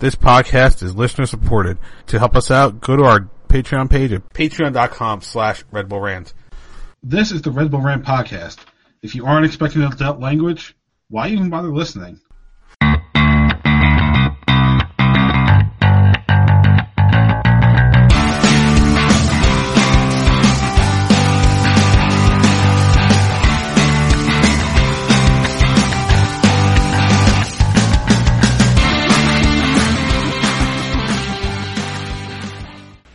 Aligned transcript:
This 0.00 0.14
podcast 0.14 0.80
is 0.84 0.94
listener 0.94 1.26
supported. 1.26 1.76
To 2.06 2.20
help 2.20 2.36
us 2.36 2.52
out, 2.52 2.80
go 2.80 2.94
to 2.94 3.02
our 3.02 3.28
Patreon 3.48 3.90
page 3.90 4.12
at 4.12 4.28
patreon.com 4.32 5.22
slash 5.22 5.64
Red 5.72 5.88
Bull 5.88 6.00
Rant. 6.00 6.34
This 7.02 7.32
is 7.32 7.42
the 7.42 7.50
Red 7.50 7.72
Bull 7.72 7.80
Rant 7.80 8.04
podcast. 8.04 8.58
If 9.02 9.16
you 9.16 9.26
aren't 9.26 9.46
expecting 9.46 9.82
adult 9.82 10.20
language, 10.20 10.76
why 11.08 11.28
even 11.30 11.50
bother 11.50 11.74
listening? 11.74 12.20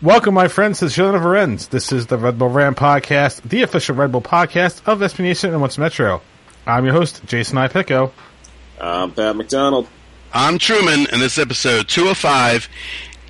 Welcome, 0.03 0.33
my 0.33 0.49
friends, 0.49 0.79
to 0.79 0.85
the 0.85 0.91
show 0.91 1.05
that 1.05 1.13
never 1.13 1.33
ends. 1.37 1.69
This 1.69 1.93
is 1.93 2.07
the 2.07 2.17
Red 2.17 2.37
Bull 2.37 2.49
Rant 2.49 2.75
podcast, 2.75 3.41
the 3.43 3.61
official 3.61 3.95
Red 3.95 4.11
Bull 4.11 4.21
podcast 4.21 4.85
of 4.85 4.99
SB 4.99 5.19
Nation 5.19 5.51
and 5.53 5.61
Once 5.61 5.77
a 5.77 5.79
Metro. 5.79 6.21
I'm 6.67 6.83
your 6.83 6.93
host, 6.93 7.25
Jason 7.25 7.57
Ipico. 7.57 8.11
I'm 8.81 9.13
Pat 9.13 9.33
McDonald. 9.37 9.87
I'm 10.33 10.57
Truman, 10.57 11.07
and 11.09 11.21
this 11.21 11.37
episode 11.37 11.87
205 11.87 12.67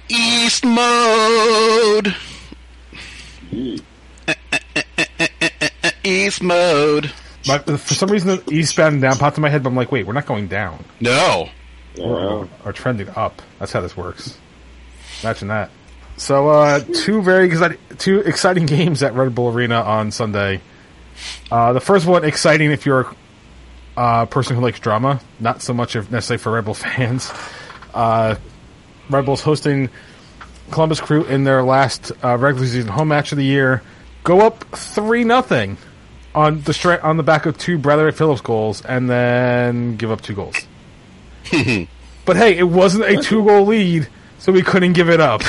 East 0.10 0.66
Mode. 0.66 2.08
Hmm. 3.52 3.76
East 6.04 6.42
Mode. 6.42 7.12
But 7.46 7.66
for 7.82 7.94
some 7.94 8.10
reason, 8.10 8.30
the 8.30 8.52
eastbound 8.52 8.94
and 8.94 9.02
down 9.04 9.18
popped 9.20 9.38
in 9.38 9.44
my 9.44 9.50
head, 9.50 9.62
but 9.62 9.70
I'm 9.70 9.76
like, 9.76 9.92
wait, 9.92 10.08
we're 10.08 10.14
not 10.14 10.26
going 10.26 10.48
down. 10.48 10.84
No. 11.00 11.50
We're, 12.00 12.48
we're 12.66 12.72
trending 12.72 13.10
up. 13.10 13.44
That's 13.60 13.72
how 13.72 13.82
this 13.82 13.96
works. 13.96 14.40
Imagine 15.22 15.50
that. 15.50 15.70
So, 16.24 16.48
uh, 16.48 16.80
two 16.80 17.22
very 17.22 17.48
exciting, 17.48 17.80
two 17.98 18.20
exciting 18.20 18.66
games 18.78 19.04
at 19.04 19.14
Red 19.14 19.36
Bull 19.36 19.54
Arena 19.54 19.82
on 19.82 20.10
Sunday. 20.10 20.62
Uh, 21.52 21.74
the 21.74 21.82
first 21.82 22.06
one 22.06 22.24
exciting 22.24 22.72
if 22.72 22.86
you're 22.86 23.14
a 23.98 24.00
uh, 24.00 24.26
person 24.28 24.56
who 24.56 24.62
likes 24.62 24.80
drama, 24.80 25.20
not 25.42 25.62
so 25.62 25.74
much 25.74 25.98
if 25.98 26.10
necessarily 26.10 26.42
for 26.42 26.54
Red 26.54 26.64
Bull 26.64 26.74
fans. 26.76 27.30
Uh, 27.94 28.36
Red 29.10 29.26
Bull's 29.26 29.42
hosting 29.42 29.90
Columbus 30.72 31.02
Crew 31.02 31.26
in 31.26 31.44
their 31.44 31.62
last 31.62 32.14
uh, 32.24 32.38
regular 32.38 32.68
season 32.68 32.90
home 32.90 33.10
match 33.10 33.34
of 33.34 33.38
the 33.38 33.44
year. 33.44 33.84
Go 34.24 34.40
up 34.48 34.64
three 34.78 35.26
nothing 35.26 35.76
on 36.34 36.62
the 36.62 36.72
stra- 36.72 37.02
on 37.04 37.18
the 37.18 37.24
back 37.24 37.46
of 37.46 37.58
two 37.58 37.78
Bradley 37.78 38.14
Phillips 38.14 38.40
goals, 38.40 38.82
and 38.86 39.10
then 39.10 39.98
give 39.98 40.10
up 40.10 40.22
two 40.22 40.36
goals. 40.36 40.56
but 42.26 42.38
hey, 42.38 42.58
it 42.58 42.64
wasn't 42.64 43.04
a 43.04 43.22
two 43.22 43.44
goal 43.44 43.66
lead, 43.66 44.08
so 44.40 44.54
we 44.54 44.62
couldn't 44.62 44.94
give 44.94 45.10
it 45.10 45.20
up. 45.20 45.42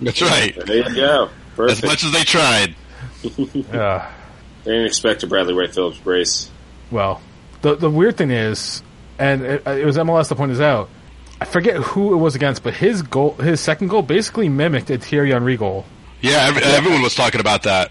That's 0.00 0.20
right. 0.22 0.54
There 0.66 0.88
you 0.88 0.94
go. 0.94 1.30
Perfect. 1.56 1.82
As 1.84 1.88
much 1.90 2.04
as 2.04 2.12
they 2.12 2.24
tried. 2.24 2.74
Yeah. 3.72 4.10
They 4.64 4.72
didn't 4.72 4.86
expect 4.86 5.22
a 5.22 5.26
Bradley 5.26 5.54
Wright 5.54 5.72
Phillips 5.72 5.98
brace. 5.98 6.50
Well, 6.90 7.20
the 7.62 7.74
the 7.76 7.90
weird 7.90 8.16
thing 8.16 8.30
is, 8.30 8.82
and 9.18 9.42
it, 9.42 9.66
it 9.66 9.84
was 9.84 9.96
MLS 9.96 10.28
that 10.28 10.36
pointed 10.36 10.56
this 10.56 10.62
out. 10.62 10.88
I 11.40 11.44
forget 11.44 11.76
who 11.76 12.12
it 12.14 12.16
was 12.16 12.34
against, 12.34 12.62
but 12.62 12.74
his 12.74 13.02
goal, 13.02 13.34
his 13.34 13.60
second 13.60 13.88
goal, 13.88 14.02
basically 14.02 14.48
mimicked 14.48 14.90
a 14.90 14.98
Thierry 14.98 15.30
Henry 15.30 15.56
goal. 15.56 15.84
Yeah, 16.20 16.46
every, 16.48 16.62
everyone 16.62 17.02
was 17.02 17.14
talking 17.14 17.40
about 17.40 17.62
that. 17.64 17.90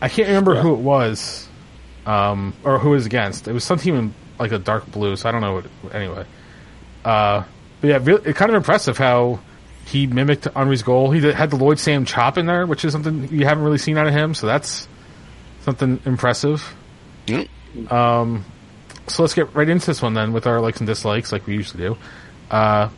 I 0.00 0.08
can't 0.08 0.28
remember 0.28 0.54
Yeah. 0.54 0.62
who 0.62 0.72
it 0.74 0.80
was, 0.80 1.46
um, 2.06 2.54
or 2.64 2.78
who 2.78 2.88
it 2.92 2.96
was 2.96 3.06
against. 3.06 3.48
It 3.48 3.52
was 3.52 3.64
some 3.64 3.78
team 3.78 3.94
in 3.96 4.14
like 4.38 4.52
a 4.52 4.58
dark 4.58 4.90
blue, 4.90 5.16
so 5.16 5.28
I 5.28 5.32
don't 5.32 5.42
know. 5.42 5.54
What, 5.54 5.94
anyway, 5.94 6.24
uh, 7.04 7.44
but 7.80 7.88
yeah, 7.88 7.98
really, 8.02 8.32
kind 8.32 8.50
of 8.50 8.56
impressive 8.56 8.96
how 8.98 9.40
he 9.86 10.06
mimicked 10.06 10.44
Henry's 10.54 10.82
goal. 10.82 11.10
He 11.10 11.20
had 11.32 11.50
the 11.50 11.56
Lloyd 11.56 11.78
Sam 11.78 12.04
chop 12.04 12.36
in 12.36 12.46
there, 12.46 12.66
which 12.66 12.84
is 12.84 12.92
something 12.92 13.28
you 13.32 13.46
haven't 13.46 13.64
really 13.64 13.78
seen 13.78 13.96
out 13.96 14.06
of 14.06 14.12
him. 14.12 14.34
So 14.34 14.46
that's 14.46 14.86
something 15.62 16.00
impressive. 16.04 16.74
Yep. 17.28 17.48
So 19.08 19.22
let's 19.22 19.34
get 19.34 19.54
right 19.54 19.68
into 19.68 19.86
this 19.86 20.02
one 20.02 20.14
then 20.14 20.32
with 20.32 20.46
our 20.46 20.60
likes 20.60 20.78
and 20.80 20.86
dislikes, 20.86 21.30
like 21.32 21.46
we 21.46 21.54
usually 21.54 21.84
do. 21.84 21.96
Uh, 22.50 22.88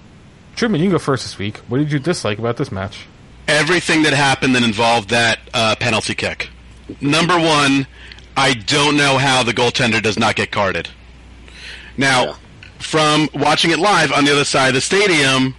Truman, 0.56 0.80
you 0.80 0.86
can 0.86 0.92
go 0.92 0.98
first 0.98 1.24
this 1.24 1.38
week. 1.38 1.58
What 1.68 1.78
did 1.78 1.92
you 1.92 1.98
dislike 1.98 2.38
about 2.38 2.56
this 2.56 2.72
match? 2.72 3.06
Everything 3.46 4.02
that 4.02 4.12
happened 4.14 4.54
that 4.54 4.62
involved 4.62 5.10
that 5.10 5.38
uh, 5.54 5.74
penalty 5.78 6.14
kick. 6.14 6.48
Number 7.00 7.38
one, 7.38 7.86
I 8.36 8.54
don't 8.54 8.96
know 8.96 9.18
how 9.18 9.42
the 9.42 9.52
goaltender 9.52 10.02
does 10.02 10.18
not 10.18 10.36
get 10.36 10.50
carded. 10.50 10.88
Now, 11.96 12.24
Yeah. 12.24 12.34
from 12.78 13.28
watching 13.34 13.70
it 13.70 13.78
live 13.78 14.12
on 14.12 14.24
the 14.24 14.32
other 14.32 14.44
side 14.44 14.68
of 14.68 14.74
the 14.74 14.80
stadium, 14.80 15.54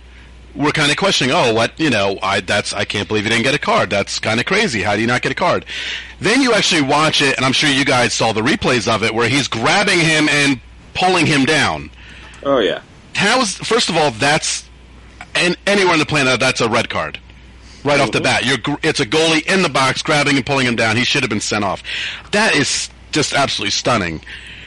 we're 0.56 0.72
kind 0.72 0.92
of 0.92 0.98
questioning, 0.98 1.34
oh, 1.36 1.54
what, 1.54 1.80
you 1.80 1.90
know, 1.90 2.18
I 2.22 2.42
that's 2.42 2.74
I 2.74 2.86
can't 2.86 3.08
believe 3.08 3.24
he 3.24 3.30
didn't 3.30 3.44
get 3.44 3.56
a 3.56 3.60
card. 3.60 3.90
That's 3.90 4.20
kind 4.20 4.40
of 4.40 4.46
crazy. 4.46 4.82
How 4.82 4.96
do 4.96 5.02
you 5.02 5.08
not 5.08 5.22
get 5.22 5.32
a 5.32 5.36
card? 5.36 5.66
Then 6.20 6.42
you 6.42 6.54
actually 6.54 6.82
watch 6.82 7.22
it, 7.22 7.38
and 7.38 7.46
I'm 7.46 7.54
sure 7.54 7.70
you 7.70 7.86
guys 7.86 8.14
saw 8.14 8.34
the 8.34 8.42
replays 8.42 8.94
of 8.94 9.04
it, 9.04 9.14
where 9.14 9.30
he's 9.30 9.48
grabbing 9.48 10.00
him 10.00 10.28
and 10.30 10.59
pulling 10.94 11.26
him 11.26 11.46
down. 11.46 11.92
Oh 12.44 12.59
yeah. 12.59 12.82
How's 13.16 13.56
first 13.56 13.90
of 13.90 13.98
all, 13.98 14.12
that's 14.12 14.68
and 15.36 15.58
anywhere 15.68 15.94
on 15.94 16.00
the 16.00 16.06
planet 16.06 16.40
that's 16.40 16.62
a 16.62 16.70
red 16.70 16.90
card. 16.90 17.20
Right 17.84 18.02
off 18.02 18.12
the 18.12 18.20
mm-hmm. 18.20 18.24
bat, 18.24 18.46
you're, 18.46 18.78
it's 18.84 19.00
a 19.00 19.06
goalie 19.06 19.46
in 19.46 19.62
the 19.62 19.70
box 19.70 20.02
grabbing 20.02 20.36
and 20.36 20.46
pulling 20.46 20.68
him 20.68 20.76
down. 20.76 20.98
He 20.98 21.06
should 21.06 21.24
have 21.24 21.30
been 21.30 21.40
sent 21.40 21.64
off. 21.64 21.82
That 22.32 22.54
is 22.54 22.90
just 23.12 23.34
absolutely 23.34 23.72
stunning. 23.72 24.22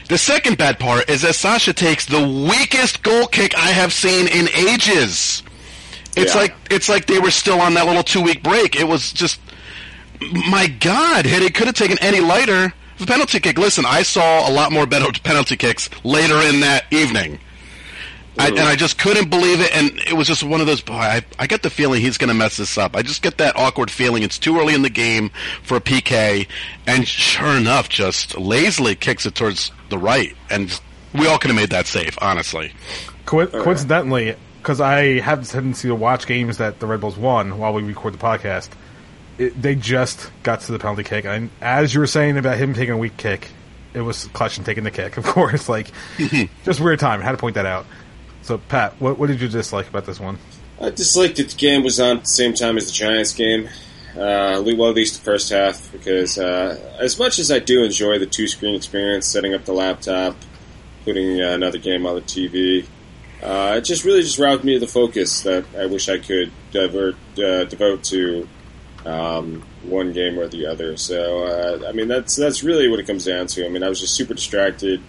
The 0.09 0.17
second 0.17 0.57
bad 0.57 0.79
part 0.79 1.09
is 1.09 1.21
that 1.21 1.35
Sacha 1.35 1.73
takes 1.73 2.05
the 2.05 2.21
weakest 2.49 3.03
goal 3.03 3.27
kick 3.27 3.55
I 3.55 3.67
have 3.67 3.93
seen 3.93 4.27
in 4.27 4.49
ages. 4.49 5.43
It's 6.15 6.33
Yeah. 6.35 6.41
like 6.41 6.55
it's 6.69 6.89
like 6.89 7.05
they 7.07 7.19
were 7.19 7.31
still 7.31 7.59
on 7.61 7.73
that 7.75 7.85
little 7.85 8.03
two 8.03 8.21
week 8.21 8.43
break. 8.43 8.75
It 8.75 8.87
was 8.87 9.11
just 9.11 9.39
my 10.49 10.67
God, 10.67 11.25
had 11.25 11.41
it 11.41 11.53
could 11.55 11.67
have 11.67 11.75
taken 11.75 11.97
any 11.99 12.19
lighter. 12.19 12.73
The 12.99 13.05
penalty 13.07 13.39
kick. 13.39 13.57
Listen, 13.57 13.85
I 13.85 14.03
saw 14.03 14.47
a 14.47 14.51
lot 14.51 14.71
more 14.71 14.85
better 14.85 15.11
penalty 15.23 15.57
kicks 15.57 15.89
later 16.03 16.35
in 16.47 16.59
that 16.61 16.85
evening. 16.91 17.39
I, 18.37 18.47
and 18.47 18.59
I 18.61 18.75
just 18.75 18.97
couldn't 18.97 19.29
believe 19.29 19.61
it, 19.61 19.75
and 19.75 19.91
it 20.07 20.13
was 20.13 20.27
just 20.27 20.43
one 20.43 20.59
of 20.59 20.65
those. 20.65 20.81
Boy, 20.81 20.93
I, 20.95 21.21
I 21.37 21.45
get 21.45 21.61
the 21.61 21.69
feeling 21.69 22.01
he's 22.01 22.17
going 22.17 22.29
to 22.29 22.33
mess 22.33 22.57
this 22.57 22.79
up. 22.79 22.95
I 22.95 23.03
just 23.03 23.21
get 23.21 23.37
that 23.37 23.55
awkward 23.55 23.91
feeling. 23.91 24.23
It's 24.23 24.39
too 24.39 24.57
early 24.59 24.73
in 24.73 24.81
the 24.81 24.89
game 24.89 25.29
for 25.61 25.77
a 25.77 25.81
PK, 25.81 26.47
and 26.87 27.07
sure 27.07 27.55
enough, 27.57 27.89
just 27.89 28.35
lazily 28.37 28.95
kicks 28.95 29.27
it 29.27 29.35
towards 29.35 29.71
the 29.89 29.99
right, 29.99 30.35
and 30.49 30.79
we 31.13 31.27
all 31.27 31.37
could 31.37 31.49
have 31.51 31.55
made 31.55 31.69
that 31.71 31.85
safe, 31.85 32.17
honestly. 32.21 32.73
Co- 33.27 33.45
coincidentally, 33.45 34.35
because 34.63 34.79
I 34.79 35.19
have 35.19 35.39
this 35.39 35.51
tendency 35.51 35.89
to 35.89 35.95
watch 35.95 36.25
games 36.25 36.59
that 36.59 36.79
the 36.79 36.87
Red 36.87 37.01
Bulls 37.01 37.17
won 37.17 37.57
while 37.57 37.73
we 37.73 37.83
record 37.83 38.13
the 38.13 38.17
podcast, 38.17 38.69
it, 39.37 39.61
they 39.61 39.75
just 39.75 40.31
got 40.41 40.61
to 40.61 40.71
the 40.71 40.79
penalty 40.79 41.03
kick. 41.03 41.25
And 41.25 41.49
as 41.59 41.93
you 41.93 41.99
were 41.99 42.07
saying 42.07 42.37
about 42.37 42.57
him 42.57 42.73
taking 42.73 42.93
a 42.93 42.97
weak 42.97 43.17
kick, 43.17 43.49
it 43.93 43.99
was 43.99 44.25
Kljestan 44.29 44.63
taking 44.63 44.85
the 44.85 44.91
kick, 44.91 45.17
of 45.17 45.25
course. 45.25 45.67
Like, 45.67 45.91
just 46.63 46.79
weird 46.79 46.99
time. 46.99 47.19
I 47.19 47.25
had 47.25 47.33
to 47.33 47.37
point 47.37 47.55
that 47.55 47.65
out. 47.65 47.85
So, 48.43 48.57
Pat, 48.57 48.93
what, 49.01 49.19
what 49.19 49.27
did 49.27 49.41
you 49.41 49.49
dislike 49.49 49.89
about 49.89 50.05
this 50.05 50.19
one? 50.19 50.37
I 50.79 50.91
disliked 50.91 51.37
that 51.37 51.49
the 51.49 51.57
game 51.57 51.83
was 51.83 51.99
on 51.99 52.17
at 52.17 52.23
the 52.23 52.29
same 52.29 52.53
time 52.53 52.77
as 52.77 52.85
the 52.85 52.93
Giants 52.93 53.33
game. 53.33 53.67
Uh, 54.15 54.63
well, 54.63 54.89
at 54.89 54.95
least 54.95 55.19
the 55.19 55.25
first 55.25 55.49
half, 55.49 55.91
because 55.91 56.37
uh, 56.37 56.95
as 56.99 57.19
much 57.19 57.37
as 57.37 57.51
I 57.51 57.59
do 57.59 57.83
enjoy 57.83 58.17
the 58.17 58.27
two 58.27 58.47
screen 58.47 58.75
experience, 58.75 59.27
setting 59.27 59.53
up 59.53 59.65
the 59.65 59.73
laptop, 59.73 60.37
putting 61.03 61.41
uh, 61.41 61.49
another 61.49 61.79
game 61.79 62.05
on 62.05 62.15
the 62.15 62.21
TV, 62.21 62.85
uh, 63.43 63.75
it 63.75 63.81
just 63.81 64.05
really 64.05 64.21
just 64.21 64.39
robbed 64.39 64.63
me 64.63 64.75
of 64.75 64.81
the 64.81 64.87
focus 64.87 65.41
that 65.41 65.65
I 65.77 65.85
wish 65.87 66.07
I 66.07 66.17
could 66.17 66.49
divert 66.71 67.15
uh, 67.37 67.65
devote 67.65 68.03
to 68.05 68.47
um, 69.05 69.61
one 69.83 70.13
game 70.13 70.39
or 70.39 70.47
the 70.47 70.65
other. 70.67 70.95
So 70.95 71.43
uh, 71.43 71.87
I 71.87 71.91
mean 71.91 72.07
that's 72.07 72.37
that's 72.37 72.63
really 72.63 72.87
what 72.87 73.01
it 73.01 73.07
comes 73.07 73.25
down 73.25 73.47
to. 73.47 73.65
I 73.65 73.69
mean 73.69 73.83
I 73.83 73.89
was 73.89 73.99
just 73.99 74.15
super 74.15 74.33
distracted, 74.33 75.01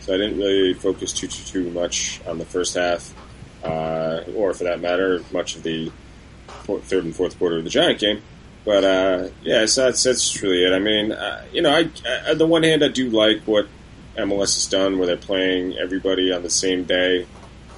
so 0.00 0.12
I 0.12 0.16
didn't 0.16 0.36
really 0.36 0.74
focus 0.74 1.12
too 1.12 1.28
too 1.28 1.44
too 1.44 1.70
much 1.70 2.20
on 2.26 2.38
the 2.38 2.44
first 2.44 2.74
half, 2.74 3.14
uh, 3.62 4.22
or 4.34 4.52
for 4.52 4.64
that 4.64 4.80
matter, 4.80 5.22
much 5.32 5.54
of 5.54 5.62
the 5.62 5.92
third 6.64 7.04
and 7.04 7.14
fourth 7.14 7.38
quarter 7.38 7.58
of 7.58 7.64
the 7.64 7.70
Giant 7.70 8.00
game. 8.00 8.20
But 8.64 8.82
uh, 8.82 9.28
yeah, 9.42 9.64
so 9.66 9.84
that's 9.84 10.02
that's 10.02 10.42
really 10.42 10.64
it. 10.64 10.72
I 10.72 10.80
mean, 10.80 11.12
uh, 11.12 11.44
you 11.52 11.62
know, 11.62 11.70
I, 11.70 11.88
I 12.04 12.30
on 12.32 12.38
the 12.38 12.46
one 12.48 12.64
hand 12.64 12.82
I 12.82 12.88
do 12.88 13.10
like 13.10 13.42
what 13.42 13.68
MLS 14.16 14.54
has 14.56 14.66
done, 14.66 14.98
where 14.98 15.06
they're 15.06 15.16
playing 15.16 15.78
everybody 15.78 16.32
on 16.32 16.42
the 16.42 16.50
same 16.50 16.82
day 16.82 17.26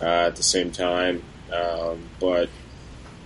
at 0.01 0.37
the 0.37 0.43
same 0.43 0.71
time, 0.71 1.23
um, 1.53 2.09
but 2.21 2.49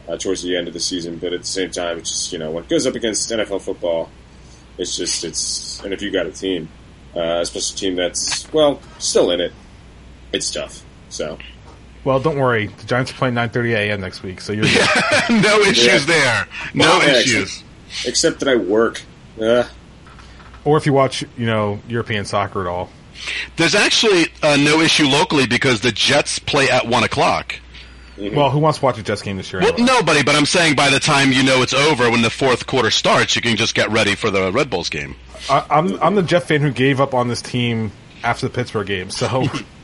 uh, 0.09 0.17
towards 0.17 0.43
the 0.43 0.57
end 0.57 0.69
of 0.69 0.75
the 0.75 0.81
season. 0.81 1.17
But 1.19 1.33
at 1.33 1.41
the 1.41 1.47
same 1.47 1.71
time, 1.71 1.99
it's 1.99 2.11
just 2.11 2.33
you 2.33 2.39
know 2.39 2.51
when 2.51 2.65
it 2.65 2.71
goes 2.71 2.87
up 2.87 2.95
against 2.95 3.31
NFL 3.31 3.63
football, 3.63 4.11
it's 4.79 4.97
just 4.97 5.25
it's 5.25 5.81
and 5.85 5.93
if 5.93 6.03
you 6.03 6.11
got 6.11 6.27
a 6.27 6.33
team, 6.33 6.69
uh, 7.17 7.41
especially 7.43 7.75
a 7.75 7.79
team 7.91 7.97
that's 7.97 8.51
well 8.53 8.81
still 8.99 9.31
in 9.31 9.41
it, 9.41 9.53
it's 10.33 10.51
tough. 10.51 10.83
So 11.09 11.39
Well, 12.05 12.19
don't 12.21 12.39
worry. 12.39 12.67
The 12.69 12.87
Giants 12.87 13.11
are 13.11 13.15
playing 13.15 13.35
9:30 13.35 13.75
a.m. 13.75 14.01
next 14.01 14.23
week, 14.23 14.41
so 14.41 14.53
you're 14.53 14.65
no 15.31 15.61
issues 15.61 15.87
Yeah. 15.87 15.99
there. 15.99 16.47
No 16.75 16.99
Yeah, 17.03 17.19
issues. 17.19 17.63
except 18.07 18.41
that 18.41 18.49
I 18.49 18.57
work. 18.57 19.03
Uh, 19.41 19.65
or 20.65 20.77
if 20.77 20.87
you 20.87 20.93
watch, 20.93 21.25
you 21.37 21.47
know, 21.47 21.81
European 21.89 22.25
soccer 22.25 22.61
at 22.61 22.67
all. 22.67 22.89
There's 23.57 23.75
actually 23.75 24.27
uh, 24.43 24.57
no 24.57 24.81
issue 24.81 25.07
locally 25.07 25.47
because 25.47 25.81
the 25.81 25.93
Jets 25.93 26.39
play 26.39 26.69
at 26.69 26.87
one 26.87 27.05
o'clock. 27.05 27.57
Well, 28.19 28.51
who 28.51 28.59
wants 28.59 28.79
to 28.79 28.85
watch 28.85 28.99
a 28.99 29.03
Jets 29.03 29.23
game 29.23 29.39
this 29.39 29.53
year? 29.53 29.63
Well, 29.63 29.73
anyway? 29.73 29.87
nobody, 29.87 30.23
but 30.23 30.37
I'm 30.37 30.45
saying 30.47 30.77
by 30.77 30.91
the 30.91 31.01
time 31.01 31.33
you 31.33 31.43
know 31.43 31.63
it's 31.63 31.75
over, 31.75 32.11
when 32.11 32.23
the 32.23 32.31
fourth 32.31 32.67
quarter 32.67 32.91
starts, 32.91 33.35
you 33.35 33.43
can 33.43 33.57
just 33.57 33.75
get 33.75 33.91
ready 33.91 34.15
for 34.15 34.31
the 34.31 34.53
Red 34.53 34.71
Bulls 34.71 34.89
game. 34.91 35.17
I, 35.49 35.65
I'm 35.71 36.01
I'm 36.03 36.15
the 36.15 36.23
Jeff 36.23 36.45
fan 36.45 36.61
who 36.61 36.71
gave 36.71 37.01
up 37.01 37.15
on 37.15 37.29
this 37.29 37.43
team 37.43 37.91
after 38.23 38.47
the 38.47 38.55
Pittsburgh 38.55 38.87
game. 38.87 39.11
So 39.11 39.47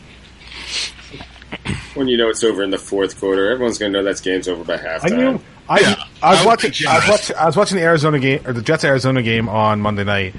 When 1.94 2.06
you 2.06 2.16
know 2.16 2.28
it's 2.28 2.44
over 2.44 2.62
in 2.62 2.70
the 2.70 2.78
fourth 2.78 3.18
quarter, 3.18 3.50
everyone's 3.50 3.78
going 3.78 3.92
to 3.92 3.98
know 3.98 4.04
that 4.04 4.22
game's 4.22 4.46
over 4.48 4.62
by 4.64 4.76
halftime. 4.76 5.12
I 5.12 5.16
knew 5.16 5.40
I, 5.68 5.80
Yeah, 5.80 6.04
I 6.22 6.30
was 6.30 6.40
I 6.40 6.46
watching 6.46 6.86
I 6.88 6.94
was 6.96 7.08
watching 7.08 7.36
I 7.36 7.46
was 7.46 7.56
watching 7.56 7.76
the 7.78 7.82
Arizona 7.82 8.18
game 8.18 8.40
or 8.46 8.52
the 8.52 8.62
Jets 8.62 8.84
Arizona 8.84 9.22
game 9.22 9.48
on 9.48 9.80
Monday 9.80 10.04
night, 10.04 10.34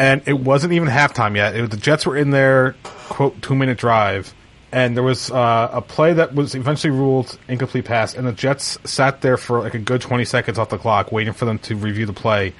and 0.00 0.22
it 0.26 0.32
wasn't 0.32 0.72
even 0.72 0.88
halftime 0.88 1.36
yet. 1.36 1.54
It 1.54 1.60
was, 1.60 1.70
the 1.70 1.76
Jets 1.76 2.06
were 2.06 2.16
in 2.16 2.30
their 2.30 2.74
quote 2.82 3.42
two 3.42 3.54
minute 3.54 3.76
drive, 3.76 4.34
and 4.72 4.96
there 4.96 5.04
was 5.04 5.30
uh, 5.30 5.68
a 5.72 5.82
play 5.82 6.14
that 6.14 6.34
was 6.34 6.54
eventually 6.54 6.90
ruled 6.90 7.38
incomplete 7.48 7.84
pass, 7.84 8.14
and 8.14 8.26
the 8.26 8.32
Jets 8.32 8.78
sat 8.84 9.20
there 9.20 9.36
for 9.36 9.60
like 9.60 9.74
a 9.74 9.78
good 9.78 10.00
twenty 10.00 10.24
seconds 10.24 10.58
off 10.58 10.70
the 10.70 10.78
clock, 10.78 11.12
waiting 11.12 11.34
for 11.34 11.44
them 11.44 11.58
to 11.60 11.76
review 11.76 12.06
the 12.06 12.14
play. 12.14 12.54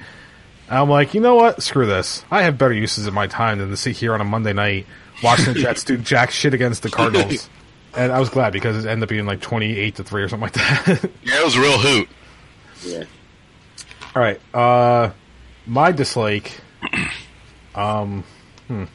And 0.69 0.77
I'm 0.77 0.89
like, 0.89 1.15
you 1.15 1.19
know 1.19 1.33
what? 1.33 1.63
Screw 1.63 1.87
this. 1.87 2.23
I 2.29 2.43
have 2.43 2.59
better 2.59 2.73
uses 2.73 3.07
of 3.07 3.13
my 3.15 3.25
time 3.25 3.57
than 3.57 3.71
to 3.71 3.77
sit 3.77 3.97
here 3.97 4.13
on 4.13 4.21
a 4.21 4.23
Monday 4.23 4.53
night 4.53 4.85
watching 5.23 5.53
the 5.53 5.59
Jets 5.59 5.83
do 5.83 5.97
jack 6.13 6.29
shit 6.29 6.53
against 6.53 6.83
the 6.83 6.91
Cardinals. 6.91 7.49
And 7.97 8.11
I 8.11 8.19
was 8.19 8.29
glad 8.29 8.53
because 8.53 8.85
it 8.85 8.87
ended 8.87 9.03
up 9.03 9.09
being 9.09 9.25
like 9.25 9.41
twenty 9.41 9.75
eight 9.77 9.95
to 9.95 10.03
three 10.03 10.21
or 10.21 10.29
something 10.29 10.43
like 10.43 10.53
that. 10.53 11.09
Yeah, 11.23 11.41
it 11.41 11.43
was 11.43 11.55
a 11.55 11.59
real 11.59 11.79
hoot. 11.79 12.07
Yeah. 12.85 13.03
All 14.15 14.21
right. 14.21 14.39
Uh, 14.53 15.09
my 15.65 15.91
dislike. 15.91 16.61
Um, 17.75 18.23
hmm. 18.67 18.85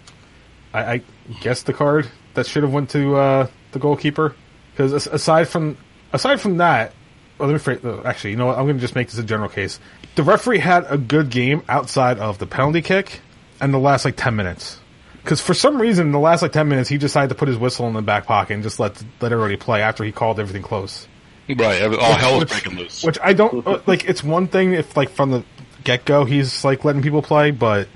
I, 0.72 0.94
I 0.94 1.02
guess 1.40 1.62
the 1.62 1.72
card 1.72 2.08
that 2.34 2.46
should 2.46 2.62
have 2.62 2.72
went 2.72 2.90
to 2.90 3.16
uh, 3.16 3.46
the 3.72 3.78
goalkeeper 3.78 4.34
because 4.72 5.06
aside 5.06 5.48
from 5.48 5.78
aside 6.12 6.40
from 6.40 6.58
that, 6.58 6.92
well, 7.38 7.48
let 7.48 7.54
me 7.54 7.58
phrase, 7.58 7.84
uh, 7.84 8.02
actually, 8.04 8.30
you 8.30 8.36
know 8.36 8.46
what? 8.46 8.58
I'm 8.58 8.64
going 8.64 8.76
to 8.76 8.80
just 8.80 8.94
make 8.94 9.08
this 9.08 9.18
a 9.18 9.24
general 9.24 9.48
case. 9.48 9.80
The 10.14 10.22
referee 10.22 10.58
had 10.58 10.86
a 10.88 10.98
good 10.98 11.30
game 11.30 11.62
outside 11.68 12.18
of 12.18 12.38
the 12.38 12.46
penalty 12.46 12.82
kick 12.82 13.20
and 13.60 13.72
the 13.72 13.78
last 13.78 14.04
like 14.04 14.16
ten 14.16 14.36
minutes. 14.36 14.80
Because 15.22 15.40
for 15.40 15.54
some 15.54 15.80
reason, 15.80 16.06
in 16.06 16.12
the 16.12 16.18
last 16.18 16.42
like 16.42 16.52
ten 16.52 16.68
minutes, 16.68 16.88
he 16.88 16.98
decided 16.98 17.28
to 17.30 17.34
put 17.34 17.48
his 17.48 17.56
whistle 17.56 17.88
in 17.88 17.94
the 17.94 18.02
back 18.02 18.26
pocket 18.26 18.54
and 18.54 18.62
just 18.62 18.78
let 18.78 19.02
let 19.20 19.32
everybody 19.32 19.56
play 19.56 19.82
after 19.82 20.04
he 20.04 20.12
called 20.12 20.38
everything 20.38 20.62
close. 20.62 21.08
Right, 21.48 21.80
all 21.82 22.14
hell 22.14 22.32
was 22.34 22.40
Which- 22.40 22.50
breaking 22.50 22.78
loose. 22.78 23.02
Which 23.04 23.18
I 23.22 23.32
don't 23.32 23.66
uh, 23.66 23.80
like. 23.86 24.04
It's 24.08 24.22
one 24.22 24.46
thing 24.48 24.72
if 24.74 24.96
like 24.96 25.10
from 25.10 25.30
the 25.30 25.44
get 25.84 26.04
go 26.04 26.24
he's 26.24 26.64
like 26.64 26.84
letting 26.84 27.02
people 27.02 27.22
play, 27.22 27.50
but 27.50 27.88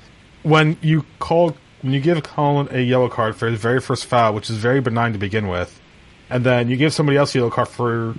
when 0.43 0.77
you 0.83 1.05
call 1.19 1.57
when 1.83 1.93
you 1.93 2.01
give 2.01 2.23
Colin 2.23 2.69
a 2.71 2.81
yellow 2.81 3.09
card 3.09 3.37
for 3.37 3.49
his 3.49 3.59
very 3.59 3.81
first 3.81 4.07
foul, 4.07 4.35
which 4.35 4.51
is 4.51 4.57
very 4.59 4.81
benign 4.81 5.13
to 5.13 5.19
begin 5.19 5.49
with, 5.49 5.81
and 6.29 6.45
then 6.45 6.69
you 6.69 6.77
give 6.77 6.93
somebody 6.93 7.17
else 7.17 7.35
a 7.35 7.39
yellow 7.39 7.51
card 7.51 7.69
for 7.69 8.15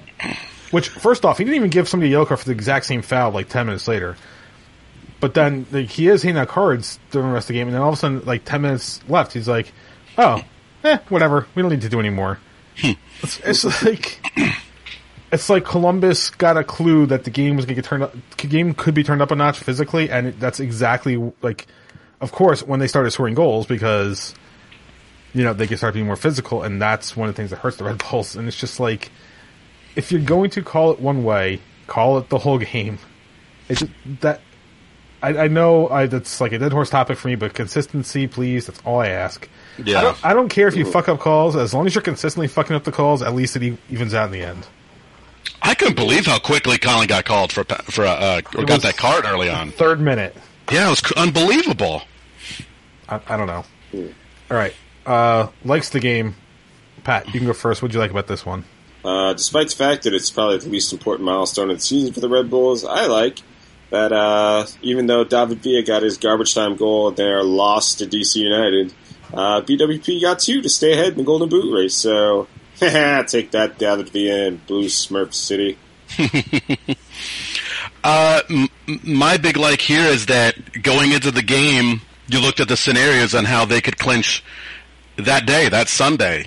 which 0.71 0.89
first 0.89 1.25
off 1.25 1.37
he 1.37 1.43
didn't 1.43 1.57
even 1.57 1.69
give 1.69 1.87
somebody 1.87 2.09
a 2.09 2.11
yellow 2.11 2.25
card 2.25 2.39
for 2.39 2.45
the 2.45 2.51
exact 2.51 2.85
same 2.85 3.01
foul 3.01 3.31
like 3.31 3.49
ten 3.49 3.65
minutes 3.65 3.87
later. 3.87 4.15
But 5.19 5.35
then 5.35 5.67
like, 5.71 5.89
he 5.89 6.07
is 6.07 6.23
handing 6.23 6.41
out 6.41 6.47
cards 6.47 6.99
during 7.11 7.27
the 7.27 7.33
rest 7.33 7.45
of 7.45 7.53
the 7.53 7.59
game, 7.59 7.67
and 7.67 7.75
then 7.75 7.81
all 7.81 7.89
of 7.89 7.93
a 7.93 7.97
sudden, 7.97 8.25
like 8.25 8.45
ten 8.45 8.61
minutes 8.61 8.99
left, 9.07 9.33
he's 9.33 9.47
like, 9.47 9.71
"Oh, 10.17 10.41
eh, 10.83 10.97
whatever. 11.09 11.47
We 11.53 11.61
don't 11.61 11.71
need 11.71 11.81
to 11.81 11.89
do 11.89 11.99
anymore." 11.99 12.39
it's, 13.21 13.39
it's 13.41 13.83
like 13.83 14.19
it's 15.31 15.49
like 15.49 15.63
Columbus 15.63 16.29
got 16.31 16.57
a 16.57 16.63
clue 16.63 17.05
that 17.07 17.23
the 17.23 17.29
game 17.29 17.55
was 17.55 17.65
going 17.65 17.75
to 17.75 17.81
get 17.81 17.87
turned 17.87 18.03
up. 18.03 18.15
The 18.37 18.47
game 18.47 18.73
could 18.73 18.93
be 18.93 19.03
turned 19.03 19.21
up 19.21 19.31
a 19.31 19.35
notch 19.35 19.59
physically, 19.59 20.09
and 20.09 20.27
it, 20.27 20.39
that's 20.39 20.59
exactly 20.59 21.31
like, 21.41 21.67
of 22.21 22.31
course, 22.31 22.63
when 22.63 22.79
they 22.79 22.87
started 22.87 23.11
scoring 23.11 23.33
goals 23.33 23.65
because, 23.65 24.33
you 25.33 25.43
know, 25.43 25.53
they 25.53 25.67
can 25.67 25.77
start 25.77 25.93
being 25.93 26.05
more 26.05 26.15
physical, 26.15 26.63
and 26.63 26.81
that's 26.81 27.17
one 27.17 27.27
of 27.27 27.35
the 27.35 27.37
things 27.37 27.49
that 27.49 27.57
hurts 27.57 27.77
the 27.77 27.83
Red 27.83 27.97
Bulls. 27.97 28.35
And 28.35 28.47
it's 28.47 28.57
just 28.57 28.79
like, 28.79 29.11
if 29.95 30.11
you're 30.11 30.21
going 30.21 30.51
to 30.51 30.61
call 30.61 30.91
it 30.91 30.99
one 30.99 31.23
way, 31.23 31.59
call 31.87 32.17
it 32.19 32.29
the 32.29 32.37
whole 32.37 32.59
game. 32.59 32.99
It's 33.67 33.81
just 33.81 33.91
that. 34.21 34.41
I, 35.23 35.37
I 35.37 35.47
know 35.49 35.87
I, 35.87 36.07
that's 36.07 36.41
like 36.41 36.51
a 36.51 36.57
dead 36.57 36.71
horse 36.71 36.89
topic 36.89 37.17
for 37.17 37.27
me, 37.27 37.35
but 37.35 37.53
consistency, 37.53 38.27
please. 38.27 38.65
That's 38.65 38.81
all 38.83 38.99
I 38.99 39.09
ask. 39.09 39.47
Yeah. 39.83 39.99
I 39.99 40.01
don't, 40.01 40.25
I 40.25 40.33
don't 40.33 40.49
care 40.49 40.67
if 40.67 40.75
you 40.75 40.83
fuck 40.83 41.09
up 41.09 41.19
calls, 41.19 41.55
as 41.55 41.75
long 41.75 41.85
as 41.85 41.93
you're 41.93 42.01
consistently 42.01 42.47
fucking 42.47 42.75
up 42.75 42.85
the 42.85 42.91
calls. 42.91 43.21
At 43.21 43.35
least 43.35 43.55
it 43.55 43.77
evens 43.89 44.15
out 44.15 44.25
in 44.25 44.31
the 44.31 44.41
end. 44.41 44.65
I 45.61 45.75
couldn't 45.75 45.95
believe 45.95 46.25
how 46.25 46.39
quickly 46.39 46.79
Colin 46.79 47.07
got 47.07 47.25
called 47.25 47.51
for 47.51 47.63
for 47.65 48.05
uh, 48.05 48.41
or 48.57 48.65
got 48.65 48.81
that 48.81 48.97
card 48.97 49.25
early 49.25 49.49
on. 49.49 49.71
Third 49.71 50.01
minute. 50.01 50.35
Yeah, 50.71 50.87
it 50.87 50.89
was 50.89 51.11
unbelievable. 51.17 52.01
I, 53.11 53.19
I 53.27 53.37
don't 53.37 53.47
know. 53.47 53.63
All 53.93 54.57
right. 54.57 54.73
Uh, 55.05 55.47
likes 55.63 55.89
the 55.89 55.99
game. 55.99 56.35
Pat, 57.03 57.27
you 57.27 57.33
can 57.33 57.45
go 57.45 57.53
first. 57.53 57.81
What'd 57.81 57.93
you 57.93 57.99
like 57.99 58.11
about 58.11 58.27
this 58.27 58.45
one? 58.45 58.63
Uh, 59.03 59.33
despite 59.33 59.69
the 59.69 59.75
fact 59.75 60.03
that 60.03 60.13
it's 60.13 60.29
probably 60.29 60.57
the 60.59 60.69
least 60.69 60.93
important 60.93 61.25
milestone 61.25 61.69
of 61.71 61.77
the 61.77 61.81
season 61.81 62.13
for 62.13 62.19
the 62.19 62.29
Red 62.29 62.49
Bulls, 62.49 62.85
I 62.85 63.07
like 63.07 63.39
that 63.89 64.11
uh, 64.13 64.65
even 64.81 65.07
though 65.07 65.23
David 65.23 65.59
Villa 65.59 65.81
got 65.83 66.03
his 66.03 66.17
garbage 66.17 66.53
time 66.53 66.75
goal 66.75 67.09
and 67.09 67.17
they're 67.17 67.43
lost 67.43 67.99
to 67.99 68.05
DC 68.05 68.35
United, 68.37 68.93
uh, 69.33 69.61
BWP 69.61 70.21
got 70.21 70.39
two 70.39 70.61
to 70.61 70.69
stay 70.69 70.93
ahead 70.93 71.09
in 71.13 71.17
the 71.17 71.23
Golden 71.23 71.49
Boot 71.49 71.73
race. 71.73 71.95
So, 71.95 72.47
take 72.79 73.51
that, 73.51 73.75
David 73.77 74.09
Villa 74.09 74.47
and 74.47 74.65
Blue 74.67 74.85
Smurf 74.85 75.33
City. 75.33 75.77
Uh, 78.03 78.41
m- 78.49 78.67
m- 78.87 78.99
my 79.03 79.37
big 79.37 79.57
like 79.57 79.79
here 79.79 80.05
is 80.05 80.25
that 80.25 80.81
going 80.81 81.11
into 81.11 81.29
the 81.29 81.43
game, 81.43 82.01
you 82.31 82.39
looked 82.39 82.59
at 82.59 82.67
the 82.67 82.77
scenarios 82.77 83.35
on 83.35 83.45
how 83.45 83.65
they 83.65 83.81
could 83.81 83.97
clinch 83.97 84.43
that 85.17 85.45
day, 85.45 85.69
that 85.69 85.87
Sunday. 85.87 86.45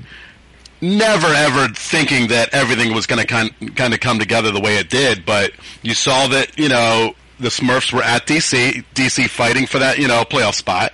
Never 0.80 1.26
ever 1.28 1.68
thinking 1.68 2.28
that 2.28 2.52
everything 2.52 2.94
was 2.94 3.06
going 3.06 3.20
to 3.20 3.26
kind 3.26 3.76
kind 3.76 3.94
of 3.94 4.00
come 4.00 4.18
together 4.18 4.50
the 4.50 4.60
way 4.60 4.76
it 4.76 4.90
did, 4.90 5.24
but 5.24 5.52
you 5.82 5.94
saw 5.94 6.26
that 6.28 6.58
you 6.58 6.68
know 6.68 7.14
the 7.38 7.48
Smurfs 7.48 7.92
were 7.92 8.02
at 8.02 8.26
DC, 8.26 8.84
DC 8.94 9.28
fighting 9.28 9.66
for 9.66 9.78
that 9.78 9.98
you 9.98 10.08
know 10.08 10.24
playoff 10.24 10.54
spot, 10.54 10.92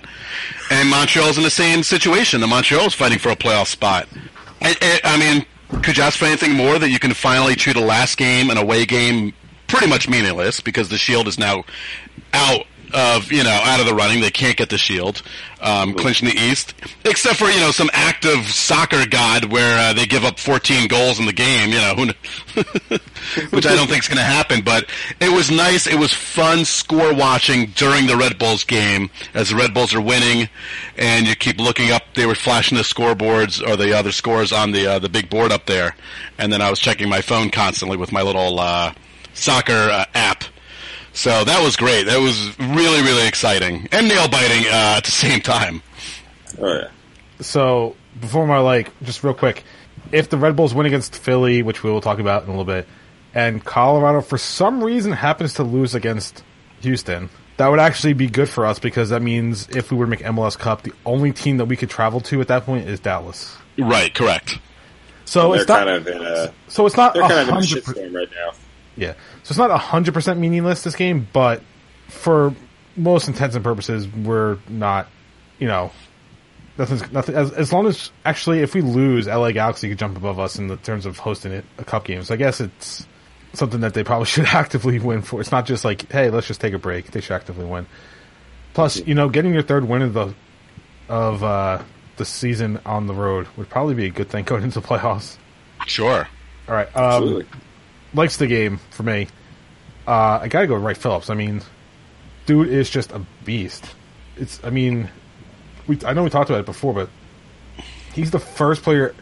and 0.69 0.89
Montreal's 0.89 1.37
in 1.37 1.43
the 1.43 1.49
same 1.49 1.83
situation. 1.83 2.39
The 2.39 2.47
Montreal's 2.47 2.93
fighting 2.93 3.19
for 3.19 3.29
a 3.29 3.35
playoff 3.35 3.67
spot. 3.67 4.07
I, 4.61 4.75
I, 4.81 5.15
I 5.15 5.17
mean, 5.17 5.45
could 5.81 5.97
you 5.97 6.03
ask 6.03 6.19
for 6.19 6.25
anything 6.25 6.53
more 6.53 6.79
that 6.79 6.89
you 6.89 6.99
can 6.99 7.13
finally 7.13 7.55
treat 7.55 7.75
a 7.75 7.81
last 7.81 8.17
game, 8.17 8.49
an 8.49 8.57
away 8.57 8.85
game, 8.85 9.33
pretty 9.67 9.87
much 9.87 10.07
meaningless 10.07 10.61
because 10.61 10.89
the 10.89 10.97
Shield 10.97 11.27
is 11.27 11.39
now 11.39 11.63
out 12.33 12.65
of 12.93 13.31
you 13.31 13.43
know 13.43 13.59
out 13.63 13.79
of 13.79 13.85
the 13.85 13.93
running. 13.93 14.21
They 14.21 14.31
can't 14.31 14.57
get 14.57 14.69
the 14.69 14.77
Shield, 14.77 15.21
um, 15.61 15.93
clinching 15.93 16.29
the 16.29 16.35
East, 16.35 16.73
except 17.05 17.37
for 17.37 17.45
you 17.45 17.59
know 17.59 17.71
some 17.71 17.89
active 17.93 18.45
soccer 18.47 19.05
god 19.07 19.45
where 19.45 19.77
uh, 19.77 19.93
they 19.93 20.05
give 20.05 20.23
up 20.23 20.39
14 20.39 20.87
goals 20.87 21.19
in 21.19 21.25
the 21.25 21.33
game. 21.33 21.69
You 21.69 21.79
know, 21.79 21.95
which 23.51 23.65
I 23.65 23.75
don't 23.75 23.87
think 23.87 24.03
is 24.03 24.07
going 24.07 24.17
to 24.17 24.23
happen. 24.23 24.61
But 24.63 24.89
it 25.19 25.31
was 25.31 25.51
nice. 25.51 25.87
It 25.87 25.97
was 25.99 26.13
fun 26.13 26.65
score 26.65 27.13
watching 27.13 27.67
during 27.75 28.07
the 28.07 28.17
Red 28.17 28.37
Bulls 28.37 28.63
game 28.63 29.09
as 29.33 29.49
the 29.49 29.55
Red 29.55 29.73
Bulls 29.73 29.93
are 29.93 30.01
winning, 30.01 30.49
and 30.97 31.27
you 31.27 31.35
keep 31.35 31.59
looking 31.59 31.91
up. 31.91 32.03
They 32.15 32.25
were 32.25 32.35
flashing 32.35 32.77
the 32.77 32.83
scoreboards 32.83 33.65
or 33.65 33.75
the 33.75 33.97
other 33.97 34.11
scores 34.11 34.51
on 34.51 34.71
the 34.71 34.87
uh, 34.87 34.99
the 34.99 35.09
big 35.09 35.29
board 35.29 35.51
up 35.51 35.65
there, 35.65 35.95
and 36.37 36.51
then 36.51 36.61
I 36.61 36.69
was 36.69 36.79
checking 36.79 37.09
my 37.09 37.21
phone 37.21 37.49
constantly 37.49 37.97
with 37.97 38.11
my 38.11 38.21
little 38.21 38.59
uh, 38.59 38.93
soccer 39.33 39.89
uh, 39.91 40.05
app. 40.13 40.43
So 41.13 41.43
that 41.43 41.63
was 41.63 41.75
great. 41.75 42.05
That 42.05 42.19
was 42.19 42.57
really 42.59 43.01
really 43.01 43.27
exciting 43.27 43.87
and 43.91 44.07
nail 44.07 44.27
biting 44.27 44.65
uh, 44.67 44.95
at 44.97 45.03
the 45.03 45.11
same 45.11 45.41
time. 45.41 45.81
Oh, 46.59 46.73
yeah. 46.73 46.89
So 47.39 47.95
before 48.19 48.45
my 48.47 48.59
like, 48.59 48.91
just 49.03 49.23
real 49.23 49.33
quick, 49.33 49.63
if 50.11 50.29
the 50.29 50.37
Red 50.37 50.55
Bulls 50.55 50.73
win 50.73 50.85
against 50.85 51.15
Philly, 51.15 51.63
which 51.63 51.83
we 51.83 51.91
will 51.91 52.01
talk 52.01 52.19
about 52.19 52.43
in 52.43 52.49
a 52.49 52.51
little 52.51 52.65
bit, 52.65 52.87
and 53.33 53.63
Colorado 53.63 54.21
for 54.21 54.37
some 54.37 54.83
reason 54.83 55.11
happens 55.11 55.55
to 55.55 55.63
lose 55.63 55.95
against 55.95 56.43
Houston, 56.81 57.29
that 57.57 57.67
would 57.67 57.79
actually 57.79 58.13
be 58.13 58.27
good 58.27 58.49
for 58.49 58.65
us 58.65 58.79
because 58.79 59.09
that 59.09 59.21
means 59.21 59.69
if 59.69 59.91
we 59.91 59.97
were 59.97 60.05
to 60.05 60.09
make 60.09 60.21
MLS 60.21 60.57
Cup, 60.57 60.83
the 60.83 60.93
only 61.05 61.31
team 61.31 61.57
that 61.57 61.65
we 61.65 61.77
could 61.77 61.89
travel 61.89 62.19
to 62.21 62.41
at 62.41 62.47
that 62.47 62.65
point 62.65 62.87
is 62.87 62.99
Dallas. 62.99 63.55
Right, 63.77 64.13
correct. 64.13 64.59
So 65.25 65.51
they're 65.51 65.61
it's 65.61 65.69
not. 65.69 65.85
kind 65.85 65.89
of 65.89 66.07
in 66.07 66.21
a 66.21 66.53
so 66.67 66.85
it's 66.85 66.97
not 66.97 67.13
they're 67.13 67.21
kind 67.21 67.39
of 67.39 67.49
in 67.49 67.55
a 67.55 67.57
100% 67.57 67.81
shitstorm 67.81 68.15
right 68.15 68.29
now. 68.31 68.51
Yeah. 69.01 69.13
So 69.43 69.53
it's 69.53 69.57
not 69.57 69.71
hundred 69.79 70.13
percent 70.13 70.39
meaningless 70.39 70.83
this 70.83 70.95
game, 70.95 71.27
but 71.33 71.63
for 72.07 72.53
most 72.95 73.27
intents 73.27 73.55
and 73.55 73.63
purposes, 73.63 74.07
we're 74.07 74.59
not. 74.69 75.07
You 75.57 75.67
know, 75.67 75.91
nothing's 76.77 77.11
nothing. 77.11 77.33
As, 77.33 77.51
as 77.51 77.73
long 77.73 77.87
as 77.87 78.11
actually, 78.23 78.59
if 78.59 78.75
we 78.75 78.81
lose, 78.81 79.25
LA 79.25 79.51
Galaxy 79.51 79.89
could 79.89 79.97
jump 79.97 80.17
above 80.17 80.39
us 80.39 80.59
in 80.59 80.67
the 80.67 80.77
terms 80.77 81.07
of 81.07 81.17
hosting 81.17 81.51
it, 81.51 81.65
a 81.79 81.83
cup 81.83 82.05
game. 82.05 82.23
So 82.23 82.35
I 82.35 82.37
guess 82.37 82.61
it's 82.61 83.07
something 83.53 83.81
that 83.81 83.95
they 83.95 84.03
probably 84.03 84.25
should 84.27 84.45
actively 84.45 84.99
win 84.99 85.23
for. 85.23 85.41
It's 85.41 85.51
not 85.51 85.65
just 85.65 85.83
like, 85.83 86.11
hey, 86.11 86.29
let's 86.29 86.45
just 86.45 86.61
take 86.61 86.73
a 86.73 86.79
break. 86.79 87.09
They 87.09 87.21
should 87.21 87.33
actively 87.33 87.65
win. 87.65 87.87
Plus, 88.75 89.03
you 89.05 89.15
know, 89.15 89.29
getting 89.29 89.51
your 89.51 89.63
third 89.63 89.87
win 89.87 90.03
of 90.03 90.13
the 90.13 90.33
of 91.09 91.43
uh, 91.43 91.81
the 92.17 92.25
season 92.25 92.79
on 92.85 93.07
the 93.07 93.15
road 93.15 93.47
would 93.57 93.67
probably 93.67 93.95
be 93.95 94.05
a 94.05 94.11
good 94.11 94.29
thing 94.29 94.45
going 94.45 94.61
into 94.61 94.79
the 94.79 94.87
playoffs. 94.87 95.37
Sure. 95.87 96.27
All 96.69 96.75
right. 96.75 96.95
Um, 96.95 97.03
Absolutely. 97.03 97.45
Likes 98.13 98.37
the 98.37 98.47
game 98.47 98.79
for 98.89 99.03
me. 99.03 99.27
Uh, 100.07 100.39
I 100.41 100.47
gotta 100.47 100.67
go 100.67 100.75
with 100.75 100.83
Wright 100.83 100.97
Phillips. 100.97 101.29
I 101.29 101.35
mean, 101.35 101.61
dude 102.45 102.69
is 102.69 102.89
just 102.89 103.11
a 103.11 103.21
beast. 103.45 103.85
It's. 104.37 104.63
I 104.63 104.69
mean, 104.69 105.09
we. 105.87 105.99
I 106.05 106.13
know 106.13 106.23
we 106.23 106.29
talked 106.29 106.49
about 106.49 106.59
it 106.61 106.65
before, 106.65 106.93
but 106.93 107.09
he's 108.13 108.31
the 108.31 108.39
first 108.39 108.83
player 108.83 109.13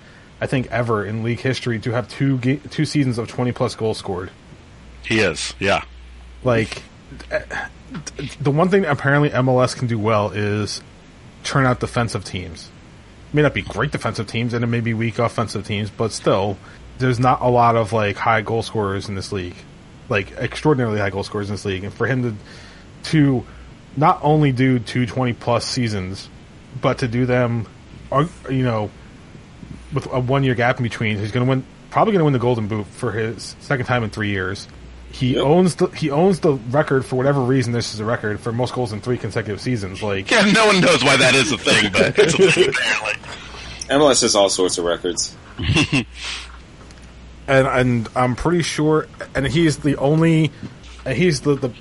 I 0.42 0.48
think, 0.48 0.68
ever 0.72 1.06
in 1.06 1.24
league 1.24 1.40
history 1.40 1.80
to 1.80 1.92
have 1.92 2.08
two 2.08 2.38
ga- 2.38 2.62
two 2.70 2.86
seasons 2.86 3.18
of 3.18 3.28
twenty 3.28 3.52
plus 3.52 3.76
goals 3.76 3.98
scored. 3.98 4.32
He 5.04 5.20
is. 5.20 5.54
Yeah. 5.60 5.84
Like 6.44 6.82
the 8.40 8.52
one 8.52 8.70
thing 8.70 8.86
apparently 8.86 9.30
MLS 9.32 9.76
can 9.76 9.88
do 9.88 10.00
well 10.00 10.32
is 10.32 10.82
turn 11.44 11.66
out 11.66 11.80
defensive 11.80 12.24
teams. 12.24 12.72
May 13.34 13.42
not 13.42 13.54
be 13.54 13.62
great 13.62 13.92
defensive 13.92 14.28
teams, 14.28 14.54
and 14.54 14.64
it 14.64 14.68
may 14.68 14.80
be 14.80 14.94
weak 14.94 15.20
offensive 15.20 15.66
teams, 15.68 15.90
but 15.90 16.12
still, 16.12 16.58
there's 17.00 17.20
not 17.20 17.42
a 17.42 17.50
lot 17.50 17.76
of 17.76 17.92
like 17.94 18.16
high 18.18 18.42
goal 18.42 18.62
scorers 18.62 19.10
in 19.10 19.16
this 19.16 19.32
league, 19.32 19.56
like 20.10 20.32
extraordinarily 20.34 21.00
high 21.00 21.10
goal 21.10 21.24
scorers 21.24 21.50
in 21.50 21.54
this 21.56 21.66
league, 21.66 21.84
and 21.84 21.94
for 21.94 22.06
him 22.08 22.24
to 22.24 22.36
to 23.12 23.46
not 23.98 24.20
only 24.22 24.52
do 24.52 24.78
two 24.80 25.06
20 25.06 25.34
plus 25.34 25.66
seasons, 25.66 26.30
but 26.82 27.00
to 27.00 27.08
do 27.08 27.26
them, 27.26 27.66
uh, 28.12 28.26
you 28.50 28.64
know, 28.64 28.92
with 29.94 30.06
a 30.14 30.20
one 30.20 30.44
year 30.44 30.54
gap 30.56 30.78
in 30.78 30.84
between, 30.84 31.18
he's 31.18 31.32
going 31.32 31.46
to 31.46 31.50
win, 31.50 31.66
probably 31.90 32.12
going 32.14 32.20
to 32.20 32.26
win 32.26 32.34
the 32.34 32.40
Golden 32.40 32.68
Boot 32.68 32.86
for 32.86 33.12
his 33.12 33.56
second 33.62 33.86
time 33.88 34.04
in 34.04 34.10
three 34.12 34.30
years. 34.30 34.68
He 35.12 35.34
Yep. 35.36 35.44
owns 35.44 35.76
the 35.76 35.88
he 35.88 36.12
owns 36.12 36.40
the 36.42 36.54
record 36.54 37.04
for 37.04 37.16
whatever 37.16 37.42
reason. 37.42 37.74
This 37.74 37.96
is 37.96 38.00
a 38.00 38.06
record 38.06 38.40
for 38.40 38.52
most 38.52 38.74
goals 38.76 38.94
in 38.94 39.02
three 39.02 39.18
consecutive 39.18 39.60
seasons. 39.60 40.04
Like, 40.04 40.30
Yeah, 40.30 40.42
no 40.52 40.68
one 40.68 40.82
knows 40.82 41.04
why 41.04 41.18
that 41.18 41.34
is 41.34 41.52
a 41.52 41.58
thing, 41.58 41.92
but 41.92 42.20
it's 42.20 42.34
a 42.36 42.52
thing 42.52 42.70
apparently. 42.70 43.14
MLS 43.90 44.22
has 44.22 44.36
all 44.36 44.50
sorts 44.50 44.78
of 44.78 44.86
records. 44.86 45.36
and 47.50 47.68
and 47.68 48.10
I'm 48.16 48.36
pretty 48.36 48.62
sure, 48.64 49.08
and 49.36 49.46
he's 49.46 49.78
the 49.78 49.98
only, 49.98 50.52
and 51.06 51.18
he's 51.18 51.42
the 51.42 51.56
the 51.56 51.74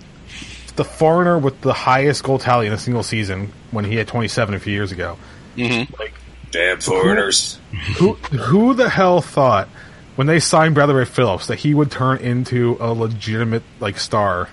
the 0.76 0.84
foreigner 0.84 1.38
with 1.38 1.60
the 1.60 1.72
highest 1.72 2.22
goal 2.22 2.38
tally 2.38 2.66
in 2.66 2.72
a 2.72 2.78
single 2.78 3.02
season 3.02 3.52
when 3.72 3.84
he 3.84 3.96
had 3.96 4.06
27 4.06 4.54
a 4.54 4.60
few 4.60 4.72
years 4.72 4.92
ago. 4.92 5.18
Mm-hmm. 5.56 5.92
Like, 5.98 6.14
Damn 6.52 6.80
foreigners. 6.80 7.58
who 7.96 8.14
who 8.14 8.75
the 8.75 8.88
hell 8.88 9.20
thought 9.20 9.68
when 10.16 10.26
they 10.26 10.40
signed 10.40 10.75
Bradley 10.75 10.94
Wright 10.94 11.06
Phillips 11.06 11.48
that 11.48 11.58
he 11.58 11.75
would 11.75 11.90
turn 11.90 12.18
into 12.18 12.76
a 12.80 12.92
legitimate 12.92 13.62
like 13.80 13.98
star? 13.98 14.48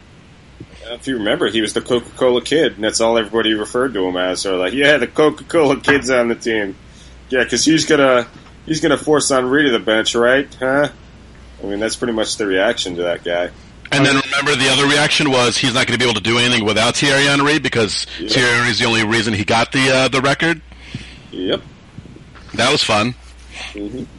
If 0.87 1.07
you 1.07 1.17
remember, 1.17 1.47
he 1.47 1.61
was 1.61 1.73
the 1.73 1.81
Coca 1.81 2.09
Cola 2.11 2.41
kid, 2.41 2.73
and 2.73 2.83
that's 2.83 3.01
all 3.01 3.17
everybody 3.17 3.53
referred 3.53 3.93
to 3.93 4.05
him 4.05 4.17
as. 4.17 4.45
Or 4.45 4.57
like, 4.57 4.73
yeah, 4.73 4.97
the 4.97 5.07
Coca 5.07 5.43
Cola 5.43 5.79
kid's 5.79 6.09
on 6.09 6.27
the 6.27 6.35
team. 6.35 6.75
Yeah, 7.29 7.43
because 7.43 7.65
he's 7.65 7.85
gonna 7.85 8.27
he's 8.65 8.81
gonna 8.81 8.97
force 8.97 9.29
Henry 9.29 9.63
to 9.65 9.71
the 9.71 9.79
bench, 9.79 10.15
right? 10.15 10.47
Huh? 10.59 10.89
I 11.63 11.67
mean, 11.67 11.79
that's 11.79 11.95
pretty 11.95 12.13
much 12.13 12.37
the 12.37 12.45
reaction 12.45 12.95
to 12.95 13.03
that 13.03 13.23
guy. 13.23 13.49
And 13.91 14.05
then 14.05 14.15
remember, 14.25 14.55
the 14.55 14.69
other 14.69 14.87
reaction 14.87 15.29
was 15.29 15.57
he's 15.57 15.73
not 15.73 15.87
going 15.87 15.97
to 15.97 16.03
be 16.03 16.09
able 16.09 16.19
to 16.19 16.23
do 16.27 16.37
anything 16.37 16.65
without 16.65 16.95
Thierry 16.97 17.25
Henry 17.25 17.59
because 17.59 18.07
Yeah. 18.19 18.29
Thierry 18.29 18.51
Henry 18.55 18.69
is 18.71 18.79
the 18.79 18.85
only 18.85 19.05
reason 19.05 19.33
he 19.33 19.45
got 19.45 19.71
the 19.71 19.89
uh, 19.91 20.07
the 20.07 20.21
record. 20.21 20.61
Yep. 21.31 21.61
That 22.55 22.71
was 22.71 22.83
fun. 22.83 23.13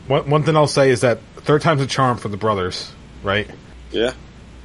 One 0.06 0.30
one 0.30 0.42
thing 0.44 0.56
I'll 0.56 0.66
say 0.66 0.90
is 0.90 1.00
that 1.00 1.20
third 1.38 1.62
time's 1.62 1.80
a 1.82 1.86
charm 1.86 2.16
for 2.16 2.28
the 2.28 2.36
brothers, 2.36 2.90
right? 3.22 3.48
Yeah. 3.90 4.12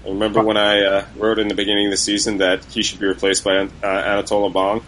I 0.05 0.09
remember 0.09 0.41
when 0.43 0.57
I 0.57 0.81
uh, 0.83 1.05
wrote 1.15 1.39
in 1.39 1.47
the 1.47 1.55
beginning 1.55 1.87
of 1.87 1.91
the 1.91 1.97
season 1.97 2.37
that 2.37 2.65
he 2.65 2.81
should 2.83 2.99
be 2.99 3.05
replaced 3.05 3.43
by 3.43 3.57
uh, 3.57 3.87
Anatole 3.87 4.51
Abang, 4.51 4.81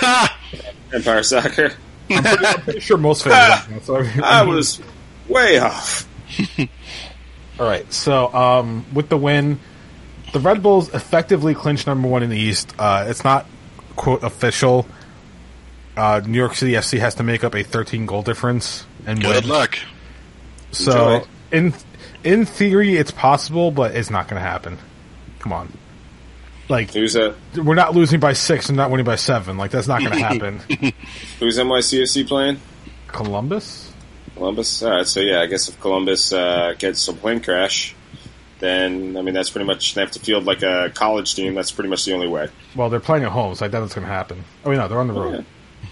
Empire 0.94 1.22
Soccer. 1.22 1.72
I'm 2.10 2.60
pretty 2.62 2.80
sure 2.80 2.96
most 2.96 3.24
fans. 3.24 3.66
don't, 3.68 3.82
so 3.84 4.22
I 4.22 4.42
was 4.42 4.80
way 5.28 5.58
off. 5.58 6.08
All 7.58 7.66
right, 7.66 7.90
so 7.92 8.32
um, 8.34 8.84
with 8.92 9.08
the 9.08 9.16
win, 9.16 9.60
the 10.32 10.40
Red 10.40 10.62
Bulls 10.62 10.92
effectively 10.92 11.54
clinched 11.54 11.86
number 11.86 12.08
one 12.08 12.22
in 12.22 12.30
the 12.30 12.38
East. 12.38 12.74
Uh, 12.78 13.06
it's 13.08 13.22
not 13.22 13.46
quote 13.96 14.22
official. 14.24 14.86
Uh, 15.96 16.20
New 16.26 16.36
York 16.38 16.56
City 16.56 16.72
FC 16.72 16.98
has 16.98 17.14
to 17.16 17.22
make 17.22 17.44
up 17.44 17.54
a 17.54 17.62
13 17.62 18.06
goal 18.06 18.22
difference 18.22 18.84
and 19.06 19.20
Good 19.22 19.44
win. 19.44 19.48
luck. 19.48 19.78
So 20.72 21.16
Enjoy. 21.16 21.26
in 21.52 21.74
in 22.24 22.44
theory, 22.46 22.96
it's 22.96 23.12
possible, 23.12 23.70
but 23.70 23.94
it's 23.94 24.10
not 24.10 24.26
going 24.26 24.42
to 24.42 24.48
happen. 24.48 24.76
Come 25.38 25.52
on, 25.52 25.72
like 26.68 26.90
Who's 26.92 27.16
we're 27.56 27.74
not 27.76 27.94
losing 27.94 28.18
by 28.18 28.32
six 28.32 28.68
and 28.68 28.76
not 28.76 28.90
winning 28.90 29.06
by 29.06 29.14
seven. 29.14 29.56
Like 29.56 29.70
that's 29.70 29.86
not 29.86 30.00
going 30.00 30.12
to 30.18 30.18
happen. 30.18 30.58
who's 31.38 31.58
NYCFC 31.58 32.26
playing? 32.26 32.60
Columbus. 33.06 33.92
Columbus. 34.34 34.82
All 34.82 34.90
right, 34.90 35.06
so 35.06 35.20
yeah, 35.20 35.40
I 35.40 35.46
guess 35.46 35.68
if 35.68 35.80
Columbus 35.80 36.32
uh, 36.32 36.74
gets 36.78 37.00
some 37.00 37.16
plane 37.16 37.40
crash, 37.40 37.94
then 38.58 39.16
I 39.16 39.22
mean 39.22 39.34
that's 39.34 39.50
pretty 39.50 39.66
much 39.66 39.94
they 39.94 40.00
have 40.00 40.10
to 40.12 40.20
field 40.20 40.44
like 40.44 40.62
a 40.62 40.90
college 40.94 41.34
team. 41.34 41.54
That's 41.54 41.70
pretty 41.70 41.90
much 41.90 42.04
the 42.04 42.14
only 42.14 42.28
way. 42.28 42.48
Well, 42.74 42.90
they're 42.90 43.00
playing 43.00 43.24
at 43.24 43.32
home, 43.32 43.54
so 43.54 43.64
I 43.64 43.68
doubt 43.68 43.84
it's 43.84 43.94
going 43.94 44.06
to 44.06 44.12
happen. 44.12 44.44
Oh, 44.64 44.72
no, 44.72 44.88
they're 44.88 44.98
on 44.98 45.08
the 45.08 45.14
road. 45.14 45.34
Yeah. 45.34 45.88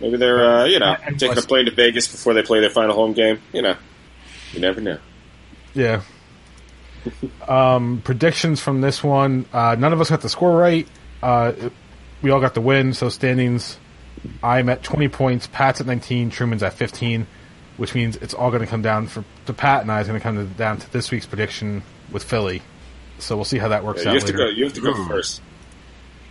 Maybe 0.00 0.16
they're 0.16 0.42
uh, 0.42 0.64
you 0.64 0.78
know 0.78 0.96
And 1.04 1.18
taking 1.18 1.36
a 1.36 1.42
plane 1.42 1.66
to 1.66 1.72
Vegas 1.72 2.10
before 2.10 2.34
they 2.34 2.42
play 2.42 2.60
their 2.60 2.70
final 2.70 2.94
home 2.94 3.12
game. 3.12 3.40
You 3.52 3.62
know, 3.62 3.76
you 4.52 4.60
never 4.60 4.80
know. 4.80 4.98
Yeah. 5.74 6.02
um, 7.48 8.02
predictions 8.04 8.60
from 8.60 8.80
this 8.80 9.02
one. 9.02 9.46
Uh, 9.52 9.76
none 9.78 9.92
of 9.92 10.00
us 10.00 10.10
got 10.10 10.20
the 10.20 10.28
score 10.28 10.56
right. 10.56 10.86
Uh, 11.22 11.52
we 12.22 12.30
all 12.30 12.40
got 12.40 12.54
the 12.54 12.60
win. 12.60 12.94
So 12.94 13.08
standings. 13.08 13.78
I'm 14.42 14.68
at 14.68 14.82
20 14.82 15.08
points. 15.08 15.46
Pat's 15.46 15.80
at 15.80 15.86
19. 15.86 16.30
Truman's 16.30 16.62
at 16.62 16.74
15, 16.74 17.26
which 17.80 17.94
means 17.94 18.16
it's 18.16 18.34
all 18.34 18.50
going 18.50 18.60
to 18.60 18.66
come 18.66 18.82
down 18.82 19.06
for 19.06 19.24
to 19.46 19.54
Pat 19.54 19.80
and 19.80 19.90
I 19.90 20.02
is 20.02 20.06
going 20.06 20.20
to 20.20 20.22
come 20.22 20.36
to, 20.36 20.44
down 20.44 20.76
to 20.76 20.92
this 20.92 21.10
week's 21.10 21.24
prediction 21.24 21.82
with 22.12 22.22
Philly. 22.22 22.60
So 23.18 23.36
we'll 23.36 23.46
see 23.46 23.56
how 23.56 23.68
that 23.68 23.86
works 23.86 24.04
Yeah, 24.04 24.10
out 24.10 24.12
you 24.12 24.20
have 24.20 24.28
to 24.28 24.32
go. 24.34 24.48
You 24.48 24.64
have 24.64 24.74
to 24.74 24.80
go 24.82 24.92
mm. 24.92 25.08
first. 25.08 25.40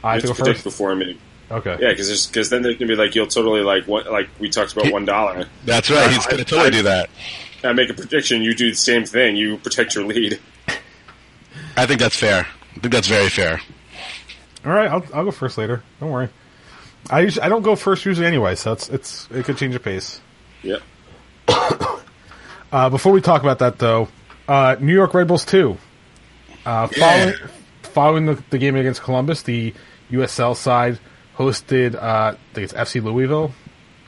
I 0.03 0.13
You 0.13 0.13
have 0.13 0.21
to 0.21 0.27
have 0.27 0.27
go 0.27 0.27
to 0.27 0.43
predict 0.43 0.63
first. 0.63 0.77
before 0.77 0.95
me. 0.95 1.17
Okay. 1.49 1.75
Yeah, 1.81 1.89
because 1.89 2.27
because 2.27 2.51
then 2.51 2.61
there's 2.61 2.77
gonna 2.77 2.89
be 2.89 2.95
like 2.95 3.15
you'll 3.15 3.25
totally 3.25 3.61
like 3.61 3.87
what 3.87 4.11
like 4.11 4.29
we 4.37 4.49
talked 4.49 4.73
about 4.73 4.91
one 4.91 5.05
dollar. 5.05 5.47
That's 5.65 5.89
right. 5.89 6.11
He's 6.11 6.27
going 6.27 6.37
to 6.37 6.45
totally 6.45 6.69
do 6.69 6.83
that. 6.83 7.09
I 7.63 7.73
make 7.73 7.89
a 7.89 7.95
prediction. 7.95 8.43
You 8.43 8.53
do 8.53 8.69
the 8.69 8.77
same 8.77 9.05
thing. 9.05 9.35
You 9.35 9.57
protect 9.57 9.95
your 9.95 10.05
lead. 10.05 10.39
I 11.75 11.87
think 11.87 11.99
that's 11.99 12.15
fair. 12.15 12.45
I 12.75 12.79
think 12.79 12.93
that's 12.93 13.07
very 13.07 13.29
fair. 13.29 13.59
All 14.63 14.71
right. 14.71 14.87
I'll, 14.87 15.03
I'll 15.15 15.25
go 15.25 15.31
first 15.31 15.57
later. 15.57 15.81
Don't 15.99 16.11
worry. 16.11 16.29
I 17.09 17.21
usually, 17.21 17.41
I 17.41 17.49
don't 17.49 17.63
go 17.63 17.75
first 17.75 18.05
usually 18.05 18.27
anyway, 18.27 18.53
so 18.53 18.71
it's 18.71 18.87
it's 18.89 19.27
it 19.31 19.45
could 19.45 19.57
change 19.57 19.73
the 19.73 19.79
pace. 19.79 20.21
Yep. 20.61 20.83
Uh, 22.71 22.87
before 22.87 23.11
we 23.11 23.19
talk 23.19 23.41
about 23.41 23.57
that, 23.59 23.79
though, 23.79 24.07
uh, 24.47 24.75
New 24.79 24.93
York 24.93 25.11
Red 25.15 25.27
Bulls 25.27 25.43
two. 25.43 25.75
Uh, 26.63 26.85
following 26.85 27.33
following 27.81 28.25
the, 28.27 28.43
the 28.51 28.59
game 28.59 28.75
against 28.75 29.01
Columbus, 29.01 29.41
the 29.41 29.73
USL 30.11 30.55
side 30.55 30.99
hosted. 31.35 31.95
Uh, 31.95 31.99
I 31.99 32.37
think 32.53 32.65
it's 32.65 32.73
FC 32.73 33.03
Louisville. 33.03 33.51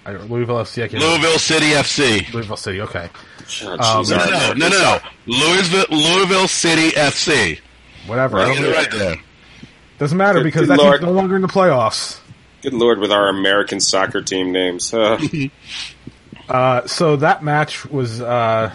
I 0.06 0.12
Louisville 0.12 0.58
FC. 0.58 0.84
I 0.84 0.88
can't 0.90 1.02
remember. 1.02 1.26
Louisville 1.28 1.40
City 1.40 1.66
FC. 1.72 2.32
Louisville 2.34 2.56
City. 2.58 2.82
Okay, 2.82 3.10
Um, 3.64 3.80
No, 3.80 4.04
no, 4.04 4.54
no, 4.54 4.54
no, 4.54 4.70
no. 4.70 4.98
Louisville, 5.26 5.86
Louisville 5.90 6.48
City 6.48 6.90
FC. 6.92 7.60
whatever. 8.06 8.38
I 8.42 8.54
don't 8.54 8.72
right 8.72 8.92
there. 8.92 9.16
Doesn't 9.98 10.18
matter 10.20 10.40
Good- 10.40 10.44
because 10.44 10.68
good 10.68 10.78
that 10.78 10.92
team's 11.00 11.02
no 11.02 11.12
longer 11.14 11.36
in 11.36 11.42
the 11.42 11.48
playoffs. 11.48 12.20
Good 12.62 12.74
lord, 12.74 13.00
with 13.00 13.12
our 13.12 13.28
American 13.28 13.80
soccer 13.80 14.22
team 14.22 14.52
names. 14.52 14.94
Uh, 14.94 15.18
Uh, 16.52 16.86
so 16.86 17.16
that 17.16 17.42
match 17.42 17.86
was, 17.86 18.20
uh, 18.20 18.74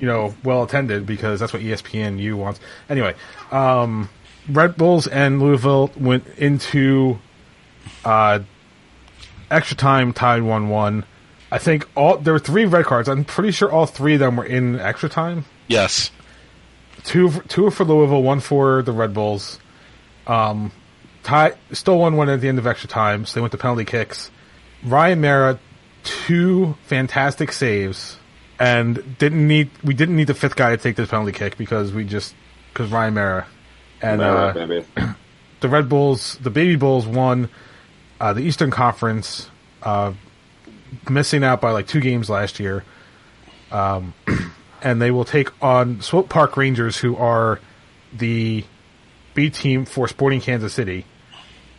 you 0.00 0.06
know, 0.06 0.34
well 0.42 0.64
attended 0.64 1.06
because 1.06 1.38
that's 1.38 1.52
what 1.52 1.62
E 1.62 1.66
ESPNU 1.66 2.34
wants. 2.34 2.58
Anyway, 2.88 3.14
um, 3.52 4.08
Red 4.48 4.76
Bulls 4.76 5.06
and 5.06 5.40
Louisville 5.40 5.92
went 5.96 6.26
into 6.38 7.20
uh, 8.04 8.40
extra 9.48 9.76
time, 9.76 10.12
tied 10.12 10.42
one-one. 10.42 11.04
I 11.52 11.58
think 11.58 11.88
all 11.94 12.18
there 12.18 12.32
were 12.32 12.40
three 12.40 12.64
red 12.64 12.84
cards. 12.84 13.08
I'm 13.08 13.24
pretty 13.24 13.52
sure 13.52 13.70
all 13.70 13.86
three 13.86 14.14
of 14.14 14.20
them 14.20 14.34
were 14.34 14.44
in 14.44 14.80
extra 14.80 15.08
time. 15.08 15.44
Yes. 15.68 16.10
Two, 17.04 17.30
for, 17.30 17.46
two 17.46 17.70
for 17.70 17.84
Louisville, 17.84 18.24
one 18.24 18.40
for 18.40 18.82
the 18.82 18.90
Red 18.90 19.14
Bulls. 19.14 19.60
Um, 20.26 20.72
tie, 21.22 21.52
still 21.70 22.00
one 22.00 22.16
one 22.16 22.28
at 22.28 22.40
the 22.40 22.48
end 22.48 22.58
of 22.58 22.66
extra 22.66 22.88
time, 22.88 23.24
so 23.24 23.34
they 23.36 23.40
went 23.40 23.52
to 23.52 23.58
penalty 23.58 23.84
kicks. 23.84 24.32
Ryan 24.82 25.20
Meara, 25.20 25.58
two 26.06 26.76
fantastic 26.84 27.52
saves, 27.52 28.16
and 28.58 29.18
didn't 29.18 29.46
need 29.46 29.70
we 29.84 29.92
didn't 29.92 30.16
need 30.16 30.28
the 30.28 30.34
fifth 30.34 30.56
guy 30.56 30.70
to 30.70 30.82
take 30.82 30.96
this 30.96 31.10
penalty 31.10 31.32
kick 31.32 31.58
because 31.58 31.92
we 31.92 32.04
just 32.04 32.34
because 32.72 32.90
Ryan 32.90 33.14
Meara 33.14 33.46
and 34.00 34.20
Meara, 34.20 34.84
uh, 34.96 35.12
the 35.60 35.68
Red 35.68 35.88
Bulls, 35.88 36.38
the 36.40 36.50
Baby 36.50 36.76
Bulls 36.76 37.06
won 37.06 37.48
uh, 38.20 38.32
the 38.32 38.40
Eastern 38.40 38.70
Conference, 38.70 39.50
uh, 39.82 40.12
missing 41.10 41.44
out 41.44 41.60
by 41.60 41.70
like 41.72 41.86
two 41.86 42.00
games 42.00 42.30
last 42.30 42.60
year. 42.60 42.84
Um, 43.70 44.14
and 44.82 45.02
they 45.02 45.10
will 45.10 45.24
take 45.24 45.50
on 45.62 46.00
Swope 46.00 46.28
Park 46.28 46.56
Rangers, 46.56 46.96
who 46.96 47.16
are 47.16 47.60
the 48.12 48.64
B 49.34 49.50
team 49.50 49.84
for 49.84 50.08
Sporting 50.08 50.40
Kansas 50.40 50.72
City, 50.72 51.04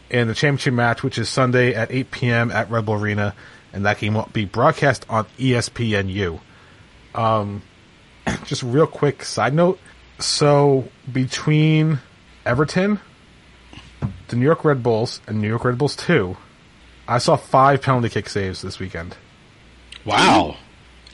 in 0.09 0.27
the 0.27 0.33
championship 0.33 0.73
match, 0.73 1.03
which 1.03 1.17
is 1.17 1.29
Sunday 1.29 1.73
at 1.73 1.91
8 1.91 2.11
p.m. 2.11 2.51
at 2.51 2.69
Red 2.69 2.85
Bull 2.85 2.95
Arena, 2.95 3.33
and 3.77 3.85
that 3.85 3.99
game 3.99 4.15
will 4.15 4.27
be 4.33 4.43
broadcast 4.43 5.05
on 5.07 5.25
ESPNU. 5.37 6.39
Um, 7.13 7.61
just 8.45 8.63
real 8.63 8.87
quick 8.87 9.23
side 9.23 9.53
note. 9.53 9.79
So 10.17 10.89
between 11.11 11.99
Everton, 12.43 12.99
the 14.29 14.35
New 14.35 14.45
York 14.45 14.65
Red 14.65 14.81
Bulls, 14.81 15.21
and 15.27 15.39
New 15.39 15.47
York 15.47 15.63
Red 15.63 15.77
Bulls 15.77 15.95
2, 15.95 16.35
I 17.07 17.19
saw 17.19 17.35
five 17.35 17.83
penalty 17.83 18.09
kick 18.09 18.29
saves 18.29 18.63
this 18.63 18.79
weekend. 18.79 19.15
Wow. 20.05 20.57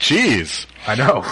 Jeez. 0.00 0.64
I 0.86 0.94
know. 0.94 1.22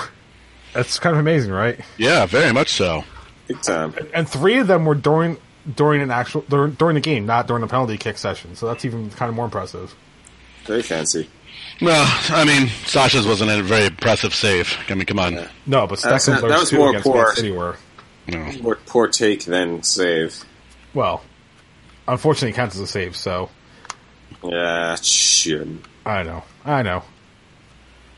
That's 0.74 0.98
kind 0.98 1.16
of 1.16 1.20
amazing, 1.20 1.50
right? 1.50 1.80
Yeah, 1.96 2.26
very 2.26 2.52
much 2.52 2.68
so. 2.68 3.04
Big 3.48 3.62
time. 3.62 3.94
And 4.12 4.28
three 4.28 4.58
of 4.58 4.66
them 4.66 4.84
were 4.84 4.94
during 4.94 5.38
during 5.76 6.02
an 6.02 6.10
actual 6.10 6.42
during, 6.42 6.72
during 6.72 6.94
the 6.94 7.00
game, 7.00 7.24
not 7.24 7.46
during 7.46 7.62
the 7.62 7.68
penalty 7.68 7.96
kick 7.96 8.18
session. 8.18 8.54
So 8.54 8.66
that's 8.66 8.84
even 8.84 9.08
kind 9.10 9.30
of 9.30 9.34
more 9.34 9.46
impressive. 9.46 9.94
Very 10.64 10.82
fancy. 10.82 11.28
Well, 11.80 12.04
I 12.30 12.44
mean, 12.44 12.68
Sacha's 12.86 13.26
wasn't 13.26 13.50
a 13.50 13.62
very 13.62 13.86
impressive 13.86 14.34
save. 14.34 14.76
I 14.88 14.94
mean, 14.94 15.04
come 15.06 15.18
on. 15.18 15.34
Yeah. 15.34 15.48
No, 15.66 15.86
but 15.86 16.00
That's 16.00 16.28
Stekelenburg's 16.28 16.42
not- 16.42 16.48
that 16.48 16.58
was 16.60 16.72
more 16.72 17.00
poor. 17.00 17.24
Man 17.26 17.34
City 17.36 17.50
were 17.50 17.76
No. 18.28 18.52
More 18.62 18.76
poor 18.86 19.08
take 19.08 19.44
than 19.44 19.82
save. 19.82 20.44
well. 20.94 21.22
Unfortunately, 22.08 22.50
it 22.50 22.54
counts 22.54 22.74
as 22.74 22.80
a 22.82 22.86
save. 22.86 23.16
So 23.16 23.48
Yeah, 24.44 24.96
shit. 24.96 25.66
I 26.04 26.22
know, 26.24 26.42
I 26.64 26.82
know. 26.82 27.02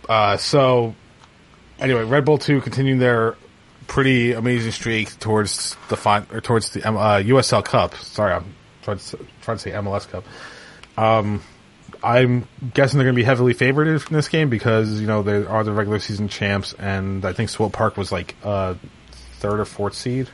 Uh, 0.09 0.37
so 0.39 0.95
anyway, 1.79 2.05
Red 2.05 2.25
Bull 2.25 2.39
two 2.39 2.61
continuing 2.63 2.99
their 2.99 3.37
pretty 3.87 4.33
amazing 4.33 4.73
streak 4.73 5.19
towards 5.21 5.77
the 5.89 5.97
fin- 5.97 6.27
or 6.33 6.41
towards 6.41 6.71
the 6.71 6.87
uh, 6.89 7.19
USL 7.23 7.63
Cup. 7.65 7.95
Sorry, 7.97 8.33
I'm 8.33 8.55
trying 8.83 8.99
to, 8.99 9.19
trying 9.43 9.57
to 9.59 9.63
say 9.63 9.71
MLS 9.73 10.09
Cup. 10.11 10.25
Um, 10.97 11.43
I'm 12.05 12.47
guessing 12.75 12.99
they're 12.99 13.07
going 13.07 13.15
to 13.15 13.21
be 13.21 13.25
heavily 13.25 13.55
favored 13.55 13.89
in 13.89 13.99
this 14.11 14.29
game 14.29 14.51
because 14.51 15.01
you 15.01 15.07
know 15.07 15.23
they 15.23 15.45
are 15.45 15.65
the 15.65 15.73
regular 15.73 15.99
season 15.99 16.29
champs, 16.29 16.75
and 16.75 17.25
I 17.25 17.33
think 17.33 17.49
Swope 17.49 17.73
Park 17.73 17.97
was 17.97 18.13
like 18.13 18.37
uh, 18.45 18.75
third 19.13 19.59
or 19.59 19.65
fourth 19.65 19.95
seed. 19.95 20.29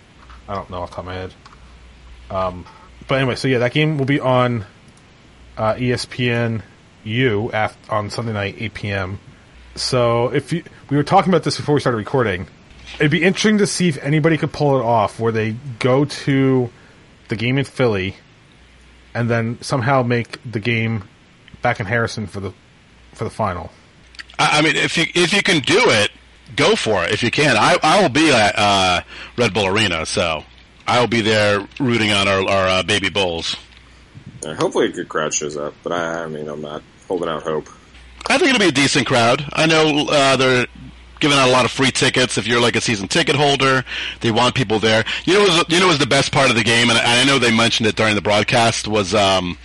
I 0.48 0.56
don't 0.56 0.68
know 0.68 0.82
off 0.82 0.90
the 0.90 0.96
top 0.96 1.04
of 1.04 1.06
my 1.06 1.14
head. 1.14 1.34
Um, 2.28 2.66
but 3.06 3.16
anyway, 3.16 3.36
so 3.36 3.46
yeah, 3.46 3.58
that 3.58 3.72
game 3.72 3.98
will 3.98 4.04
be 4.04 4.18
on 4.18 4.66
uh, 5.56 5.74
ESPN 5.74 6.62
U 7.04 7.50
on 7.88 8.10
Sunday 8.10 8.32
night, 8.32 8.56
8 8.58 8.74
p.m. 8.74 9.20
So 9.76 10.32
if 10.32 10.52
you, 10.52 10.64
we 10.90 10.96
were 10.96 11.04
talking 11.04 11.30
about 11.30 11.44
this 11.44 11.56
before 11.56 11.74
we 11.74 11.80
started 11.80 11.98
recording, 11.98 12.48
it'd 12.98 13.12
be 13.12 13.22
interesting 13.22 13.58
to 13.58 13.66
see 13.66 13.88
if 13.88 14.02
anybody 14.02 14.36
could 14.36 14.52
pull 14.52 14.78
it 14.78 14.82
off, 14.82 15.20
where 15.20 15.32
they 15.32 15.56
go 15.78 16.04
to 16.04 16.70
the 17.28 17.36
game 17.36 17.58
in 17.58 17.64
Philly, 17.64 18.16
and 19.14 19.30
then 19.30 19.60
somehow 19.62 20.02
make 20.02 20.38
the 20.50 20.60
game 20.60 21.04
back 21.62 21.80
in 21.80 21.86
Harrison 21.86 22.26
for 22.26 22.40
the 22.40 22.52
for 23.12 23.24
the 23.24 23.30
final. 23.30 23.70
I, 24.38 24.58
I 24.58 24.62
mean, 24.62 24.76
if 24.76 24.96
you 24.96 25.06
if 25.14 25.32
you 25.32 25.42
can 25.42 25.60
do 25.60 25.78
it, 25.78 26.10
go 26.56 26.76
for 26.76 27.04
it. 27.04 27.12
If 27.12 27.22
you 27.22 27.30
can, 27.30 27.56
I 27.56 27.76
I 27.82 28.02
will 28.02 28.08
be 28.08 28.32
at 28.32 28.58
uh, 28.58 29.02
Red 29.36 29.54
Bull 29.54 29.66
Arena, 29.66 30.06
so 30.06 30.44
I 30.86 31.00
will 31.00 31.08
be 31.08 31.20
there 31.20 31.66
rooting 31.78 32.10
on 32.10 32.28
our 32.28 32.48
our 32.48 32.68
uh, 32.68 32.82
baby 32.82 33.10
bulls. 33.10 33.56
Uh, 34.44 34.54
hopefully 34.54 34.86
a 34.86 34.90
good 34.90 35.08
crowd 35.08 35.34
shows 35.34 35.56
up, 35.56 35.74
but 35.82 35.92
I, 35.92 36.24
I 36.24 36.26
mean, 36.26 36.48
I'm 36.48 36.62
not 36.62 36.82
holding 37.06 37.28
out 37.28 37.42
hope. 37.42 37.68
I 38.28 38.38
think 38.38 38.50
it'll 38.50 38.60
be 38.60 38.68
a 38.68 38.72
decent 38.72 39.06
crowd. 39.06 39.44
I 39.52 39.66
know 39.66 40.06
uh, 40.08 40.36
they're 40.36 40.66
giving 41.20 41.36
out 41.36 41.48
a 41.48 41.52
lot 41.52 41.64
of 41.64 41.70
free 41.70 41.90
tickets. 41.90 42.38
If 42.38 42.46
you're 42.46 42.60
like 42.60 42.76
a 42.76 42.80
season 42.80 43.06
ticket 43.06 43.36
holder, 43.36 43.84
they 44.20 44.30
want 44.30 44.54
people 44.54 44.78
there. 44.78 45.04
You 45.24 45.34
know, 45.34 45.40
what 45.40 45.48
was, 45.48 45.64
you 45.68 45.80
know, 45.80 45.88
was 45.88 45.98
the 45.98 46.06
best 46.06 46.32
part 46.32 46.50
of 46.50 46.56
the 46.56 46.64
game, 46.64 46.90
and 46.90 46.98
I 46.98 47.20
I 47.20 47.24
know 47.24 47.38
they 47.38 47.54
mentioned 47.54 47.86
it 47.86 47.96
during 47.96 48.14
the 48.14 48.22
broadcast 48.22 48.88
was 48.88 49.14
um, 49.14 49.58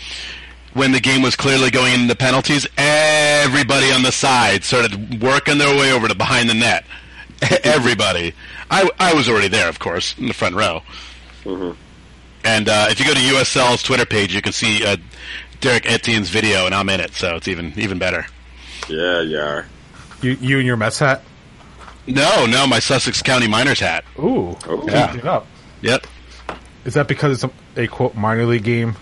when 0.76 0.92
the 0.92 1.00
game 1.00 1.24
was 1.24 1.36
clearly 1.36 1.72
going 1.72 1.94
into 1.94 2.16
penalties. 2.16 2.68
Everybody 2.78 3.92
on 3.92 4.04
the 4.04 4.12
side 4.12 4.64
started 4.64 5.22
working 5.24 5.58
their 5.58 5.76
way 5.76 5.92
over 5.92 6.08
to 6.08 6.14
behind 6.16 6.50
the 6.50 6.54
net. 6.54 6.86
Everybody. 7.64 8.34
I 8.70 8.90
I 9.00 9.14
was 9.16 9.28
already 9.28 9.48
there, 9.48 9.68
of 9.70 9.80
course, 9.80 10.16
in 10.18 10.28
the 10.28 10.34
front 10.34 10.56
row. 10.56 10.84
And 12.44 12.70
uh, 12.70 12.88
if 12.90 13.00
you 13.00 13.06
go 13.06 13.14
to 13.14 13.20
USL's 13.20 13.82
Twitter 13.82 14.06
page, 14.06 14.34
you 14.36 14.42
can 14.42 14.54
see 14.54 14.86
uh, 14.86 14.98
Derrick 15.62 15.86
Etienne's 15.90 16.30
video, 16.30 16.66
and 16.66 16.76
I'm 16.76 16.90
in 16.90 17.00
it, 17.00 17.14
so 17.14 17.36
it's 17.36 17.48
even 17.48 17.74
even 17.78 17.98
better. 17.98 18.26
Yeah, 18.88 19.22
yeah. 19.22 19.64
You 20.22 20.32
you 20.42 20.58
and 20.58 20.68
your 20.68 20.78
Mets 20.78 21.00
hat. 21.00 21.24
No, 22.08 22.46
no, 22.46 22.68
my 22.68 22.80
Sussex 22.80 23.22
County 23.24 23.48
Miners 23.48 23.80
hat. 23.80 24.06
Ooh, 24.20 24.56
Oh. 24.68 24.86
Yeah. 24.88 25.16
up. 25.24 25.48
Yep. 25.82 26.06
Is 26.86 26.94
that 26.94 27.08
because 27.08 27.44
it's 27.44 27.54
a, 27.76 27.82
a 27.82 27.88
quote 27.88 28.16
minor 28.16 28.46
league 28.46 28.64
game? 28.64 28.96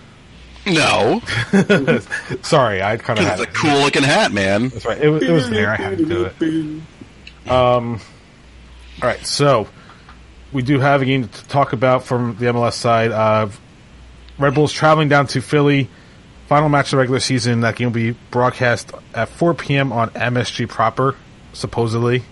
No, 0.66 1.20
Sorry, 2.42 2.82
I 2.82 2.96
kind 2.96 3.18
of 3.18 3.26
it's 3.26 3.38
had 3.38 3.40
a 3.40 3.46
cool 3.46 3.80
looking 3.80 4.02
hat, 4.02 4.32
man. 4.32 4.68
That's 4.68 4.84
right. 4.86 4.98
It 4.98 5.08
was, 5.10 5.22
it 5.22 5.30
was 5.30 5.50
there. 5.50 5.70
I 5.70 5.76
had 5.76 5.98
to 5.98 6.04
do 6.06 6.24
it. 6.24 7.50
Um, 7.50 8.00
all 9.02 9.08
right, 9.08 9.24
so 9.26 9.68
we 10.52 10.62
do 10.62 10.78
have 10.80 11.02
a 11.02 11.04
game 11.04 11.28
to 11.28 11.44
talk 11.48 11.72
about 11.72 12.04
from 12.04 12.36
the 12.36 12.46
MLS 12.46 12.74
side. 12.74 13.10
Uh, 13.10 13.48
Red 14.38 14.54
Bulls 14.54 14.72
traveling 14.72 15.08
down 15.08 15.26
to 15.28 15.42
Philly. 15.42 15.88
Final 16.46 16.68
match 16.68 16.86
of 16.86 16.90
the 16.92 16.96
regular 16.98 17.20
season. 17.20 17.60
That 17.60 17.76
game 17.76 17.88
will 17.88 17.94
be 17.94 18.16
broadcast 18.30 18.92
at 19.14 19.28
4 19.28 19.54
p.m. 19.54 19.92
on 19.92 20.10
MSG 20.10 20.68
proper, 20.68 21.16
supposedly. 21.52 22.22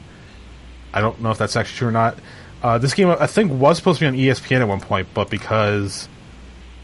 I 0.92 1.00
don't 1.00 1.20
know 1.20 1.30
if 1.30 1.38
that's 1.38 1.56
actually 1.56 1.78
true 1.78 1.88
or 1.88 1.92
not. 1.92 2.18
Uh, 2.62 2.78
this 2.78 2.94
game, 2.94 3.08
I 3.08 3.26
think, 3.26 3.52
was 3.52 3.78
supposed 3.78 3.98
to 3.98 4.04
be 4.04 4.08
on 4.08 4.14
ESPN 4.14 4.60
at 4.60 4.68
one 4.68 4.80
point, 4.80 5.08
but 5.14 5.30
because 5.30 6.08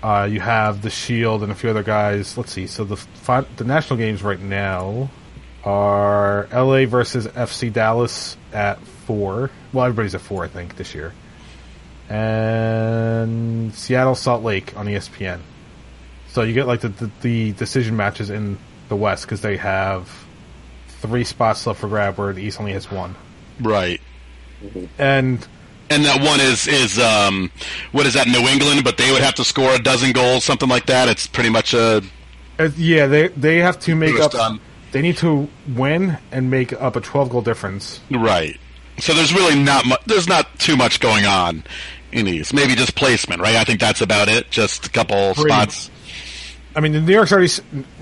uh, 0.02 0.28
you 0.30 0.40
have 0.40 0.82
the 0.82 0.90
Shield 0.90 1.42
and 1.42 1.50
a 1.50 1.54
few 1.54 1.70
other 1.70 1.82
guys. 1.82 2.36
Let's 2.36 2.52
see. 2.52 2.66
So 2.66 2.84
the 2.84 2.96
fi- 2.96 3.46
the 3.56 3.64
national 3.64 3.98
games 3.98 4.22
right 4.22 4.40
now 4.40 5.10
are 5.64 6.48
LA 6.52 6.86
versus 6.86 7.26
FC 7.26 7.72
Dallas 7.72 8.36
at 8.52 8.80
four. 8.80 9.50
Well, 9.72 9.84
everybody's 9.84 10.14
at 10.14 10.20
four, 10.20 10.44
I 10.44 10.48
think, 10.48 10.76
this 10.76 10.94
year, 10.94 11.12
and 12.08 13.74
Seattle 13.74 14.14
Salt 14.14 14.44
Lake 14.44 14.76
on 14.76 14.86
ESPN. 14.86 15.40
So 16.28 16.42
you 16.42 16.54
get 16.54 16.66
like 16.66 16.80
the 16.80 16.90
the, 16.90 17.10
the 17.22 17.52
decision 17.52 17.96
matches 17.96 18.30
in 18.30 18.58
the 18.88 18.96
West 18.96 19.24
because 19.24 19.40
they 19.40 19.56
have 19.56 20.10
three 21.00 21.24
spots 21.24 21.66
left 21.66 21.80
for 21.80 21.88
grab, 21.88 22.18
where 22.18 22.32
the 22.32 22.42
East 22.42 22.60
only 22.60 22.72
has 22.72 22.90
one. 22.90 23.16
Right. 23.60 24.00
And 24.98 25.46
And 25.90 26.04
that 26.04 26.20
one 26.22 26.40
is 26.40 26.66
is 26.68 26.98
um, 26.98 27.50
what 27.92 28.06
is 28.06 28.14
that? 28.14 28.26
New 28.28 28.46
England, 28.46 28.84
but 28.84 28.96
they 28.98 29.10
would 29.12 29.22
have 29.22 29.34
to 29.36 29.44
score 29.44 29.74
a 29.74 29.78
dozen 29.78 30.12
goals, 30.12 30.44
something 30.44 30.68
like 30.68 30.86
that. 30.86 31.08
It's 31.08 31.26
pretty 31.26 31.50
much 31.50 31.72
a 31.74 32.02
Uh, 32.58 32.68
yeah, 32.76 33.06
they 33.06 33.28
they 33.28 33.56
have 33.58 33.78
to 33.80 33.94
make 33.94 34.18
up. 34.20 34.32
done. 34.32 34.60
They 34.92 35.02
need 35.02 35.16
to 35.18 35.48
win 35.74 36.18
and 36.32 36.50
make 36.50 36.72
up 36.74 36.96
a 36.96 37.00
twelve 37.00 37.30
goal 37.30 37.42
difference. 37.42 38.00
right. 38.10 38.58
So 39.00 39.14
there's 39.14 39.32
really 39.32 39.54
not 39.62 39.86
mu- 39.86 39.96
there's 40.06 40.28
not 40.28 40.58
too 40.58 40.76
much 40.76 40.98
going 41.00 41.24
on 41.24 41.62
in 42.10 42.26
these. 42.26 42.52
Maybe 42.52 42.74
just 42.74 42.94
placement, 42.96 43.40
right? 43.40 43.54
I 43.56 43.64
think 43.64 43.78
that's 43.80 44.00
about 44.00 44.28
it. 44.28 44.50
Just 44.50 44.86
a 44.86 44.90
couple 44.90 45.34
Pretty 45.34 45.50
spots. 45.50 45.90
I 46.74 46.80
mean, 46.80 46.92
the 46.92 47.00
New 47.00 47.12
York's 47.14 47.32
already 47.32 47.50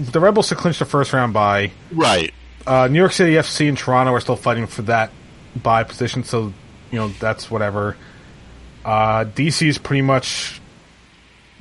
the 0.01 0.21
Rebels 0.21 0.49
to 0.49 0.55
clinch 0.55 0.79
the 0.79 0.85
first 0.87 1.13
round 1.13 1.33
by. 1.35 1.71
Right. 1.93 2.33
Uh, 2.67 2.89
New 2.89 2.99
York 2.99 3.13
City 3.13 3.33
FC 3.35 3.69
and 3.69 3.77
Toronto 3.79 4.13
are 4.13 4.21
still 4.21 4.37
fighting 4.37 4.67
for 4.67 4.83
that 4.83 5.11
bye 5.63 5.85
position, 5.85 6.25
so 6.25 6.53
you 6.91 6.99
know 6.99 7.09
that's 7.09 7.51
whatever. 7.51 7.97
Uh, 8.85 9.25
DC 9.25 9.67
is 9.67 9.79
pretty 9.79 10.03
much 10.03 10.61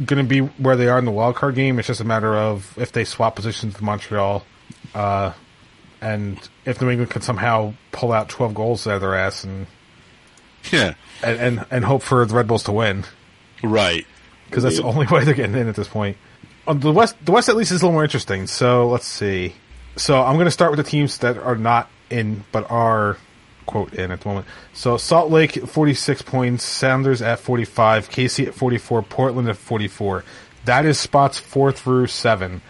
going 0.03 0.23
to 0.23 0.27
be 0.29 0.39
where 0.61 0.75
they 0.75 0.87
are 0.87 0.99
in 0.99 1.05
the 1.05 1.11
wild 1.11 1.35
card 1.35 1.55
game. 1.55 1.79
It's 1.79 1.87
just 1.87 2.01
a 2.01 2.05
matter 2.05 2.35
of 2.35 2.77
if 2.77 2.91
they 2.91 3.03
swap 3.05 3.35
positions 3.35 3.73
with 3.73 3.81
Montreal, 3.81 4.45
uh, 4.93 5.31
and 6.01 6.37
if 6.65 6.81
New 6.81 6.89
England 6.89 7.11
can 7.11 7.21
somehow 7.21 7.73
pull 7.91 8.11
out 8.11 8.29
twelve 8.29 8.53
goals 8.53 8.85
out 8.87 8.95
of 8.95 9.01
their 9.01 9.15
ass 9.15 9.43
and 9.43 9.67
Yeah. 10.71 10.93
and 11.23 11.39
and, 11.39 11.65
and 11.71 11.85
hope 11.85 12.03
for 12.03 12.25
the 12.25 12.33
Red 12.35 12.47
Bulls 12.47 12.63
to 12.63 12.71
win. 12.71 13.05
Right. 13.63 14.05
because 14.47 14.63
that's 14.63 14.77
the 14.77 14.83
only 14.83 15.07
way 15.11 15.23
they're 15.23 15.33
getting 15.33 15.55
in 15.55 15.67
at 15.67 15.75
this 15.75 15.87
point. 15.87 16.17
On 16.67 16.79
the 16.79 16.91
west, 16.91 17.15
the 17.23 17.31
west 17.31 17.47
at 17.49 17.55
least 17.55 17.71
is 17.71 17.81
a 17.81 17.85
little 17.85 17.93
more 17.93 18.03
interesting. 18.03 18.47
So 18.47 18.87
let's 18.89 19.07
see. 19.07 19.55
So 19.97 20.21
I'm 20.21 20.35
going 20.35 20.45
to 20.45 20.51
start 20.51 20.71
with 20.71 20.77
the 20.83 20.89
teams 20.89 21.19
that 21.19 21.37
are 21.37 21.55
not 21.55 21.89
in, 22.09 22.43
but 22.51 22.69
are 22.69 23.17
quote 23.65 23.93
in 23.93 24.11
at 24.11 24.21
the 24.21 24.29
moment. 24.29 24.47
So 24.73 24.97
Salt 24.97 25.31
Lake 25.31 25.57
at 25.57 25.69
46 25.69 26.21
points, 26.23 26.63
Sounders 26.63 27.21
at 27.21 27.39
45, 27.39 28.09
KC 28.09 28.47
at 28.47 28.53
44, 28.53 29.01
Portland 29.03 29.49
at 29.49 29.57
44. 29.57 30.23
That 30.65 30.85
is 30.85 30.99
spots 30.99 31.39
four 31.39 31.71
through 31.71 32.07
seven. 32.07 32.61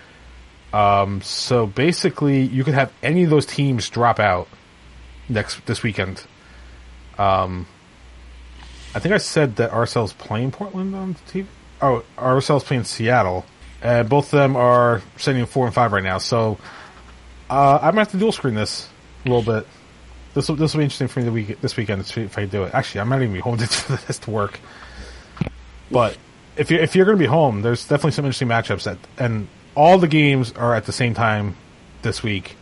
Um, 0.73 1.21
so 1.21 1.65
basically, 1.67 2.41
you 2.41 2.63
could 2.65 2.73
have 2.73 2.91
any 3.01 3.23
of 3.23 3.29
those 3.29 3.45
teams 3.45 3.89
drop 3.89 4.19
out 4.19 4.47
next 5.29 5.65
this 5.65 5.81
weekend. 5.83 6.21
Um, 7.17 7.65
I 8.93 8.99
think 8.99 9.13
I 9.13 9.17
said 9.17 9.55
that 9.57 9.71
RSL's 9.71 10.13
playing 10.13 10.51
Portland 10.51 10.93
on 10.95 11.15
TV. 11.31 11.45
Oh, 11.81 12.03
RSL's 12.17 12.63
playing 12.63 12.83
Seattle. 12.85 13.45
and 13.81 14.07
both 14.09 14.33
of 14.33 14.39
them 14.39 14.55
are 14.55 15.01
sitting 15.17 15.41
in 15.41 15.47
four 15.47 15.65
and 15.65 15.73
five 15.75 15.91
right 15.93 16.03
now. 16.03 16.17
So 16.17 16.57
uh, 17.49 17.75
I'm 17.81 17.91
gonna 17.91 18.01
have 18.01 18.11
to 18.11 18.17
dual 18.17 18.31
screen 18.31 18.55
this 18.55 18.89
a 19.25 19.29
little 19.29 19.43
bit. 19.53 19.67
This 20.35 20.49
will 20.49 20.57
this 20.57 20.73
will 20.73 20.79
be 20.79 20.83
interesting 20.83 21.07
for 21.07 21.21
me 21.21 21.25
the 21.25 21.31
week 21.31 21.61
this 21.61 21.77
weekend 21.77 22.05
to 22.05 22.11
see 22.11 22.21
if 22.21 22.37
I 22.37 22.45
do 22.45 22.65
it. 22.65 22.73
Actually, 22.73 23.01
I 23.01 23.03
might 23.05 23.21
even 23.21 23.33
be 23.33 23.39
home 23.39 23.57
to 23.57 23.65
for 23.65 23.95
this 24.05 24.19
to 24.19 24.31
work. 24.31 24.59
But 25.89 26.17
if 26.57 26.69
you 26.69 26.77
if 26.77 26.95
you're 26.95 27.05
going 27.05 27.17
to 27.17 27.23
be 27.23 27.27
home, 27.27 27.61
there's 27.61 27.83
definitely 27.83 28.11
some 28.11 28.25
interesting 28.25 28.49
matchups 28.49 28.83
that 28.83 28.97
and 29.17 29.47
all 29.75 29.97
the 29.97 30.09
games 30.09 30.51
are 30.51 30.75
at 30.75 30.85
the 30.85 30.91
same 30.91 31.13
time 31.13 31.55
this 32.01 32.21
week, 32.21 32.57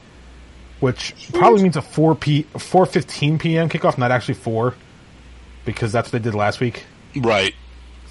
which 0.79 1.15
probably 1.33 1.63
means 1.63 1.75
a 1.75 1.81
four 1.81 2.13
p 2.15 2.43
four 2.43 2.86
fifteen 2.86 3.39
p.m. 3.39 3.69
kickoff, 3.69 3.97
not 3.97 4.12
actually 4.12 4.36
four, 4.36 4.75
because 5.65 5.91
that's 5.91 6.13
what 6.13 6.21
they 6.21 6.29
did 6.29 6.36
last 6.36 6.59
week. 6.59 6.83
Right. 7.15 7.55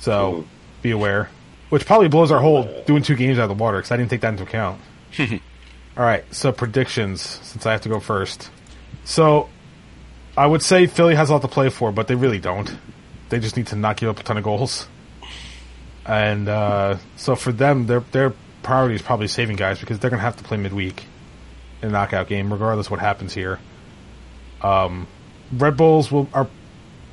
So 0.00 0.44
be 0.82 0.90
aware. 0.90 1.30
Which 1.68 1.86
probably 1.86 2.08
blows 2.08 2.32
our 2.32 2.40
whole 2.40 2.82
doing 2.84 3.04
two 3.04 3.14
games 3.14 3.38
out 3.38 3.44
of 3.50 3.56
the 3.56 3.62
water 3.62 3.78
because 3.78 3.92
I 3.92 3.96
didn't 3.96 4.10
take 4.10 4.22
that 4.22 4.30
into 4.30 4.42
account. 4.42 4.80
All 5.18 6.04
right, 6.04 6.24
so 6.34 6.52
predictions. 6.52 7.20
Since 7.20 7.64
I 7.64 7.72
have 7.72 7.82
to 7.82 7.88
go 7.88 8.00
first, 8.00 8.50
So, 9.04 9.48
I 10.36 10.46
would 10.46 10.62
say 10.62 10.86
Philly 10.86 11.14
has 11.14 11.30
a 11.30 11.32
lot 11.32 11.42
to 11.42 11.48
play 11.48 11.68
for, 11.68 11.92
but 11.92 12.08
they 12.08 12.14
really 12.14 12.38
don't. 12.38 12.74
They 13.28 13.38
just 13.38 13.56
need 13.56 13.68
to 13.68 13.76
not 13.76 13.96
give 13.96 14.08
up 14.08 14.18
a 14.20 14.22
ton 14.22 14.36
of 14.36 14.44
goals. 14.44 14.86
And 16.04 16.48
uh, 16.48 16.98
so 17.16 17.36
for 17.36 17.52
them, 17.52 17.86
their 17.86 18.00
their 18.00 18.34
priority 18.62 18.94
is 18.94 19.02
probably 19.02 19.28
saving 19.28 19.56
guys 19.56 19.78
because 19.78 19.98
they're 19.98 20.10
going 20.10 20.18
to 20.18 20.24
have 20.24 20.36
to 20.36 20.44
play 20.44 20.56
midweek 20.56 21.04
in 21.80 21.88
a 21.88 21.92
knockout 21.92 22.28
game, 22.28 22.52
regardless 22.52 22.90
what 22.90 23.00
happens 23.00 23.32
here. 23.34 23.58
Um, 24.62 25.06
Red 25.52 25.76
Bulls 25.76 26.10
will 26.10 26.28
are. 26.32 26.48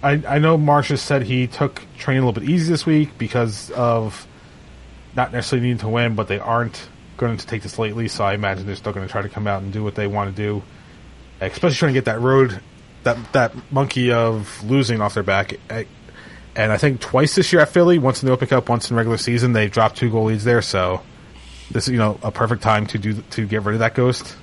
I, 0.01 0.21
I 0.27 0.39
know 0.39 0.57
Marsch 0.57 0.89
has 0.89 1.01
said 1.01 1.23
he 1.23 1.47
took 1.47 1.81
training 1.97 2.23
a 2.23 2.25
little 2.25 2.41
bit 2.41 2.49
easy 2.49 2.71
this 2.71 2.85
week 2.85 3.17
because 3.17 3.69
of 3.71 4.25
not 5.15 5.33
necessarily 5.33 5.67
needing 5.67 5.79
to 5.79 5.89
win, 5.89 6.15
but 6.15 6.29
they 6.29 6.39
aren't 6.39 6.87
going 7.17 7.35
to 7.35 7.45
take 7.45 7.63
this 7.63 7.77
lightly. 7.77 8.07
So 8.07 8.23
I 8.23 8.33
imagine 8.33 8.65
they're 8.65 8.77
still 8.77 8.93
going 8.93 9.05
to 9.05 9.11
try 9.11 9.21
to 9.21 9.29
come 9.29 9.45
out 9.45 9.61
and 9.61 9.73
do 9.73 9.83
what 9.83 9.95
they 9.95 10.07
want 10.07 10.33
to 10.33 10.41
do, 10.41 10.63
especially 11.41 11.75
trying 11.75 11.93
to 11.93 11.97
get 11.97 12.05
that 12.05 12.19
road, 12.21 12.61
that 13.03 13.33
that 13.33 13.71
monkey 13.71 14.11
of 14.11 14.63
losing 14.63 15.01
off 15.01 15.13
their 15.13 15.23
back. 15.23 15.53
And 16.55 16.71
I 16.71 16.77
think 16.77 16.99
twice 16.99 17.35
this 17.35 17.53
year 17.53 17.61
at 17.61 17.69
Philly, 17.69 17.99
once 17.99 18.21
in 18.21 18.27
the 18.27 18.33
Open 18.33 18.47
Cup, 18.47 18.69
once 18.69 18.89
in 18.89 18.97
regular 18.97 19.17
season, 19.17 19.53
they've 19.53 19.71
dropped 19.71 19.97
two 19.97 20.09
goal 20.09 20.25
leads 20.25 20.43
there. 20.43 20.61
So 20.61 21.01
this 21.71 21.87
is 21.87 21.91
you 21.91 21.99
know 21.99 22.19
a 22.23 22.31
perfect 22.31 22.61
time 22.61 22.87
to 22.87 22.97
do 22.97 23.13
to 23.31 23.47
get 23.47 23.63
rid 23.63 23.73
of 23.73 23.79
that 23.79 23.93
ghost. 23.93 24.35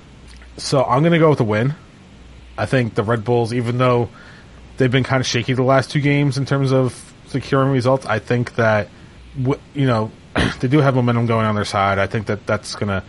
So 0.57 0.83
I'm 0.83 1.01
going 1.01 1.13
to 1.13 1.19
go 1.19 1.29
with 1.29 1.39
a 1.39 1.43
win. 1.45 1.75
I 2.57 2.65
think 2.65 2.95
the 2.95 3.03
Red 3.03 3.23
Bulls, 3.23 3.53
even 3.53 3.77
though 3.77 4.09
they've 4.77 4.91
been 4.91 5.03
kind 5.03 5.21
of 5.21 5.27
shaky 5.27 5.53
the 5.53 5.63
last 5.63 5.91
two 5.91 6.01
games 6.01 6.37
in 6.37 6.45
terms 6.45 6.71
of 6.71 7.13
securing 7.27 7.71
results, 7.71 8.05
I 8.05 8.19
think 8.19 8.55
that 8.55 8.89
you 9.37 9.85
know 9.85 10.11
they 10.59 10.67
do 10.67 10.79
have 10.79 10.95
momentum 10.95 11.27
going 11.27 11.45
on 11.45 11.55
their 11.55 11.65
side. 11.65 11.99
I 11.99 12.07
think 12.07 12.27
that 12.27 12.47
that's 12.47 12.75
going 12.75 12.89
to 12.89 13.03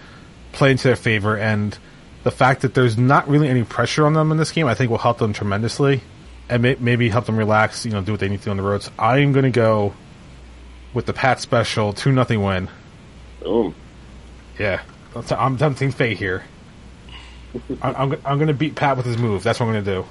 play 0.53 0.73
into 0.73 0.85
their 0.85 0.97
favor, 0.97 1.37
and 1.37 1.77
the 2.25 2.31
fact 2.31 2.63
that 2.63 2.75
there's 2.75 2.99
not 2.99 3.29
really 3.29 3.49
any 3.49 3.65
pressure 3.65 4.07
on 4.07 4.13
them 4.13 4.31
in 4.33 4.39
this 4.39 4.51
game, 4.51 4.67
I 4.67 4.75
think 4.75 4.91
will 4.91 4.99
help 4.99 5.19
them 5.19 5.33
tremendously, 5.33 6.01
and 6.49 6.63
may- 6.63 6.77
maybe 6.79 7.09
help 7.09 7.27
them 7.27 7.37
relax. 7.37 7.85
You 7.85 7.93
know, 7.93 8.03
do 8.03 8.13
what 8.13 8.21
they 8.21 8.29
need 8.29 8.39
to 8.41 8.45
do 8.47 8.51
on 8.51 8.57
the 8.57 8.63
roads. 8.63 8.91
I 8.99 9.19
am 9.19 9.33
going 9.33 9.45
to 9.45 9.51
go 9.51 9.95
with 10.95 11.07
the 11.07 11.13
Pat 11.13 11.41
special 11.41 11.93
two 11.93 12.13
nothing 12.13 12.43
win. 12.43 12.69
Boom. 13.43 13.75
Yeah, 14.59 14.83
I'm 15.31 15.57
tempting 15.57 15.93
fate 15.93 16.17
here. 16.19 16.45
I'm, 17.81 17.97
I'm, 17.97 18.13
I'm 18.25 18.39
going 18.39 18.49
to 18.49 18.55
beat 18.55 18.75
Pat 18.75 18.97
with 18.97 19.07
his 19.07 19.17
move. 19.17 19.43
That's 19.43 19.61
what 19.61 19.67
I'm 19.67 19.73
going 19.73 19.85
to 19.85 19.91
do. 20.03 20.05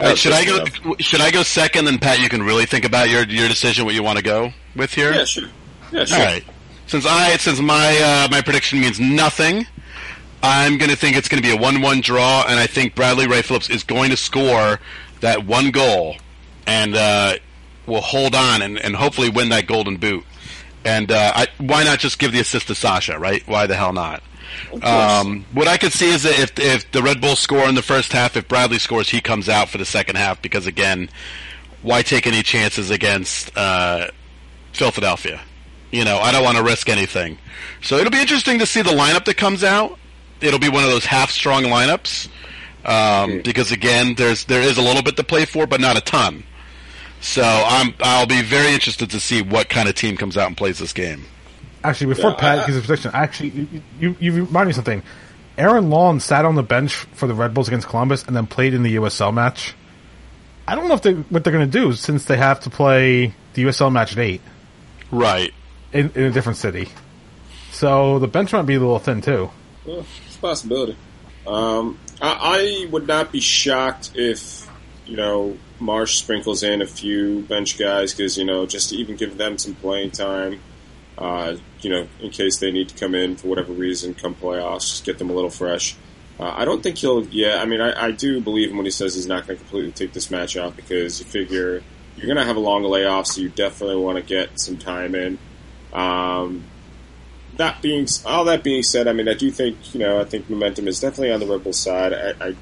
Right, 0.00 0.16
should 0.16 0.32
I 0.32 0.44
go? 0.44 0.64
Should 1.00 1.20
I 1.20 1.30
go 1.30 1.42
second? 1.42 1.84
Then 1.84 1.98
Pat, 1.98 2.20
you 2.20 2.28
can 2.28 2.42
really 2.42 2.66
think 2.66 2.84
about 2.84 3.10
your 3.10 3.24
your 3.24 3.48
decision. 3.48 3.84
What 3.84 3.94
you 3.94 4.02
want 4.02 4.18
to 4.18 4.24
go 4.24 4.52
with 4.76 4.92
here? 4.92 5.12
Yeah, 5.12 5.24
sure. 5.24 5.48
Yeah, 5.90 6.04
sure. 6.04 6.18
All 6.18 6.24
right. 6.24 6.44
Since 6.86 7.04
I 7.04 7.36
since 7.36 7.60
my 7.60 7.98
uh, 7.98 8.28
my 8.30 8.40
prediction 8.40 8.80
means 8.80 9.00
nothing, 9.00 9.66
I'm 10.42 10.78
going 10.78 10.90
to 10.90 10.96
think 10.96 11.16
it's 11.16 11.28
going 11.28 11.42
to 11.42 11.48
be 11.48 11.54
a 11.54 11.60
one-one 11.60 12.00
draw, 12.00 12.44
and 12.46 12.58
I 12.58 12.66
think 12.66 12.94
Bradley 12.94 13.26
Wright 13.26 13.44
Phillips 13.44 13.70
is 13.70 13.82
going 13.82 14.10
to 14.10 14.16
score 14.16 14.78
that 15.20 15.44
one 15.44 15.70
goal, 15.70 16.16
and 16.66 16.94
uh, 16.94 17.36
will 17.86 18.00
hold 18.00 18.34
on 18.34 18.62
and, 18.62 18.78
and 18.78 18.94
hopefully 18.94 19.30
win 19.30 19.48
that 19.48 19.66
golden 19.66 19.96
boot. 19.96 20.24
And 20.84 21.10
uh, 21.10 21.32
I, 21.34 21.46
why 21.58 21.82
not 21.82 21.98
just 21.98 22.18
give 22.18 22.32
the 22.32 22.40
assist 22.40 22.68
to 22.68 22.74
Sacha? 22.74 23.18
Right? 23.18 23.46
Why 23.48 23.66
the 23.66 23.74
hell 23.74 23.92
not? 23.92 24.22
Um, 24.82 25.44
what 25.52 25.68
I 25.68 25.76
could 25.76 25.92
see 25.92 26.10
is 26.10 26.22
that 26.22 26.38
if 26.38 26.58
if 26.58 26.90
the 26.92 27.02
Red 27.02 27.20
Bulls 27.20 27.38
score 27.38 27.68
in 27.68 27.74
the 27.74 27.82
first 27.82 28.12
half, 28.12 28.36
if 28.36 28.48
Bradley 28.48 28.78
scores, 28.78 29.08
he 29.08 29.20
comes 29.20 29.48
out 29.48 29.68
for 29.68 29.78
the 29.78 29.84
second 29.84 30.16
half 30.16 30.40
because 30.40 30.66
again, 30.66 31.08
why 31.82 32.02
take 32.02 32.26
any 32.26 32.42
chances 32.42 32.90
against 32.90 33.56
uh, 33.56 34.08
Philadelphia? 34.72 35.40
You 35.90 36.04
know, 36.04 36.18
I 36.18 36.32
don't 36.32 36.44
want 36.44 36.56
to 36.58 36.62
risk 36.62 36.88
anything. 36.88 37.38
So 37.82 37.96
it'll 37.96 38.10
be 38.10 38.20
interesting 38.20 38.58
to 38.58 38.66
see 38.66 38.82
the 38.82 38.90
lineup 38.90 39.24
that 39.24 39.36
comes 39.36 39.64
out. 39.64 39.98
It'll 40.40 40.58
be 40.60 40.68
one 40.68 40.84
of 40.84 40.90
those 40.90 41.04
half-strong 41.04 41.64
lineups 41.64 42.28
um, 42.84 43.42
because 43.42 43.72
again, 43.72 44.14
there's 44.14 44.44
there 44.44 44.62
is 44.62 44.78
a 44.78 44.82
little 44.82 45.02
bit 45.02 45.16
to 45.16 45.24
play 45.24 45.44
for, 45.44 45.66
but 45.66 45.80
not 45.80 45.96
a 45.96 46.00
ton. 46.00 46.44
So 47.20 47.42
I'm 47.42 47.94
I'll 48.00 48.26
be 48.26 48.42
very 48.42 48.72
interested 48.72 49.10
to 49.10 49.20
see 49.20 49.42
what 49.42 49.68
kind 49.68 49.88
of 49.88 49.94
team 49.94 50.16
comes 50.16 50.36
out 50.36 50.46
and 50.46 50.56
plays 50.56 50.78
this 50.78 50.92
game. 50.92 51.24
Actually, 51.82 52.14
before 52.14 52.30
Yeah, 52.30 52.36
Pat 52.36 52.58
I- 52.60 52.66
gives 52.66 52.76
his 52.76 52.86
prediction, 52.86 53.10
actually, 53.14 53.48
you, 53.50 53.82
you, 54.00 54.16
you 54.20 54.32
remind 54.44 54.66
me 54.66 54.70
of 54.70 54.76
something. 54.76 55.02
Aaron 55.56 55.90
Long 55.90 56.20
sat 56.20 56.44
on 56.44 56.54
the 56.54 56.62
bench 56.62 56.94
for 56.94 57.26
the 57.26 57.34
Red 57.34 57.52
Bulls 57.54 57.66
against 57.66 57.88
Columbus 57.88 58.22
and 58.24 58.36
then 58.36 58.46
played 58.46 58.74
in 58.74 58.84
the 58.84 58.94
USL 58.96 59.34
match. 59.34 59.74
I 60.68 60.74
don't 60.76 60.86
know 60.86 60.94
if 60.94 61.02
they, 61.02 61.14
what 61.14 61.42
they're 61.42 61.52
going 61.52 61.68
to 61.68 61.78
do 61.80 61.92
since 61.94 62.26
they 62.26 62.36
have 62.36 62.60
to 62.60 62.70
play 62.70 63.32
the 63.54 63.64
USL 63.64 63.90
match 63.90 64.12
at 64.12 64.18
8 64.18 64.40
Right. 65.10 65.52
in, 65.92 66.10
in 66.14 66.24
a 66.24 66.30
different 66.30 66.58
city. 66.58 66.88
So 67.72 68.18
the 68.20 68.28
bench 68.28 68.52
might 68.52 68.62
be 68.66 68.74
a 68.74 68.78
little 68.80 68.98
thin, 69.00 69.20
too. 69.20 69.50
Well, 69.84 70.04
it's 70.26 70.27
a 70.27 70.27
possibility. 70.40 70.96
Um, 71.46 71.98
I, 72.20 72.86
I 72.86 72.90
would 72.90 73.06
not 73.06 73.32
be 73.32 73.40
shocked 73.40 74.12
if, 74.14 74.68
you 75.06 75.16
know, 75.16 75.56
Marsch 75.80 76.18
sprinkles 76.18 76.62
in 76.62 76.82
a 76.82 76.86
few 76.86 77.42
bench 77.42 77.78
guys 77.78 78.12
because, 78.12 78.36
you 78.36 78.44
know, 78.44 78.66
just 78.66 78.90
to 78.90 78.96
even 78.96 79.16
give 79.16 79.36
them 79.36 79.58
some 79.58 79.74
playing 79.74 80.10
time, 80.10 80.60
uh, 81.16 81.56
you 81.80 81.90
know, 81.90 82.06
in 82.20 82.30
case 82.30 82.58
they 82.58 82.70
need 82.70 82.88
to 82.90 82.94
come 82.96 83.14
in 83.14 83.36
for 83.36 83.48
whatever 83.48 83.72
reason, 83.72 84.14
come 84.14 84.34
playoffs, 84.34 84.90
just 84.90 85.04
get 85.04 85.18
them 85.18 85.30
a 85.30 85.32
little 85.32 85.50
fresh. 85.50 85.96
Uh, 86.38 86.52
I 86.56 86.64
don't 86.64 86.82
think 86.82 86.98
he'll, 86.98 87.26
yeah, 87.26 87.60
I 87.60 87.64
mean, 87.64 87.80
I, 87.80 88.06
I 88.06 88.10
do 88.10 88.40
believe 88.40 88.70
him 88.70 88.76
when 88.76 88.86
he 88.86 88.92
says 88.92 89.14
he's 89.14 89.26
not 89.26 89.46
going 89.46 89.58
to 89.58 89.64
completely 89.64 89.92
take 89.92 90.12
this 90.12 90.30
match 90.30 90.56
out 90.56 90.76
because 90.76 91.18
you 91.18 91.26
figure 91.26 91.82
you're 92.16 92.26
going 92.26 92.36
to 92.36 92.44
have 92.44 92.56
a 92.56 92.60
long 92.60 92.82
layoff, 92.82 93.28
so 93.28 93.40
you 93.40 93.48
definitely 93.48 93.96
want 93.96 94.18
to 94.18 94.22
get 94.22 94.58
some 94.60 94.76
time 94.76 95.14
in. 95.14 95.38
Um, 95.92 96.64
that 97.58 97.82
being 97.82 98.06
all 98.24 98.44
that 98.44 98.64
being 98.64 98.82
said, 98.82 99.06
I 99.06 99.12
mean, 99.12 99.28
I 99.28 99.34
do 99.34 99.50
think 99.50 99.94
you 99.94 100.00
know, 100.00 100.20
I 100.20 100.24
think 100.24 100.48
momentum 100.48 100.88
is 100.88 101.00
definitely 101.00 101.32
on 101.32 101.40
the 101.40 101.46
Rebel 101.46 101.72
side. 101.72 102.12
I, 102.12 102.48
I 102.48 102.56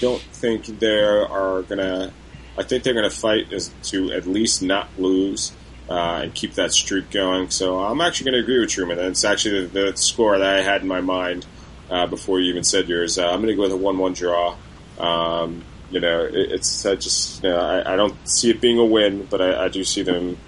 don't 0.00 0.20
think 0.20 0.66
they 0.66 0.98
are 0.98 1.62
gonna. 1.62 2.12
I 2.58 2.62
think 2.62 2.84
they're 2.84 2.94
gonna 2.94 3.10
fight 3.10 3.52
as, 3.52 3.70
to 3.84 4.12
at 4.12 4.26
least 4.26 4.62
not 4.62 4.88
lose 4.98 5.52
uh, 5.88 6.22
and 6.22 6.34
keep 6.34 6.54
that 6.54 6.72
streak 6.72 7.10
going. 7.10 7.50
So 7.50 7.78
I'm 7.80 8.00
actually 8.00 8.30
gonna 8.30 8.42
agree 8.42 8.60
with 8.60 8.70
Truman. 8.70 8.98
It's 8.98 9.24
actually 9.24 9.66
the, 9.66 9.90
the 9.92 9.96
score 9.96 10.38
that 10.38 10.56
I 10.56 10.62
had 10.62 10.82
in 10.82 10.88
my 10.88 11.00
mind 11.00 11.46
uh, 11.90 12.06
before 12.06 12.40
you 12.40 12.50
even 12.50 12.64
said 12.64 12.88
yours. 12.88 13.18
Uh, 13.18 13.28
I'm 13.28 13.40
gonna 13.40 13.54
go 13.54 13.62
with 13.62 13.72
a 13.72 13.76
one-one 13.76 14.14
draw. 14.14 14.56
Um, 14.98 15.64
you 15.90 16.00
know, 16.00 16.24
it, 16.24 16.52
it's 16.52 16.86
I 16.86 16.94
just 16.94 17.42
you 17.42 17.50
know, 17.50 17.58
I, 17.58 17.92
I 17.92 17.96
don't 17.96 18.16
see 18.26 18.50
it 18.50 18.60
being 18.60 18.78
a 18.78 18.84
win, 18.84 19.26
but 19.26 19.42
I, 19.42 19.64
I 19.64 19.68
do 19.68 19.84
see 19.84 20.02
them 20.02 20.38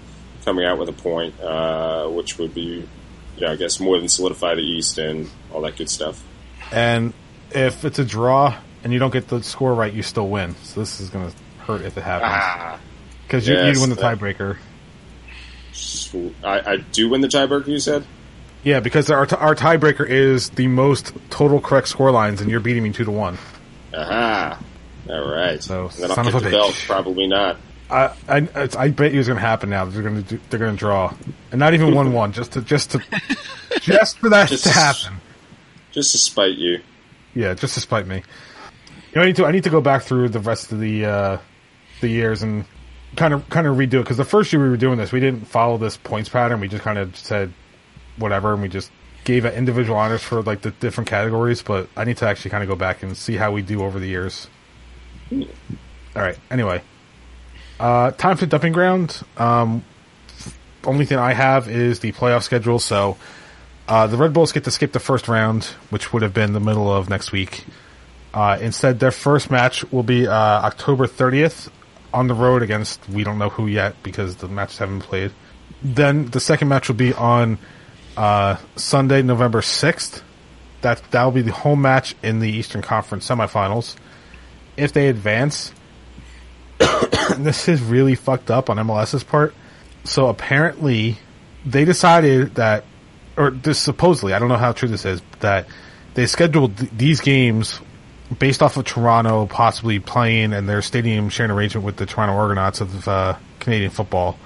coming 0.45 0.65
out 0.65 0.79
with 0.79 0.89
a 0.89 0.93
point, 0.93 1.39
uh, 1.41 2.07
which 2.07 2.39
would 2.39 2.55
be 2.55 2.87
yeah, 3.37 3.51
I 3.51 3.55
guess 3.55 3.79
more 3.79 3.97
than 3.97 4.07
solidify 4.09 4.55
the 4.55 4.61
East 4.61 4.97
and 4.97 5.29
all 5.53 5.61
that 5.61 5.75
good 5.77 5.89
stuff. 5.89 6.23
And 6.71 7.13
if 7.51 7.85
it's 7.85 7.99
a 7.99 8.05
draw 8.05 8.57
and 8.83 8.91
you 8.93 8.99
don't 8.99 9.13
get 9.13 9.27
the 9.27 9.41
score 9.43 9.73
right, 9.73 9.93
you 9.93 10.03
still 10.03 10.27
win. 10.27 10.55
So 10.63 10.79
this 10.79 10.99
is 10.99 11.09
going 11.09 11.29
to 11.29 11.35
hurt 11.63 11.81
if 11.81 11.97
it 11.97 12.03
happens. 12.03 12.31
Ah, 12.33 12.79
Because 13.23 13.47
yes, 13.47 13.67
you, 13.67 13.73
you 13.73 13.81
win 13.81 13.89
the 13.89 14.01
tiebreaker. 14.01 14.57
I, 16.43 16.59
I 16.73 16.77
do 16.77 17.09
win 17.09 17.21
the 17.21 17.27
tiebreaker. 17.27 17.67
You 17.67 17.79
said. 17.79 18.05
Yeah, 18.63 18.79
because 18.79 19.09
our, 19.09 19.25
t- 19.25 19.35
our 19.35 19.55
tiebreaker 19.55 20.07
is 20.07 20.49
the 20.49 20.67
most 20.67 21.13
total 21.29 21.61
correct 21.61 21.87
score 21.87 22.11
lines, 22.11 22.41
and 22.41 22.49
you're 22.49 22.59
beating 22.59 22.83
me 22.83 22.91
2 22.91 23.05
to 23.05 23.11
1. 23.11 23.37
Aha. 23.93 24.59
All 25.09 25.29
right. 25.31 25.63
So, 25.63 25.83
And 25.85 25.91
then 25.93 26.09
I'll 26.09 26.15
son 26.15 26.25
get 26.25 26.33
of 26.35 26.41
a 26.41 26.43
the 26.45 26.51
belt. 26.51 26.83
Probably 26.85 27.27
not. 27.27 27.57
I 27.89 28.13
I, 28.27 28.37
it's, 28.55 28.75
I 28.75 28.89
bet 28.89 29.13
you 29.13 29.19
it's 29.19 29.27
going 29.27 29.39
to 29.39 29.45
happen 29.45 29.69
now. 29.69 29.85
They're 29.85 30.03
going 30.03 30.23
to 30.23 30.39
they're 30.49 30.59
going 30.59 30.75
to 30.75 30.77
draw, 30.79 31.13
and 31.51 31.59
not 31.59 31.73
even 31.73 31.93
one 31.95 32.11
one, 32.13 32.31
just 32.33 32.53
to 32.53 32.61
just 32.61 32.91
to 32.91 33.01
just 33.81 34.19
for 34.19 34.29
that 34.29 34.49
Just- 34.49 34.63
to 34.65 34.71
happen. 34.71 35.13
Just 35.91 36.11
to 36.11 36.17
spite 36.19 36.55
you. 36.57 36.81
Yeah, 37.33 37.53
just 37.55 37.73
to 37.75 37.79
spite 37.79 38.05
me. 38.05 38.17
You 38.17 39.15
know, 39.15 39.21
I 39.21 39.25
need 39.25 39.35
to 39.37 39.45
I 39.45 39.51
need 39.51 39.63
to 39.63 39.69
go 39.69 39.81
back 39.81 40.03
through 40.03 40.29
the 40.29 40.39
rest 40.39 40.71
of 40.71 40.79
the 40.79 41.05
uh, 41.05 41.37
the 42.01 42.07
years 42.07 42.43
and 42.43 42.65
kind 43.15 43.33
of 43.33 43.47
kind 43.49 43.65
of 43.65 43.77
redo 43.77 43.95
it 43.95 44.03
because 44.03 44.17
the 44.17 44.25
first 44.25 44.51
year 44.53 44.61
we 44.61 44.69
were 44.69 44.77
doing 44.77 44.97
this, 44.97 45.11
we 45.11 45.19
didn't 45.19 45.47
follow 45.47 45.77
this 45.77 45.97
points 45.97 46.29
pattern. 46.29 46.59
We 46.59 46.67
just 46.67 46.83
kind 46.83 46.97
of 46.99 47.15
said 47.15 47.53
whatever, 48.17 48.53
and 48.53 48.61
we 48.61 48.67
just 48.69 48.91
gave 49.23 49.45
individual 49.45 49.97
honors 49.97 50.21
for 50.21 50.41
like 50.43 50.61
the 50.61 50.71
different 50.71 51.09
categories. 51.09 51.63
But 51.63 51.89
I 51.95 52.03
need 52.03 52.17
to 52.17 52.27
actually 52.27 52.51
kind 52.51 52.63
of 52.63 52.69
go 52.69 52.75
back 52.75 53.01
and 53.01 53.15
see 53.17 53.35
how 53.35 53.51
we 53.51 53.61
do 53.61 53.81
over 53.83 53.99
the 53.99 54.07
years. 54.07 54.47
All 55.31 55.47
right. 56.15 56.37
Anyway, 56.51 56.81
uh, 57.79 58.11
time 58.11 58.37
for 58.37 58.45
dumping 58.45 58.73
ground. 58.73 59.21
Um, 59.37 59.83
only 60.83 61.05
thing 61.05 61.17
I 61.17 61.33
have 61.33 61.67
is 61.67 61.99
the 61.99 62.11
playoff 62.13 62.43
schedule. 62.43 62.79
So 62.79 63.17
uh, 63.87 64.07
the 64.07 64.17
Red 64.17 64.33
Bulls 64.33 64.51
get 64.51 64.63
to 64.65 64.71
skip 64.71 64.91
the 64.91 64.99
first 64.99 65.27
round, 65.27 65.65
which 65.89 66.13
would 66.13 66.21
have 66.21 66.33
been 66.33 66.53
the 66.53 66.59
middle 66.59 66.91
of 66.91 67.09
next 67.09 67.31
week. 67.31 67.65
Uh, 68.33 68.57
instead, 68.61 68.99
their 68.99 69.11
first 69.11 69.49
match 69.49 69.89
will 69.91 70.03
be 70.03 70.27
uh, 70.27 70.33
October 70.33 71.07
30th 71.07 71.69
on 72.13 72.27
the 72.27 72.33
road 72.33 72.63
against 72.63 73.07
we 73.09 73.23
don't 73.23 73.37
know 73.37 73.49
who 73.49 73.67
yet 73.67 73.95
because 74.03 74.37
the 74.37 74.47
matches 74.47 74.77
haven't 74.77 75.01
played. 75.01 75.31
Then 75.81 76.25
the 76.25 76.39
second 76.39 76.67
match 76.67 76.87
will 76.87 76.95
be 76.95 77.13
on 77.13 77.57
uh, 78.15 78.57
Sunday, 78.75 79.21
November 79.21 79.61
6th. 79.61 80.21
That 80.81 81.01
that 81.11 81.23
will 81.23 81.31
be 81.31 81.41
the 81.41 81.51
home 81.51 81.81
match 81.81 82.15
in 82.23 82.39
the 82.39 82.49
Eastern 82.49 82.81
Conference 82.81 83.27
semifinals. 83.27 83.95
If 84.75 84.93
they 84.93 85.07
advance, 85.07 85.71
this 87.37 87.67
is 87.67 87.81
really 87.81 88.15
fucked 88.15 88.51
up 88.51 88.69
on 88.69 88.77
MLS's 88.77 89.23
part. 89.23 89.53
So 90.03 90.27
apparently, 90.27 91.17
they 91.65 91.85
decided 91.85 92.55
that, 92.55 92.85
or 93.35 93.51
this 93.51 93.79
supposedly, 93.79 94.33
I 94.33 94.39
don't 94.39 94.49
know 94.49 94.57
how 94.57 94.71
true 94.71 94.89
this 94.89 95.05
is, 95.05 95.21
that 95.39 95.67
they 96.13 96.25
scheduled 96.27 96.77
th- 96.77 96.91
these 96.91 97.21
games 97.21 97.79
based 98.39 98.61
off 98.61 98.77
of 98.77 98.85
Toronto 98.85 99.45
possibly 99.45 99.99
playing 99.99 100.53
and 100.53 100.67
their 100.67 100.81
stadium 100.81 101.29
sharing 101.29 101.51
arrangement 101.51 101.85
with 101.85 101.97
the 101.97 102.05
Toronto 102.05 102.35
Argonauts 102.35 102.81
of 102.81 103.07
uh, 103.07 103.37
Canadian 103.59 103.91
football. 103.91 104.37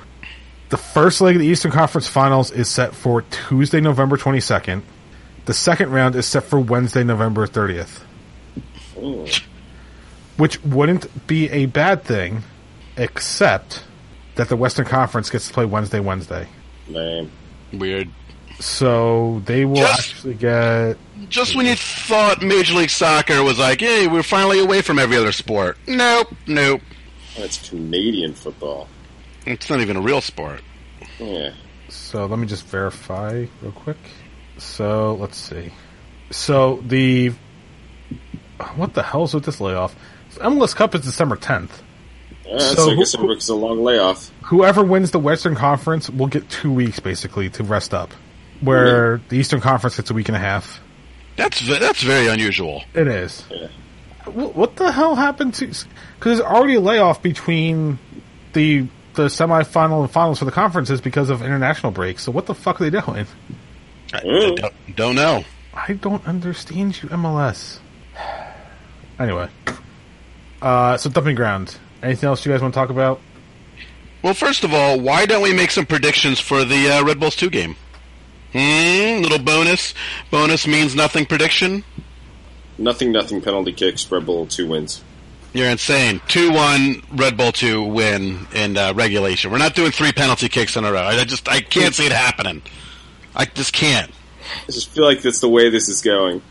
The 0.70 0.78
first 0.78 1.20
leg 1.20 1.36
of 1.36 1.42
the 1.42 1.48
Eastern 1.48 1.72
Conference 1.72 2.08
Finals 2.08 2.52
is 2.52 2.70
set 2.70 2.96
for 2.96 3.24
Tuesday, 3.24 3.82
November 3.82 4.18
22nd. 4.18 4.84
The 5.46 5.54
second 5.54 5.92
round 5.92 6.16
is 6.16 6.26
set 6.26 6.44
for 6.44 6.60
Wednesday, 6.60 7.04
November 7.04 7.48
30th, 7.48 8.02
Ooh. 8.98 9.26
Which 10.42 10.60
wouldn't 10.64 11.28
be 11.28 11.48
a 11.52 11.68
bad 11.68 12.04
thing, 12.04 12.42
except 12.98 13.84
that 14.34 14.50
the 14.50 14.56
Western 14.56 14.86
Conference 14.86 15.30
gets 15.30 15.48
to 15.48 15.54
play 15.54 15.66
Wednesday, 15.66 16.00
Wednesday. 16.00 16.48
Lame. 16.88 17.30
Weird. 17.72 18.10
So 18.60 19.44
they 19.46 19.66
will 19.66 19.76
Just- 19.76 20.00
actually 20.16 20.34
get. 20.34 20.98
Just 21.30 21.56
when 21.56 21.68
you 21.68 21.76
thought 21.76 22.42
Major 22.42 22.74
League 22.74 22.90
Soccer 22.90 23.44
was 23.44 23.60
like, 23.60 23.82
hey, 23.82 24.08
we're 24.08 24.24
finally 24.24 24.60
away 24.60 24.82
from 24.82 24.98
every 24.98 25.16
other 25.16 25.32
sport. 25.32 25.78
Nope, 25.86 26.34
nope. 26.48 26.82
That's 27.38 27.70
Canadian 27.70 28.34
football. 28.34 28.88
It's 29.46 29.70
not 29.70 29.80
even 29.80 29.96
a 29.96 30.02
real 30.02 30.22
sport. 30.22 30.62
Yeah. 31.20 31.52
So 31.88 32.26
let 32.26 32.40
me 32.40 32.48
just 32.48 32.66
verify 32.66 33.46
real 33.62 33.72
quick. 33.74 33.98
So 34.58 35.14
let's 35.20 35.38
see. 35.38 35.72
So 36.32 36.82
the 36.84 37.32
what 38.76 38.96
the 38.96 39.04
hell's 39.04 39.36
with 39.36 39.46
this 39.46 39.62
layoff? 39.62 39.96
MLS 40.38 40.76
Cup 40.76 40.96
is 40.96 41.02
December 41.02 41.36
tenth. 41.36 41.82
All 42.46 42.54
right, 42.54 42.62
So 42.62 42.76
so, 42.76 42.92
I 42.92 42.96
guess 42.96 43.14
who- 43.14 43.32
it's 43.32 43.50
a 43.50 43.56
long 43.56 43.84
layoff. 43.84 44.32
Whoever 44.44 44.84
wins 44.84 45.12
the 45.12 45.20
Western 45.20 45.56
Conference 45.56 46.10
will 46.10 46.28
get 46.28 46.50
two 46.50 46.72
weeks 46.72 47.00
basically 47.00 47.50
to 47.52 47.64
rest 47.64 47.94
up, 47.94 48.12
where 48.60 49.18
mm-hmm. 49.18 49.30
the 49.30 49.38
Eastern 49.38 49.62
Conference 49.62 49.96
gets 49.96 50.10
a 50.12 50.14
week 50.14 50.28
and 50.28 50.36
a 50.36 50.40
half. 50.40 50.82
That's 51.38 51.66
that's 51.66 52.04
very 52.04 52.28
unusual. 52.28 52.84
It 52.94 53.08
is. 53.08 53.46
Yeah. 53.50 53.68
What 54.26 54.76
the 54.76 54.92
hell 54.92 55.16
happened 55.16 55.54
to? 55.56 55.68
Because 55.68 55.88
there's 56.20 56.42
already 56.42 56.76
a 56.76 56.82
layoff 56.82 57.22
between 57.24 57.98
the 58.54 58.88
the 59.14 59.24
semifinal 59.24 60.02
and 60.02 60.12
finals 60.12 60.40
for 60.40 60.46
the 60.46 60.52
conferences 60.52 61.02
because 61.02 61.30
of 61.30 61.42
international 61.42 61.92
breaks. 61.92 62.24
So 62.24 62.32
what 62.32 62.46
the 62.46 62.56
fuck 62.56 62.80
are 62.80 62.90
they 62.90 63.00
doing? 63.02 63.26
I, 64.14 64.18
I 64.18 64.22
don't, 64.56 64.96
don't 64.96 65.16
know. 65.16 65.44
I 65.74 65.94
don't 65.94 66.26
understand 66.28 67.02
you, 67.02 67.10
MLS. 67.10 67.80
Anyway, 69.20 69.48
uh, 70.62 70.98
so 70.98 71.10
dumping 71.10 71.36
ground. 71.36 71.78
Anything 72.04 72.28
else 72.28 72.46
you 72.46 72.52
guys 72.52 72.62
want 72.62 72.74
to 72.74 72.80
talk 72.80 72.90
about? 72.90 73.22
Well, 74.24 74.34
first 74.34 74.64
of 74.64 74.74
all, 74.74 75.00
why 75.00 75.26
don't 75.26 75.42
we 75.42 75.54
make 75.54 75.72
some 75.72 75.86
predictions 75.86 76.40
for 76.40 76.64
the 76.64 76.90
uh, 76.90 77.04
Red 77.04 77.20
Bulls 77.20 77.36
2 77.36 77.50
game? 77.50 77.76
Hmm, 78.54 79.22
little 79.22 79.40
bonus. 79.40 79.94
Bonus 80.30 80.68
means 80.68 80.94
nothing 80.94 81.26
prediction? 81.26 81.84
Nothing, 82.78 83.12
nothing 83.12 83.42
penalty 83.42 83.72
kicks. 83.72 84.10
Red 84.12 84.26
Bull 84.26 84.46
two 84.48 84.68
wins. 84.68 85.04
You're 85.54 85.70
insane. 85.70 86.22
2 86.28 86.52
1 86.52 87.04
Red 87.14 87.38
Bull 87.38 87.52
2 87.52 87.84
win 87.84 88.48
in 88.54 88.78
uh, 88.78 88.94
regulation. 88.94 89.52
We're 89.52 89.58
not 89.58 89.76
doing 89.76 89.92
three 89.92 90.12
penalty 90.12 90.50
kicks 90.50 90.76
in 90.76 90.84
a 90.84 90.92
row. 90.92 91.04
I 91.04 91.24
just 91.24 91.48
I 91.48 91.62
can't 91.62 91.94
see 91.94 92.06
it 92.06 92.12
happening. 92.12 92.62
I 93.36 93.46
just 93.46 93.74
can't. 93.74 94.12
I 94.68 94.72
just 94.72 94.90
feel 94.90 95.06
like 95.06 95.22
that's 95.22 95.40
the 95.40 95.50
way 95.50 95.70
this 95.70 95.88
is 95.88 96.02
going. 96.02 96.42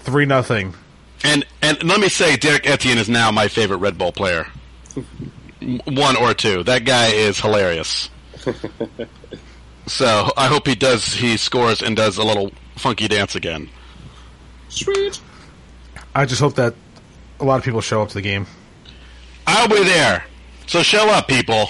Three 0.00 0.26
nothing. 0.26 0.74
And 1.22 1.46
and 1.62 1.82
let 1.84 2.00
me 2.00 2.08
say, 2.08 2.36
Derrick 2.36 2.66
Etienne 2.66 2.98
is 2.98 3.08
now 3.08 3.30
my 3.30 3.48
favorite 3.48 3.78
Red 3.78 3.98
Bull 3.98 4.12
player. 4.12 4.46
One 5.84 6.16
or 6.16 6.34
two. 6.34 6.62
That 6.62 6.84
guy 6.84 7.08
is 7.08 7.38
hilarious. 7.38 8.08
so 9.86 10.32
I 10.36 10.46
hope 10.46 10.66
he 10.66 10.74
does. 10.74 11.12
He 11.12 11.36
scores 11.36 11.82
and 11.82 11.96
does 11.96 12.16
a 12.16 12.24
little 12.24 12.50
funky 12.76 13.08
dance 13.08 13.34
again. 13.34 13.68
Sweet. 14.70 15.20
I 16.14 16.24
just 16.24 16.40
hope 16.40 16.54
that 16.54 16.74
a 17.38 17.44
lot 17.44 17.58
of 17.58 17.64
people 17.64 17.80
show 17.80 18.02
up 18.02 18.08
to 18.08 18.14
the 18.14 18.22
game. 18.22 18.46
I'll 19.46 19.68
be 19.68 19.84
there. 19.84 20.24
So 20.66 20.82
show 20.82 21.08
up, 21.10 21.28
people. 21.28 21.68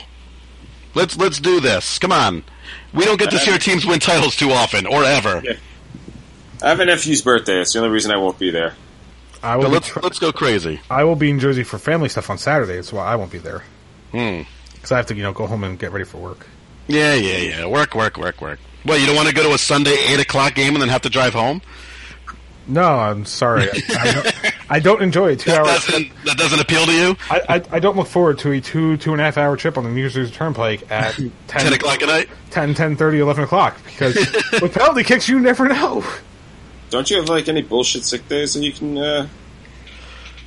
Let's 0.94 1.16
let's 1.16 1.40
do 1.40 1.60
this. 1.60 1.98
Come 1.98 2.12
on. 2.12 2.44
We 2.92 3.04
don't 3.04 3.18
get 3.18 3.30
to 3.30 3.38
see 3.38 3.50
our 3.50 3.58
teams 3.58 3.86
win 3.86 4.00
titles 4.00 4.36
too 4.36 4.50
often, 4.50 4.86
or 4.86 5.04
ever. 5.04 5.40
Yeah. 5.44 5.54
I 6.62 6.70
have 6.70 6.80
a 6.80 6.84
nephew's 6.84 7.22
birthday. 7.22 7.60
It's 7.60 7.72
the 7.72 7.78
only 7.78 7.90
reason 7.90 8.10
I 8.10 8.16
won't 8.16 8.38
be 8.38 8.50
there. 8.50 8.74
I 9.42 9.56
will. 9.56 9.68
Let's 9.70 9.88
tr- 9.88 10.00
let's 10.02 10.18
go 10.18 10.32
crazy. 10.32 10.80
I 10.90 11.04
will 11.04 11.16
be 11.16 11.30
in 11.30 11.38
Jersey 11.38 11.62
for 11.64 11.78
family 11.78 12.08
stuff 12.08 12.28
on 12.30 12.38
Saturday. 12.38 12.74
That's 12.76 12.92
why 12.92 13.06
I 13.06 13.16
won't 13.16 13.32
be 13.32 13.38
there 13.38 13.62
Hmm. 14.12 14.42
because 14.74 14.92
I 14.92 14.96
have 14.96 15.06
to, 15.06 15.14
you 15.14 15.22
know, 15.22 15.32
go 15.32 15.46
home 15.46 15.64
and 15.64 15.78
get 15.78 15.92
ready 15.92 16.04
for 16.04 16.18
work. 16.18 16.46
Yeah, 16.88 17.14
yeah, 17.14 17.36
yeah. 17.38 17.66
Work, 17.66 17.94
work, 17.94 18.16
work, 18.18 18.40
work. 18.40 18.58
Well, 18.84 18.98
you 18.98 19.06
don't 19.06 19.16
want 19.16 19.28
to 19.28 19.34
go 19.34 19.42
to 19.44 19.54
a 19.54 19.58
Sunday 19.58 19.96
eight 20.08 20.20
o'clock 20.20 20.54
game 20.54 20.72
and 20.74 20.82
then 20.82 20.88
have 20.88 21.02
to 21.02 21.10
drive 21.10 21.32
home. 21.34 21.62
No, 22.66 22.82
I'm 22.82 23.24
sorry. 23.24 23.68
I, 23.70 23.82
I, 23.98 24.12
don't, 24.12 24.54
I 24.70 24.78
don't 24.80 25.02
enjoy 25.02 25.32
it. 25.32 25.40
Two 25.40 25.50
That 25.50 25.60
hours. 25.66 25.86
doesn't 25.86 26.10
that 26.24 26.36
doesn't 26.38 26.60
appeal 26.60 26.86
to 26.86 26.92
you? 26.92 27.16
I, 27.30 27.40
I, 27.48 27.62
I 27.72 27.78
don't 27.80 27.96
look 27.96 28.06
forward 28.06 28.38
to 28.40 28.52
a 28.52 28.60
two 28.60 28.96
two 28.96 29.12
and 29.12 29.20
a 29.20 29.24
half 29.24 29.38
hour 29.38 29.56
trip 29.56 29.76
on 29.78 29.84
the 29.84 29.90
New 29.90 30.08
Jersey 30.08 30.32
Turnpike 30.32 30.90
at 30.90 31.14
10, 31.14 31.32
Ten 31.48 31.72
o'clock 31.72 32.02
at 32.02 32.08
night. 32.08 32.28
10, 32.50 32.74
10 32.74 32.96
11 33.00 33.44
o'clock 33.44 33.76
because 33.84 34.14
with 34.60 34.72
penalty 34.74 35.02
kicks, 35.04 35.28
you 35.28 35.40
never 35.40 35.68
know. 35.68 36.04
Don't 36.90 37.10
you 37.10 37.16
have 37.16 37.28
like 37.28 37.48
any 37.48 37.62
bullshit 37.62 38.04
sick 38.04 38.28
days 38.28 38.54
that 38.54 38.62
you 38.62 38.72
can 38.72 38.98
uh, 38.98 39.28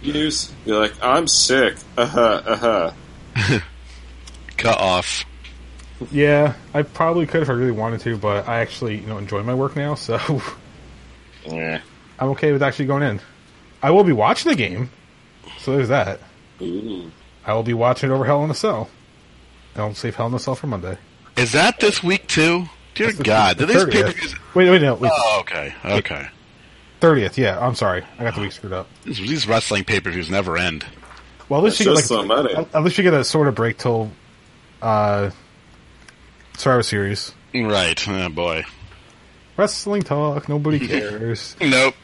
use? 0.02 0.52
You're 0.66 0.80
like, 0.80 0.94
I'm 1.02 1.28
sick. 1.28 1.76
Uh 1.98 2.06
huh. 2.06 2.42
Uh 2.46 2.92
huh. 3.36 3.60
Cut 4.58 4.78
off. 4.80 5.26
Yeah, 6.12 6.56
I 6.74 6.82
probably 6.84 7.26
could 7.26 7.44
if 7.44 7.50
I 7.50 7.54
really 7.54 7.72
wanted 7.72 8.02
to, 8.02 8.18
but 8.18 8.48
I 8.48 8.60
actually 8.60 9.00
you 9.00 9.08
know 9.08 9.18
enjoy 9.18 9.42
my 9.44 9.54
work 9.54 9.76
now, 9.76 9.96
so 9.96 10.20
Yeah. 11.46 11.82
I'm 12.20 12.30
okay 12.30 12.52
with 12.52 12.64
actually 12.64 12.86
going 12.86 13.04
in. 13.04 13.20
I 13.82 13.92
will 13.92 14.04
be 14.04 14.14
watching 14.14 14.50
the 14.52 14.56
game, 14.56 14.90
so 15.60 15.76
there's 15.76 15.90
that. 15.90 16.20
Ooh. 16.62 17.12
I 17.46 17.54
will 17.54 17.64
be 17.64 17.74
watching 17.74 18.10
it 18.10 18.14
over 18.14 18.26
Hell 18.26 18.44
in 18.44 18.52
a 18.52 18.56
Cell. 18.56 18.90
I'll 19.76 19.94
save 19.94 20.16
Hell 20.16 20.28
in 20.28 20.34
a 20.34 20.40
Cell 20.40 20.56
for 20.56 20.68
Monday. 20.68 20.98
Is 21.36 21.52
that 21.54 21.80
this 21.80 22.04
week 22.04 22.28
too? 22.28 22.70
Dear 22.96 23.12
the- 23.12 23.24
God, 23.24 23.58
the 23.58 23.66
do 23.68 23.74
these 23.74 23.84
30th. 23.84 23.92
pay 23.92 24.04
per 24.04 24.12
views? 24.12 24.36
Wait, 24.54 24.70
wait, 24.70 24.82
no, 24.82 24.96
wait. 24.96 25.12
Oh, 25.14 25.38
okay, 25.42 25.74
okay. 25.86 26.28
Thirtieth, 27.00 27.38
yeah. 27.38 27.60
I'm 27.60 27.76
sorry, 27.76 28.04
I 28.18 28.24
got 28.24 28.36
the 28.36 28.42
week 28.42 28.52
screwed 28.54 28.72
up. 28.74 28.88
These, 29.04 29.18
these 29.18 29.48
wrestling 29.48 29.84
pay 29.84 30.00
per 30.00 30.10
views 30.12 30.30
never 30.30 30.58
end. 30.58 30.86
Well, 31.50 31.60
at 31.60 31.64
least 31.66 31.80
you 31.80 31.86
get 31.88 31.96
like 31.96 32.06
just 32.08 32.58
at, 32.58 32.76
at 32.76 32.84
least 32.84 32.98
you 32.98 33.04
get 33.04 33.14
a 33.14 33.24
sort 33.26 33.48
of 33.50 33.56
break 33.56 33.78
till 33.78 34.10
uh, 34.82 35.32
Survivor 36.58 36.84
Series. 36.84 37.34
Right. 37.54 38.08
Oh 38.08 38.30
boy. 38.30 38.64
Wrestling 39.58 40.02
talk, 40.04 40.48
nobody 40.48 40.80
cares. 40.88 41.56
Nope. 41.60 41.96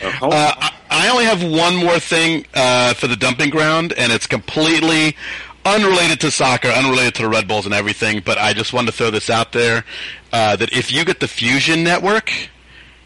Uh, 0.00 0.08
Uh, 0.22 0.52
I- 0.58 0.72
I 0.94 1.08
only 1.08 1.24
have 1.24 1.42
one 1.42 1.74
more 1.76 1.98
thing 1.98 2.44
uh, 2.54 2.92
for 2.94 3.06
the 3.06 3.16
dumping 3.16 3.48
ground, 3.48 3.94
and 3.96 4.12
it's 4.12 4.26
completely 4.26 5.16
unrelated 5.64 6.20
to 6.20 6.30
soccer, 6.30 6.68
unrelated 6.68 7.14
to 7.16 7.22
the 7.22 7.28
Red 7.28 7.48
Bulls 7.48 7.66
and 7.66 7.74
everything. 7.74 8.22
But 8.24 8.38
I 8.38 8.52
just 8.52 8.72
wanted 8.72 8.92
to 8.92 8.96
throw 8.96 9.10
this 9.10 9.30
out 9.30 9.52
there 9.52 9.84
uh, 10.32 10.56
that 10.56 10.72
if 10.72 10.92
you 10.92 11.04
get 11.04 11.20
the 11.20 11.28
Fusion 11.28 11.84
Network, 11.84 12.32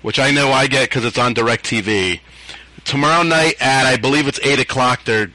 which 0.02 0.18
I 0.18 0.30
know 0.30 0.50
I 0.50 0.66
get 0.66 0.88
because 0.88 1.04
it's 1.04 1.18
on 1.18 1.34
Directv, 1.34 2.20
tomorrow 2.84 3.22
night 3.22 3.54
at 3.60 3.86
I 3.86 3.96
believe 3.96 4.26
it's 4.28 4.40
eight 4.42 4.60
o'clock, 4.60 5.04
they're 5.04 5.30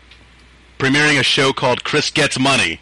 premiering 0.81 1.19
a 1.19 1.23
show 1.23 1.53
called 1.53 1.83
Chris 1.83 2.09
Gets 2.09 2.39
Money. 2.39 2.79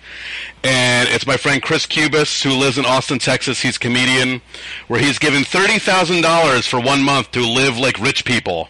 And 0.64 1.10
it's 1.10 1.28
my 1.28 1.36
friend 1.38 1.62
Chris 1.62 1.86
Cubas, 1.86 2.42
who 2.44 2.52
lives 2.52 2.78
in 2.78 2.86
Austin, 2.86 3.20
Texas. 3.20 3.62
He's 3.62 3.76
a 3.76 3.80
comedian, 3.80 4.42
where 4.88 5.00
he's 5.00 5.20
given 5.20 5.44
$30,000 5.44 6.68
for 6.68 6.80
one 6.80 7.04
month 7.04 7.32
to 7.32 7.42
live 7.42 7.78
like 7.78 8.00
rich 8.00 8.24
people. 8.24 8.70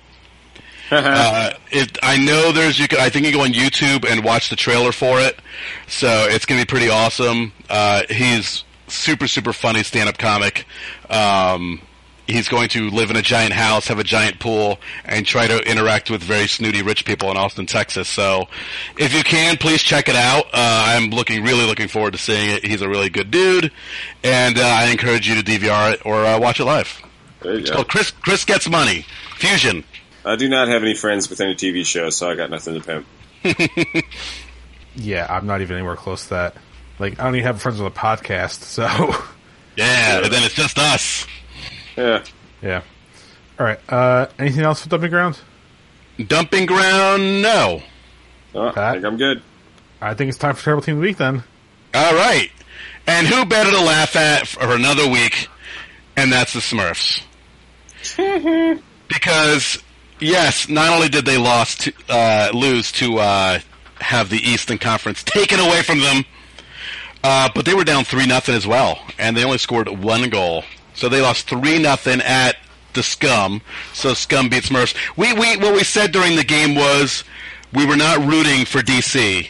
Uh, 0.92 1.54
it, 1.72 1.98
I 2.02 2.18
know 2.18 2.52
there's 2.52 2.80
you. 2.80 2.88
Can, 2.88 3.00
I 3.00 3.10
think 3.10 3.26
you 3.26 3.32
can 3.32 3.40
go 3.40 3.46
on 3.46 3.54
YouTube 3.54 4.10
and 4.10 4.24
watch 4.24 4.50
the 4.50 4.56
trailer 4.56 4.92
for 4.92 5.20
it. 5.20 5.40
So 5.88 6.28
it's 6.30 6.46
gonna 6.46 6.62
be 6.62 6.66
pretty 6.66 6.90
awesome. 6.90 7.54
Uh, 7.70 8.04
he's 8.10 8.64
super 8.88 9.28
super 9.28 9.54
funny 9.54 9.84
stand 9.84 10.10
up 10.10 10.18
comic. 10.18 10.66
Um, 11.10 11.82
he's 12.30 12.48
going 12.48 12.70
to 12.70 12.90
live 12.90 13.10
in 13.10 13.16
a 13.16 13.22
giant 13.22 13.54
house, 13.54 13.88
have 13.88 14.00
a 14.00 14.04
giant 14.04 14.40
pool, 14.40 14.80
and 15.04 15.26
try 15.26 15.48
to 15.48 15.60
interact 15.70 16.10
with 16.10 16.22
very 16.22 16.48
snooty 16.48 16.82
rich 16.82 17.06
people 17.06 17.30
in 17.32 17.38
Austin, 17.38 17.66
Texas. 17.66 18.08
So 18.08 18.48
if 18.98 19.14
you 19.14 19.24
can, 19.24 19.58
please 19.58 19.82
check 19.82 20.08
it 20.08 20.16
out. 20.16 20.46
Uh, 20.46 20.52
I'm 20.54 21.10
looking 21.10 21.44
really 21.44 21.66
looking 21.66 21.88
forward 21.88 22.14
to 22.14 22.20
seeing 22.20 22.50
it. 22.50 22.66
He's 22.66 22.82
a 22.82 22.90
really 22.90 23.10
good 23.10 23.32
dude, 23.32 23.72
and 24.24 24.58
uh, 24.58 24.62
I 24.62 24.90
encourage 24.90 25.28
you 25.28 25.42
to 25.42 25.44
DVR 25.44 25.94
it 25.94 26.06
or 26.06 26.26
uh, 26.26 26.40
watch 26.40 26.60
it 26.60 26.66
live. 26.66 27.02
It's 27.42 27.70
go. 27.70 27.78
called 27.78 27.90
Chris 27.90 28.12
Chris 28.12 28.46
Gets 28.46 28.70
Money 28.70 29.06
Fusion. 29.36 29.84
I 30.26 30.36
do 30.36 30.50
not 30.50 30.68
have 30.68 30.84
any 30.84 30.96
friends 30.96 31.30
with 31.30 31.40
any 31.42 31.56
TV 31.56 31.86
shows, 31.86 32.16
so 32.18 32.30
I 32.30 32.36
got 32.36 32.50
nothing 32.50 32.80
to 32.80 33.04
pimp. 33.44 34.06
yeah, 34.96 35.26
I'm 35.30 35.46
not 35.48 35.62
even 35.62 35.78
anywhere 35.78 35.96
close 35.96 36.24
to 36.24 36.30
that. 36.32 36.56
Like, 37.00 37.20
I 37.20 37.24
don't 37.24 37.36
even 37.36 37.46
have 37.46 37.62
friends 37.62 37.80
with 37.82 37.94
a 37.94 37.98
podcast, 37.98 38.62
so 38.64 38.86
Yeah, 39.78 40.24
and 40.24 40.32
then 40.34 40.44
it's 40.44 40.56
just 40.56 40.78
us. 40.78 41.26
Yeah. 41.96 42.24
yeah. 42.62 42.82
All 43.58 43.66
right. 43.66 43.80
Uh, 43.88 44.28
anything 44.38 44.64
else 44.66 44.82
for 44.84 44.90
dumping 44.90 45.10
ground? 45.10 45.40
Dumping 46.28 46.66
ground, 46.66 47.42
no. 47.42 47.82
Oh, 48.54 48.68
I 48.68 48.72
Pat? 48.72 48.94
think 48.96 49.06
I'm 49.06 49.18
good. 49.18 49.42
I 50.02 50.14
think 50.16 50.30
it's 50.30 50.38
time 50.38 50.56
for 50.56 50.64
terrible 50.64 50.82
team 50.82 50.96
of 50.96 51.02
the 51.02 51.08
week. 51.08 51.18
Then 51.18 51.44
All 51.94 52.14
right. 52.14 52.50
And 53.08 53.26
who 53.28 53.46
better 53.46 53.72
to 53.72 53.82
laugh 53.82 54.16
at 54.16 54.48
for 54.48 54.76
another 54.76 55.08
week? 55.10 55.48
And 56.18 56.32
that's 56.32 56.54
the 56.54 56.60
Smurfs. 56.60 57.22
because 59.08 59.82
Yes, 60.20 60.68
not 60.68 60.92
only 60.92 61.10
did 61.10 61.26
they 61.26 61.38
lost 61.38 61.82
to, 61.82 61.94
uh, 62.10 62.52
lose 62.54 62.92
to 62.94 63.20
uh, 63.20 63.60
have 64.02 64.30
the 64.30 64.38
Eastern 64.38 64.78
Conference 64.78 65.24
taken 65.24 65.60
away 65.60 65.82
from 65.82 66.00
them, 66.00 66.26
uh, 67.24 67.50
but 67.54 67.66
they 67.66 67.74
were 67.74 67.84
down 67.84 68.04
three 68.04 68.26
nothing 68.26 68.56
as 68.56 68.68
well, 68.68 69.00
and 69.18 69.36
they 69.36 69.44
only 69.44 69.58
scored 69.58 69.88
one 69.88 70.30
goal. 70.30 70.64
So 70.94 71.10
they 71.10 71.22
lost 71.22 71.50
three 71.50 71.80
nothing 71.80 72.22
at 72.22 72.58
the 72.94 73.04
Scum. 73.04 73.62
So 73.94 74.14
Scum 74.14 74.50
beats 74.50 74.70
Smurfs. 74.70 74.96
We 75.16 75.34
we 75.34 75.58
what 75.58 75.74
we 75.74 75.84
said 75.84 76.12
during 76.12 76.36
the 76.36 76.44
game 76.44 76.76
was 76.76 77.24
we 77.74 77.86
were 77.86 77.96
not 77.96 78.20
rooting 78.20 78.66
for 78.66 78.80
DC. 78.80 79.50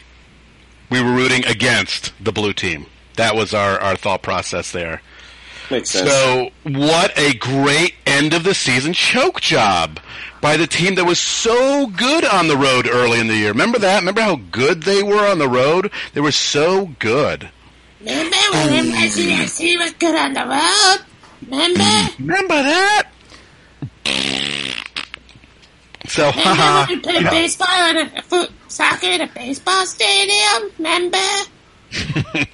We 0.89 1.01
were 1.01 1.11
rooting 1.11 1.45
against 1.45 2.13
the 2.23 2.31
blue 2.31 2.53
team. 2.53 2.85
That 3.15 3.35
was 3.35 3.53
our, 3.53 3.79
our 3.79 3.95
thought 3.95 4.23
process 4.23 4.71
there. 4.71 5.01
Makes 5.69 5.91
sense. 5.91 6.09
So, 6.09 6.49
what 6.63 7.15
a 7.17 7.33
great 7.35 7.93
end 8.19 8.33
of 8.33 8.43
the 8.43 8.53
season 8.53 8.91
choke 8.91 9.39
job 9.39 9.97
by 10.41 10.57
the 10.57 10.67
team 10.67 10.95
that 10.95 11.05
was 11.05 11.17
so 11.19 11.87
good 11.87 12.25
on 12.25 12.49
the 12.49 12.57
road 12.57 12.85
early 12.85 13.17
in 13.17 13.27
the 13.27 13.35
year. 13.35 13.53
Remember 13.53 13.79
that? 13.79 13.99
Remember 14.01 14.19
how 14.19 14.35
good 14.35 14.83
they 14.83 15.01
were 15.01 15.25
on 15.25 15.39
the 15.39 15.47
road? 15.47 15.89
They 16.13 16.19
were 16.19 16.33
so 16.33 16.87
good. 16.99 17.49
Remember 18.01 18.35
when 18.51 18.87
MSC 18.91 19.77
was 19.79 19.93
good 19.93 20.15
on 20.15 20.33
the 20.33 20.45
road? 20.45 21.05
Remember? 21.49 22.13
Remember 22.19 22.61
that? 22.61 23.03
So, 26.07 26.29
Remember 26.31 26.41
haha. 26.41 26.87
when 26.87 26.97
we 26.97 27.03
played 27.03 27.23
baseball 27.23 27.89
in 27.91 27.97
a 28.17 28.21
foot 28.23 28.51
soccer 28.67 29.07
in 29.07 29.21
a 29.21 29.27
baseball 29.27 29.85
stadium? 29.85 30.71
Remember? 30.77 31.17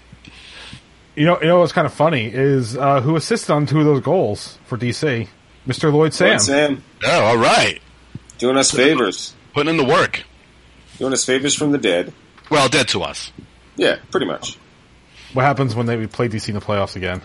You 1.16 1.26
know, 1.26 1.40
you 1.40 1.48
know 1.48 1.60
what's 1.60 1.72
kind 1.72 1.88
of 1.88 1.94
funny 1.94 2.26
is 2.26 2.76
uh, 2.76 3.00
who 3.00 3.16
assisted 3.16 3.50
on 3.54 3.66
two 3.66 3.80
of 3.80 3.86
those 3.86 4.02
goals 4.02 4.60
for 4.66 4.78
DC, 4.78 5.30
Mr. 5.68 5.92
Lloyd 5.92 6.14
Sam. 6.14 6.40
Sam. 6.40 6.76
Sam, 6.78 6.84
Oh, 7.06 7.24
all 7.26 7.38
right. 7.38 7.80
doing 8.38 8.58
us 8.58 8.72
favors. 8.72 9.34
Putting 9.54 9.72
in 9.72 9.78
the 9.78 9.86
work. 9.86 10.24
Doing 11.00 11.14
us 11.14 11.26
favors 11.26 11.56
from 11.56 11.72
the 11.72 11.78
dead. 11.78 12.14
Well, 12.50 12.70
dead 12.70 12.88
to 12.90 13.02
us. 13.04 13.32
Yeah, 13.76 13.98
pretty 14.12 14.26
much. 14.28 14.58
What 15.34 15.44
happens 15.44 15.76
when 15.76 15.86
they 15.86 16.08
play 16.08 16.30
DC 16.30 16.50
in 16.50 16.56
the 16.56 16.62
playoffs 16.62 16.96
again? 16.96 17.22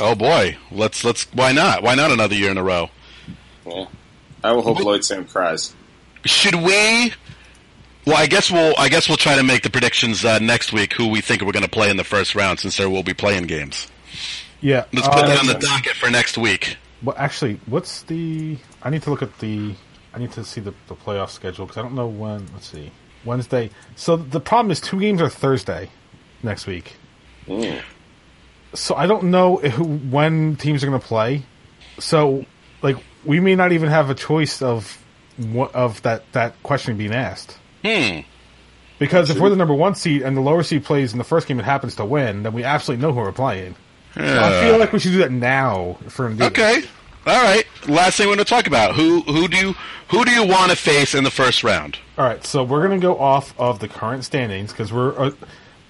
Oh 0.00 0.14
boy. 0.14 0.56
Let's 0.70 1.04
let's 1.04 1.24
why 1.34 1.52
not? 1.52 1.82
Why 1.82 1.94
not 1.94 2.10
another 2.10 2.34
year 2.34 2.50
in 2.50 2.58
a 2.58 2.62
row? 2.62 2.88
Yeah. 3.66 3.86
I 4.42 4.52
will 4.52 4.62
hope 4.62 4.80
Lloyd 4.80 5.04
Sam 5.04 5.26
cries. 5.26 5.74
Should 6.24 6.54
we 6.54 7.12
well, 8.06 8.16
I 8.16 8.26
guess 8.26 8.50
we'll 8.50 8.74
I 8.78 8.88
guess 8.88 9.08
we'll 9.08 9.18
try 9.18 9.36
to 9.36 9.42
make 9.42 9.62
the 9.62 9.70
predictions 9.70 10.24
uh, 10.24 10.38
next 10.38 10.72
week 10.72 10.94
who 10.94 11.08
we 11.08 11.20
think 11.20 11.42
we're 11.42 11.52
going 11.52 11.64
to 11.64 11.70
play 11.70 11.90
in 11.90 11.96
the 11.98 12.04
first 12.04 12.34
round 12.34 12.60
since 12.60 12.76
there 12.78 12.88
will 12.88 13.02
be 13.02 13.14
playing 13.14 13.44
games. 13.44 13.88
Yeah. 14.62 14.84
Let's 14.92 15.08
put 15.08 15.18
uh, 15.18 15.26
that 15.28 15.38
on 15.40 15.46
the 15.46 15.54
docket 15.54 15.92
for 15.96 16.10
next 16.10 16.38
week. 16.38 16.76
Well, 17.02 17.16
actually, 17.18 17.60
what's 17.66 18.02
the? 18.02 18.58
I 18.82 18.90
need 18.90 19.02
to 19.02 19.10
look 19.10 19.22
at 19.22 19.38
the. 19.38 19.74
I 20.12 20.18
need 20.18 20.32
to 20.32 20.44
see 20.44 20.60
the, 20.60 20.74
the 20.88 20.94
playoff 20.94 21.30
schedule 21.30 21.66
because 21.66 21.78
I 21.78 21.82
don't 21.82 21.94
know 21.94 22.08
when. 22.08 22.46
Let's 22.52 22.70
see, 22.70 22.90
Wednesday. 23.24 23.70
So 23.96 24.16
the 24.16 24.40
problem 24.40 24.70
is 24.70 24.80
two 24.80 25.00
games 25.00 25.20
are 25.20 25.28
Thursday 25.28 25.90
next 26.42 26.66
week. 26.66 26.96
Mm. 27.46 27.82
So 28.74 28.94
I 28.94 29.06
don't 29.06 29.24
know 29.24 29.56
who, 29.56 29.84
when 29.84 30.56
teams 30.56 30.84
are 30.84 30.86
going 30.86 31.00
to 31.00 31.06
play. 31.06 31.44
So 31.98 32.44
like 32.82 32.96
we 33.24 33.40
may 33.40 33.54
not 33.54 33.72
even 33.72 33.88
have 33.88 34.10
a 34.10 34.14
choice 34.14 34.62
of 34.62 35.02
what 35.36 35.74
of 35.74 36.02
that 36.02 36.30
that 36.32 36.62
question 36.62 36.96
being 36.96 37.14
asked. 37.14 37.58
Hmm. 37.84 38.20
Because 38.98 39.30
if 39.30 39.38
we're 39.38 39.48
the 39.48 39.56
number 39.56 39.72
one 39.72 39.94
seed 39.94 40.20
and 40.20 40.36
the 40.36 40.42
lower 40.42 40.62
seed 40.62 40.84
plays 40.84 41.12
in 41.12 41.18
the 41.18 41.24
first 41.24 41.48
game 41.48 41.58
it 41.58 41.64
happens 41.64 41.96
to 41.96 42.04
win, 42.04 42.42
then 42.42 42.52
we 42.52 42.64
absolutely 42.64 43.00
know 43.02 43.14
who 43.14 43.20
we're 43.20 43.32
playing. 43.32 43.74
I 44.16 44.60
feel 44.62 44.78
like 44.78 44.92
we 44.92 44.98
should 44.98 45.12
do 45.12 45.18
that 45.18 45.32
now 45.32 45.98
for 46.08 46.28
Indeed. 46.28 46.46
Okay. 46.46 46.82
All 47.26 47.42
right. 47.42 47.64
Last 47.86 48.16
thing 48.16 48.26
we're 48.26 48.34
going 48.34 48.44
to 48.44 48.50
talk 48.50 48.66
about 48.66 48.94
who 48.94 49.20
who 49.22 49.46
do 49.46 49.56
you 49.56 49.74
who 50.08 50.24
do 50.24 50.32
you 50.32 50.44
want 50.44 50.70
to 50.70 50.76
face 50.76 51.14
in 51.14 51.24
the 51.24 51.30
first 51.30 51.62
round? 51.62 51.98
All 52.18 52.24
right, 52.26 52.44
so 52.44 52.64
we're 52.64 52.86
going 52.86 53.00
to 53.00 53.06
go 53.06 53.16
off 53.18 53.58
of 53.58 53.78
the 53.78 53.88
current 53.88 54.24
standings 54.24 54.72
because 54.72 54.92
we're. 54.92 55.18
Uh, 55.18 55.30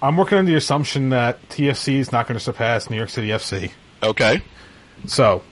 I'm 0.03 0.17
working 0.17 0.39
on 0.39 0.47
the 0.47 0.55
assumption 0.55 1.11
that 1.11 1.47
TFC 1.49 1.95
is 1.95 2.11
not 2.11 2.27
going 2.27 2.39
to 2.39 2.45
surpass 2.45 2.89
New 2.89 2.97
York 2.97 3.11
City 3.11 3.29
FC. 3.29 3.71
Okay. 4.03 4.43
So, 5.07 5.43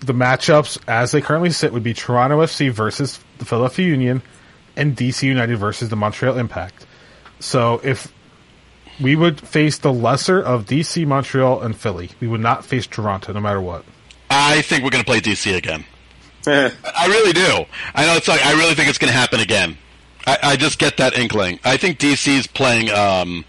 the 0.00 0.14
matchups 0.14 0.78
as 0.88 1.12
they 1.12 1.20
currently 1.20 1.50
sit 1.50 1.72
would 1.72 1.82
be 1.82 1.94
Toronto 1.94 2.40
FC 2.40 2.70
versus 2.70 3.18
the 3.38 3.44
Philadelphia 3.44 3.86
Union, 3.86 4.22
and 4.76 4.96
DC 4.96 5.22
United 5.22 5.56
versus 5.56 5.88
the 5.88 5.96
Montreal 5.96 6.38
Impact. 6.38 6.86
So, 7.40 7.80
if 7.82 8.12
we 9.00 9.16
would 9.16 9.40
face 9.40 9.78
the 9.78 9.92
lesser 9.92 10.40
of 10.40 10.66
DC, 10.66 11.06
Montreal, 11.06 11.60
and 11.62 11.76
Philly, 11.76 12.10
we 12.20 12.26
would 12.28 12.40
not 12.40 12.64
face 12.64 12.86
Toronto, 12.86 13.32
no 13.32 13.40
matter 13.40 13.60
what. 13.60 13.84
I 14.28 14.62
think 14.62 14.84
we're 14.84 14.90
going 14.90 15.04
to 15.04 15.10
play 15.10 15.20
DC 15.20 15.56
again. 15.56 15.84
I 16.46 17.06
really 17.06 17.32
do. 17.32 17.64
I 17.94 18.06
know 18.06 18.14
it's 18.16 18.28
like 18.28 18.44
I 18.44 18.52
really 18.52 18.74
think 18.74 18.88
it's 18.88 18.98
going 18.98 19.12
to 19.12 19.18
happen 19.18 19.40
again. 19.40 19.76
I, 20.26 20.38
I 20.42 20.56
just 20.56 20.78
get 20.78 20.96
that 20.98 21.16
inkling. 21.18 21.60
I 21.64 21.76
think 21.76 21.98
DC's 21.98 22.46
playing. 22.46 22.90
Um, 22.90 23.44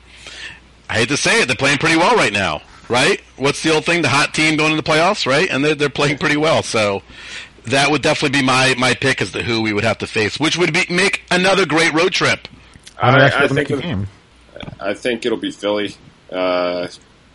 I 0.89 0.95
hate 0.95 1.09
to 1.09 1.17
say 1.17 1.41
it, 1.41 1.47
they're 1.47 1.55
playing 1.55 1.77
pretty 1.77 1.95
well 1.97 2.15
right 2.15 2.33
now. 2.33 2.61
Right? 2.89 3.21
What's 3.37 3.63
the 3.63 3.73
old 3.73 3.85
thing? 3.85 4.01
The 4.01 4.09
hot 4.09 4.33
team 4.33 4.57
going 4.57 4.71
into 4.71 4.81
the 4.81 4.89
playoffs, 4.89 5.25
right? 5.25 5.49
And 5.49 5.63
they're 5.63 5.75
they're 5.75 5.89
playing 5.89 6.17
pretty 6.17 6.35
well. 6.35 6.61
So 6.63 7.01
that 7.65 7.89
would 7.89 8.01
definitely 8.01 8.39
be 8.41 8.45
my 8.45 8.75
my 8.77 8.93
pick 8.93 9.21
as 9.21 9.31
to 9.31 9.41
who 9.43 9.61
we 9.61 9.71
would 9.71 9.85
have 9.85 9.99
to 9.99 10.07
face, 10.07 10.37
which 10.39 10.57
would 10.57 10.73
be 10.73 10.85
make 10.89 11.23
another 11.31 11.65
great 11.65 11.93
road 11.93 12.11
trip. 12.11 12.49
I, 13.01 13.09
I- 13.11 13.23
actually 13.25 13.37
I 13.37 13.39
have 13.41 13.47
to 13.49 13.53
make 13.53 13.67
think 13.69 13.79
a 13.79 13.83
it- 13.83 13.89
game. 13.89 14.07
I 14.79 14.93
think 14.93 15.25
it'll 15.25 15.37
be 15.37 15.51
Philly. 15.51 15.95
Uh, 16.31 16.87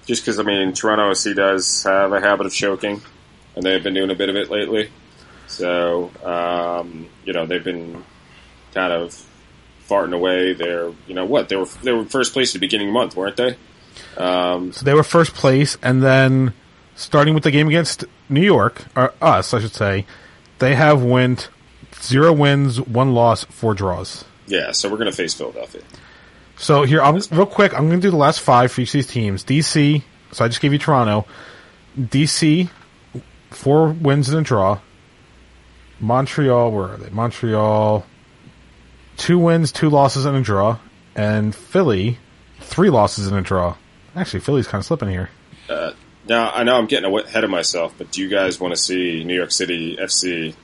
just 0.07 0.23
because, 0.23 0.39
I 0.39 0.43
mean, 0.43 0.73
Toronto 0.73 1.11
FC 1.11 1.35
does 1.35 1.83
have 1.83 2.12
a 2.12 2.21
habit 2.21 2.47
of 2.47 2.53
choking, 2.53 3.03
and 3.55 3.65
they've 3.65 3.83
been 3.83 3.95
doing 3.95 4.11
a 4.11 4.15
bit 4.15 4.29
of 4.29 4.37
it 4.37 4.51
lately. 4.51 4.91
So, 5.49 6.11
um, 6.25 7.09
you 7.25 7.33
know, 7.33 7.47
they've 7.47 7.62
been 7.62 8.05
kind 8.75 8.93
of 8.93 9.21
farting 9.89 10.15
away. 10.15 10.53
They're, 10.55 10.93
you 11.07 11.15
know, 11.15 11.25
what? 11.25 11.49
They 11.49 11.57
were 11.57 11.67
they 11.83 11.93
were 11.93 12.05
first 12.05 12.33
place 12.33 12.51
at 12.51 12.61
the 12.61 12.67
beginning 12.67 12.89
of 12.89 12.93
the 12.93 12.99
month, 12.99 13.17
weren't 13.17 13.37
they? 13.37 13.57
Um, 14.17 14.73
So 14.73 14.85
they 14.85 14.95
were 14.95 15.03
first 15.03 15.35
place, 15.35 15.77
and 15.83 16.03
then 16.03 16.53
starting 16.95 17.35
with 17.35 17.43
the 17.45 17.51
game 17.51 17.69
against 17.69 18.05
New 18.29 18.43
York, 18.43 18.85
or 18.97 19.12
us, 19.21 19.53
I 19.55 19.61
should 19.61 19.75
say, 19.75 20.07
they 20.59 20.75
have 20.75 21.03
went 21.03 21.49
zero 22.01 22.33
wins, 22.33 22.81
one 22.81 23.12
loss, 23.15 23.45
four 23.45 23.75
draws. 23.75 24.25
yeah, 24.47 24.73
so 24.73 24.89
we're 24.89 24.97
going 24.99 25.11
to 25.11 25.17
face 25.17 25.35
Philadelphia. 25.35 25.83
So 26.57 26.85
here, 26.85 27.03
I'm 27.03 27.21
real 27.31 27.47
quick. 27.47 27.75
I'm 27.75 27.88
going 27.88 28.01
to 28.01 28.07
do 28.07 28.11
the 28.11 28.16
last 28.16 28.40
five 28.40 28.73
for 28.73 28.81
each 28.81 28.88
of 28.88 28.92
these 28.95 29.07
teams. 29.07 29.45
DC. 29.45 30.03
So 30.33 30.45
I 30.45 30.49
just 30.49 30.61
gave 30.61 30.73
you 30.73 30.79
Toronto. 30.79 31.27
DC, 31.99 32.69
four 33.51 33.88
wins 33.88 34.29
and 34.29 34.38
a 34.38 34.42
draw. 34.42 34.81
Montreal, 36.01 36.73
where 36.73 36.88
are 36.90 36.97
they? 36.97 37.11
Montreal, 37.11 38.05
two 39.16 39.38
wins, 39.38 39.73
two 39.73 39.88
losses 39.88 40.27
and 40.27 40.37
a 40.37 40.42
draw, 40.42 40.79
and 41.14 41.55
Philly, 41.55 42.19
three 42.61 42.90
losses 42.90 43.27
and 43.27 43.37
a 43.37 43.40
draw. 43.40 43.77
Actually, 44.14 44.40
Philly's 44.40 44.66
kind 44.66 44.81
of 44.81 44.87
slipping 44.87 45.09
here. 45.09 45.31
Uh, 45.69 45.92
now, 46.29 46.51
I 46.51 46.64
know 46.64 46.77
I'm 46.77 46.87
getting 46.87 47.12
ahead 47.14 47.45
of 47.45 47.51
myself, 47.51 47.95
but 47.97 48.11
do 48.11 48.21
you 48.21 48.29
guys 48.29 48.61
want 48.61 48.75
to 48.75 48.81
see 48.81 49.25
New 49.25 49.35
York 49.35 49.53
City 49.53 49.97
FC 49.97 50.55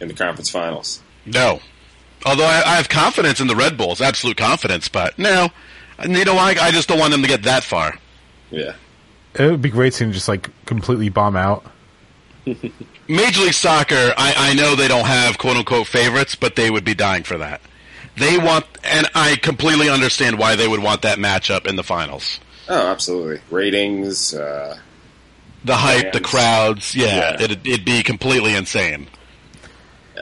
in 0.00 0.08
the 0.08 0.14
conference 0.14 0.50
finals? 0.50 1.00
No. 1.24 1.60
Although 2.26 2.44
I, 2.44 2.62
I 2.64 2.76
have 2.76 2.88
confidence 2.88 3.40
in 3.40 3.46
the 3.46 3.56
Red 3.56 3.76
Bulls, 3.76 4.00
absolute 4.00 4.36
confidence, 4.36 4.88
but 4.88 5.18
no. 5.18 5.48
You 6.06 6.24
know, 6.24 6.36
I, 6.36 6.56
I 6.60 6.70
just 6.70 6.88
don't 6.88 6.98
want 6.98 7.12
them 7.12 7.22
to 7.22 7.28
get 7.28 7.42
that 7.44 7.64
far. 7.64 7.98
Yeah. 8.50 8.74
It 9.34 9.50
would 9.50 9.62
be 9.62 9.70
great 9.70 9.94
seeing 9.94 10.10
them 10.10 10.14
just 10.14 10.28
like 10.28 10.48
completely 10.66 11.08
bomb 11.08 11.36
out. 11.36 11.64
Major 13.08 13.42
League 13.42 13.52
Soccer, 13.54 14.12
I, 14.16 14.34
I 14.36 14.54
know 14.54 14.74
they 14.74 14.88
don't 14.88 15.06
have 15.06 15.38
quote 15.38 15.56
unquote 15.56 15.86
favorites, 15.86 16.34
but 16.34 16.56
they 16.56 16.70
would 16.70 16.84
be 16.84 16.94
dying 16.94 17.22
for 17.22 17.38
that. 17.38 17.60
They 18.16 18.38
want, 18.38 18.66
and 18.84 19.08
I 19.14 19.36
completely 19.36 19.88
understand 19.88 20.38
why 20.38 20.56
they 20.56 20.68
would 20.68 20.82
want 20.82 21.02
that 21.02 21.18
matchup 21.18 21.66
in 21.66 21.76
the 21.76 21.82
finals. 21.84 22.40
Oh, 22.68 22.88
absolutely. 22.88 23.40
Ratings, 23.50 24.34
uh, 24.34 24.78
The 25.64 25.76
hype, 25.76 26.12
the 26.12 26.20
crowds, 26.20 26.94
yeah, 26.94 27.06
Yeah. 27.06 27.42
It'd, 27.42 27.66
it'd 27.66 27.84
be 27.84 28.02
completely 28.02 28.54
insane. 28.54 29.08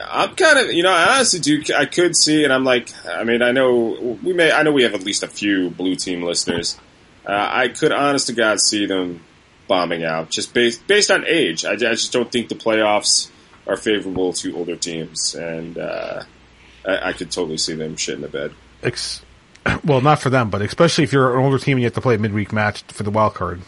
I'm 0.09 0.35
kind 0.35 0.59
of, 0.59 0.73
you 0.73 0.83
know, 0.83 0.91
I 0.91 1.15
honestly 1.15 1.39
do. 1.39 1.63
I 1.77 1.85
could 1.85 2.15
see, 2.15 2.43
and 2.43 2.51
I'm 2.51 2.63
like, 2.63 2.89
I 3.07 3.23
mean, 3.23 3.41
I 3.41 3.51
know 3.51 4.17
we 4.23 4.33
may, 4.33 4.51
I 4.51 4.63
know 4.63 4.71
we 4.71 4.83
have 4.83 4.93
at 4.93 5.03
least 5.03 5.23
a 5.23 5.27
few 5.27 5.69
blue 5.69 5.95
team 5.95 6.23
listeners. 6.23 6.77
Uh, 7.25 7.49
I 7.51 7.67
could, 7.67 7.91
honest 7.91 8.27
to 8.27 8.33
God, 8.33 8.59
see 8.59 8.85
them 8.85 9.23
bombing 9.67 10.03
out 10.03 10.31
just 10.31 10.53
based 10.53 10.85
based 10.87 11.11
on 11.11 11.25
age. 11.27 11.63
I, 11.63 11.73
I 11.73 11.75
just 11.75 12.11
don't 12.11 12.31
think 12.31 12.49
the 12.49 12.55
playoffs 12.55 13.29
are 13.67 13.77
favorable 13.77 14.33
to 14.33 14.55
older 14.55 14.75
teams, 14.75 15.35
and 15.35 15.77
uh, 15.77 16.23
I, 16.85 17.09
I 17.09 17.13
could 17.13 17.31
totally 17.31 17.57
see 17.57 17.75
them 17.75 17.95
shit 17.95 18.15
in 18.15 18.21
the 18.21 18.27
bed. 18.27 18.51
Ex- 18.81 19.21
well, 19.83 20.01
not 20.01 20.19
for 20.19 20.29
them, 20.29 20.49
but 20.49 20.61
especially 20.61 21.03
if 21.03 21.13
you're 21.13 21.37
an 21.37 21.43
older 21.43 21.59
team 21.59 21.73
and 21.73 21.81
you 21.81 21.85
have 21.85 21.93
to 21.93 22.01
play 22.01 22.15
a 22.15 22.17
midweek 22.17 22.51
match 22.51 22.81
for 22.83 23.03
the 23.03 23.11
wild 23.11 23.35
card. 23.35 23.61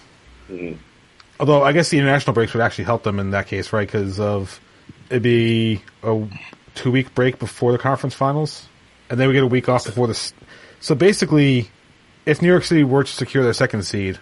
Although 1.39 1.63
I 1.63 1.71
guess 1.71 1.89
the 1.89 1.97
international 1.97 2.33
breaks 2.33 2.53
would 2.53 2.61
actually 2.61 2.85
help 2.85 3.03
them 3.03 3.19
in 3.19 3.31
that 3.31 3.47
case, 3.47 3.71
right? 3.71 3.87
Because 3.87 4.19
of 4.19 4.59
it'd 5.11 5.23
be 5.23 5.81
a 6.03 6.25
two 6.75 6.91
week 6.91 7.13
break 7.13 7.37
before 7.37 7.71
the 7.71 7.77
conference 7.77 8.15
finals, 8.15 8.67
and 9.09 9.19
then 9.19 9.27
we 9.27 9.33
get 9.33 9.43
a 9.43 9.47
week 9.47 9.69
off 9.69 9.85
before 9.85 10.07
this. 10.07 10.33
So 10.79 10.95
basically, 10.95 11.69
if 12.25 12.41
New 12.41 12.47
York 12.47 12.63
City 12.63 12.83
were 12.83 13.03
to 13.03 13.11
secure 13.11 13.43
their 13.43 13.53
second 13.53 13.83
seed, 13.83 14.19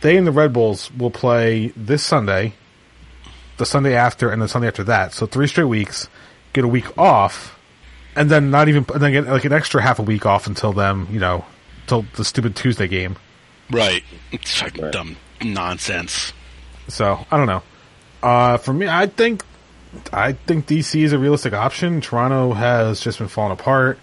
they 0.00 0.16
and 0.16 0.26
the 0.26 0.32
Red 0.32 0.52
Bulls 0.52 0.90
will 0.92 1.10
play 1.10 1.72
this 1.76 2.02
Sunday, 2.02 2.54
the 3.56 3.66
Sunday 3.66 3.94
after, 3.94 4.30
and 4.30 4.40
the 4.40 4.48
Sunday 4.48 4.68
after 4.68 4.84
that. 4.84 5.12
So 5.12 5.26
three 5.26 5.48
straight 5.48 5.64
weeks, 5.64 6.08
get 6.52 6.64
a 6.64 6.68
week 6.68 6.96
off, 6.96 7.58
and 8.14 8.30
then 8.30 8.50
not 8.50 8.68
even 8.68 8.86
and 8.94 9.02
then 9.02 9.12
get 9.12 9.26
like 9.26 9.44
an 9.44 9.52
extra 9.52 9.82
half 9.82 9.98
a 9.98 10.02
week 10.02 10.24
off 10.24 10.46
until 10.46 10.72
them, 10.72 11.08
you 11.10 11.18
know, 11.20 11.44
till 11.86 12.06
the 12.16 12.24
stupid 12.24 12.54
Tuesday 12.56 12.86
game. 12.88 13.16
Right. 13.70 14.02
It's 14.32 14.58
fucking 14.60 14.84
Right. 14.84 14.92
dumb 14.92 15.16
nonsense. 15.42 16.32
So 16.88 17.26
I 17.30 17.36
don't 17.36 17.46
know. 17.46 17.62
Uh, 18.22 18.56
for 18.56 18.72
me, 18.72 18.88
I 18.88 19.06
think 19.06 19.44
I 20.12 20.32
think 20.32 20.66
DC 20.66 21.02
is 21.02 21.12
a 21.12 21.18
realistic 21.18 21.52
option. 21.52 22.00
Toronto 22.00 22.52
has 22.52 23.00
just 23.00 23.18
been 23.18 23.28
falling 23.28 23.52
apart. 23.52 23.98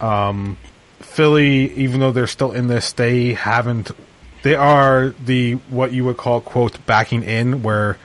Um, 0.00 0.56
Philly, 1.00 1.72
even 1.74 2.00
though 2.00 2.12
they're 2.12 2.26
still 2.26 2.52
in 2.52 2.68
this, 2.68 2.92
they 2.92 3.34
haven't. 3.34 3.90
They 4.42 4.54
are 4.54 5.10
the 5.24 5.54
what 5.68 5.92
you 5.92 6.04
would 6.04 6.16
call 6.16 6.40
quote 6.40 6.84
backing 6.86 7.22
in, 7.22 7.62
where 7.62 7.98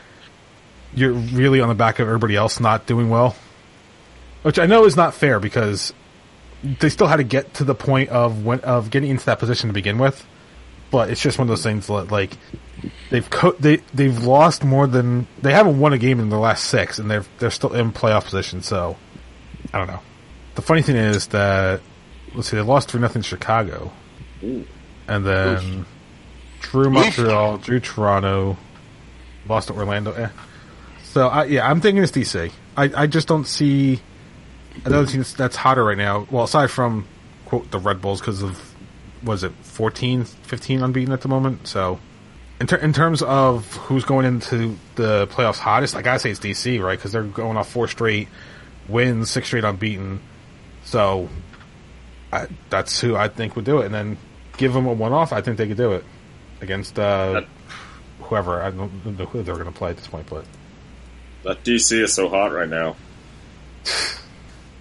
you're 0.93 1.13
really 1.13 1.61
on 1.61 1.69
the 1.69 1.75
back 1.75 1.99
of 1.99 2.07
everybody 2.07 2.35
else 2.35 2.59
not 2.59 2.85
doing 2.85 3.09
well, 3.09 3.35
which 4.43 4.59
I 4.59 4.65
know 4.65 4.85
is 4.85 4.95
not 4.95 5.13
fair 5.13 5.39
because 5.39 5.93
they 6.63 6.89
still 6.89 7.07
had 7.07 7.17
to 7.17 7.23
get 7.23 7.53
to 7.55 7.63
the 7.63 7.75
point 7.75 8.09
of 8.09 8.45
when, 8.45 8.59
of 8.61 8.89
getting 8.89 9.09
into 9.09 9.25
that 9.25 9.39
position 9.39 9.69
to 9.69 9.73
begin 9.73 9.97
with. 9.97 10.25
But 10.91 11.09
it's 11.09 11.21
just 11.21 11.37
one 11.37 11.45
of 11.45 11.49
those 11.49 11.63
things 11.63 11.89
like 11.89 12.37
they've 13.09 13.29
co- 13.29 13.55
they 13.59 13.77
they've 13.93 14.23
lost 14.23 14.63
more 14.63 14.87
than 14.87 15.27
they 15.41 15.53
haven't 15.53 15.79
won 15.79 15.93
a 15.93 15.97
game 15.97 16.19
in 16.19 16.29
the 16.29 16.39
last 16.39 16.65
six, 16.65 16.99
and 16.99 17.09
they're 17.09 17.25
they're 17.39 17.51
still 17.51 17.73
in 17.73 17.91
playoff 17.91 18.25
position. 18.25 18.61
So 18.61 18.97
I 19.73 19.77
don't 19.77 19.87
know. 19.87 20.01
The 20.55 20.61
funny 20.61 20.81
thing 20.81 20.95
is 20.95 21.27
that 21.27 21.81
let's 22.33 22.49
see, 22.49 22.57
they 22.57 22.61
lost 22.63 22.89
three 22.89 23.01
nothing 23.01 23.21
Chicago, 23.21 23.91
and 24.41 25.25
then 25.25 25.85
drew 26.59 26.89
Montreal, 26.89 27.57
drew 27.57 27.79
Toronto, 27.79 28.57
lost 29.47 29.67
to 29.67 29.73
Orlando. 29.73 30.13
Eh. 30.13 30.29
So 31.03 31.27
I, 31.27 31.45
yeah, 31.45 31.69
I'm 31.69 31.81
thinking 31.81 32.03
it's 32.03 32.11
DC. 32.11 32.51
I 32.77 33.03
I 33.03 33.07
just 33.07 33.27
don't 33.27 33.47
see 33.47 34.01
another 34.83 35.05
team 35.05 35.21
that's, 35.21 35.33
that's 35.33 35.55
hotter 35.55 35.83
right 35.83 35.97
now. 35.97 36.27
Well, 36.29 36.43
aside 36.43 36.71
from 36.71 37.07
quote 37.45 37.71
the 37.71 37.79
Red 37.79 38.01
Bulls 38.01 38.19
because 38.19 38.41
of 38.41 38.73
was 39.23 39.43
it 39.43 39.51
14, 39.63 40.23
15 40.23 40.83
unbeaten 40.83 41.11
at 41.13 41.21
the 41.21 41.27
moment. 41.27 41.67
So 41.67 41.99
in, 42.59 42.67
ter- 42.67 42.77
in 42.77 42.93
terms 42.93 43.21
of 43.21 43.65
who's 43.75 44.05
going 44.05 44.25
into 44.25 44.77
the 44.95 45.27
playoffs 45.27 45.57
hottest, 45.59 45.93
like 45.93 46.03
I 46.05 46.09
gotta 46.09 46.19
say 46.19 46.31
it's 46.31 46.39
DC, 46.39 46.81
right? 46.81 46.97
Because 46.97 47.11
they're 47.11 47.23
going 47.23 47.57
off 47.57 47.69
four 47.69 47.87
straight 47.87 48.27
wins, 48.87 49.29
six 49.29 49.47
straight 49.47 49.63
unbeaten. 49.63 50.21
So 50.83 51.29
I, 52.31 52.47
that's 52.69 52.99
who 53.01 53.15
I 53.15 53.27
think 53.27 53.55
would 53.55 53.65
do 53.65 53.79
it, 53.79 53.85
and 53.85 53.93
then 53.93 54.17
give 54.57 54.73
them 54.73 54.85
a 54.85 54.93
one 54.93 55.11
off. 55.13 55.33
I 55.33 55.41
think 55.41 55.57
they 55.57 55.67
could 55.67 55.77
do 55.77 55.93
it 55.93 56.03
against 56.61 56.97
uh, 56.97 57.31
That- 57.33 57.47
whoever. 58.21 58.61
I 58.61 58.71
don't 58.71 59.05
know 59.17 59.25
who 59.25 59.43
they're 59.43 59.55
going 59.55 59.65
to 59.65 59.71
play 59.71 59.89
at 59.91 59.97
this 59.97 60.07
point, 60.07 60.27
but 60.29 60.45
That 61.43 61.63
DC 61.63 62.01
is 62.01 62.13
so 62.13 62.29
hot 62.29 62.53
right 62.53 62.69
now. 62.69 62.95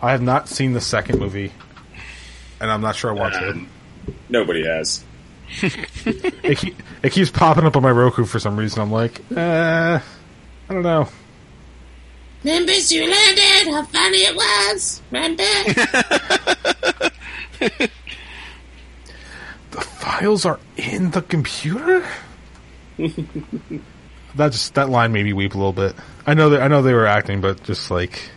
I 0.00 0.12
have 0.12 0.22
not 0.22 0.48
seen 0.48 0.72
the 0.74 0.80
second 0.80 1.18
movie, 1.18 1.52
and 2.60 2.70
I'm 2.70 2.80
not 2.82 2.94
sure 2.96 3.10
I 3.10 3.14
want 3.14 3.34
to. 3.34 3.50
Um, 3.50 3.68
nobody 4.28 4.64
has. 4.66 5.02
It, 5.62 6.58
keep, 6.58 6.82
it 7.02 7.12
keeps 7.12 7.30
popping 7.30 7.64
up 7.64 7.76
on 7.76 7.82
my 7.82 7.90
Roku 7.90 8.24
for 8.24 8.38
some 8.38 8.56
reason. 8.56 8.82
I'm 8.82 8.90
like, 8.92 9.20
uh, 9.34 10.00
I 10.68 10.72
don't 10.74 10.82
know. 10.82 11.08
Remember 12.42 12.72
Zoolander! 12.72 13.70
How 13.72 13.84
funny 13.84 14.18
it 14.18 14.36
was? 14.36 15.02
Remember? 15.10 15.44
The 19.74 19.80
files 19.80 20.46
are 20.46 20.60
in 20.76 21.10
the 21.10 21.20
computer. 21.22 22.06
that 22.96 24.52
just 24.52 24.74
that 24.74 24.88
line 24.88 25.10
made 25.10 25.24
me 25.24 25.32
weep 25.32 25.54
a 25.54 25.58
little 25.58 25.72
bit. 25.72 25.96
I 26.24 26.34
know 26.34 26.50
that 26.50 26.62
I 26.62 26.68
know 26.68 26.80
they 26.80 26.94
were 26.94 27.06
acting, 27.06 27.40
but 27.40 27.60
just 27.64 27.90
like 27.90 28.30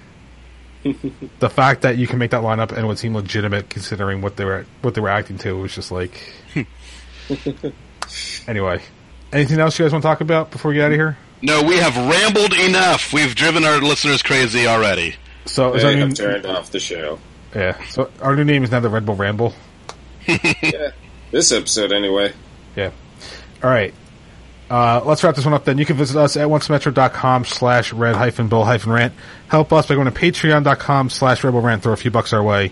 the 1.39 1.49
fact 1.49 1.83
that 1.83 1.97
you 1.97 2.07
can 2.07 2.17
make 2.17 2.31
that 2.31 2.41
line 2.41 2.59
up 2.59 2.71
and 2.71 2.79
it 2.79 2.85
would 2.87 2.97
seem 2.97 3.13
legitimate 3.13 3.69
considering 3.69 4.21
what 4.21 4.35
they 4.35 4.45
were 4.45 4.65
what 4.81 4.95
they 4.95 5.01
were 5.01 5.09
acting 5.09 5.37
to 5.39 5.53
was 5.53 5.75
just 5.75 5.91
like. 5.91 6.33
anyway, 8.47 8.81
anything 9.33 9.59
else 9.59 9.77
you 9.77 9.85
guys 9.85 9.91
want 9.91 10.01
to 10.03 10.07
talk 10.07 10.21
about 10.21 10.51
before 10.51 10.69
we 10.69 10.75
get 10.75 10.85
out 10.85 10.91
of 10.91 10.97
here? 10.97 11.17
No, 11.41 11.63
we 11.63 11.77
have 11.77 11.95
rambled 11.95 12.53
enough. 12.53 13.13
We've 13.13 13.35
driven 13.35 13.63
our 13.63 13.79
listeners 13.79 14.23
crazy 14.23 14.67
already. 14.67 15.15
So 15.45 15.73
is 15.75 15.83
our 15.83 15.91
They 15.91 15.95
new, 15.97 16.05
have 16.07 16.13
turned 16.15 16.45
off 16.45 16.71
the 16.71 16.79
show. 16.79 17.19
yeah. 17.55 17.81
So 17.85 18.09
our 18.21 18.35
new 18.35 18.43
name 18.43 18.63
is 18.63 18.71
now 18.71 18.79
the 18.79 18.89
Red 18.89 19.05
Bull 19.05 19.15
Ramble. 19.15 19.53
Yeah. 20.27 20.91
This 21.31 21.51
episode, 21.53 21.91
anyway. 21.93 22.33
Yeah. 22.75 22.91
All 23.63 23.69
right. 23.69 23.93
Uh, 24.69 25.01
let's 25.05 25.23
wrap 25.23 25.35
this 25.35 25.45
one 25.45 25.53
up 25.53 25.63
then. 25.63 25.77
You 25.77 25.85
can 25.85 25.95
visit 25.95 26.17
us 26.17 26.35
at 26.35 26.47
oncemetro.com 26.49 27.45
slash 27.45 27.93
red 27.93 28.15
hyphen 28.15 28.49
bull 28.49 28.65
hyphen 28.65 28.91
rant. 28.91 29.13
Help 29.47 29.71
us 29.71 29.87
by 29.87 29.95
going 29.95 30.11
to 30.11 30.17
patreon.com 30.19 31.09
slash 31.09 31.41
redbullrant. 31.41 31.81
Throw 31.81 31.93
a 31.93 31.97
few 31.97 32.11
bucks 32.11 32.33
our 32.33 32.43
way. 32.43 32.71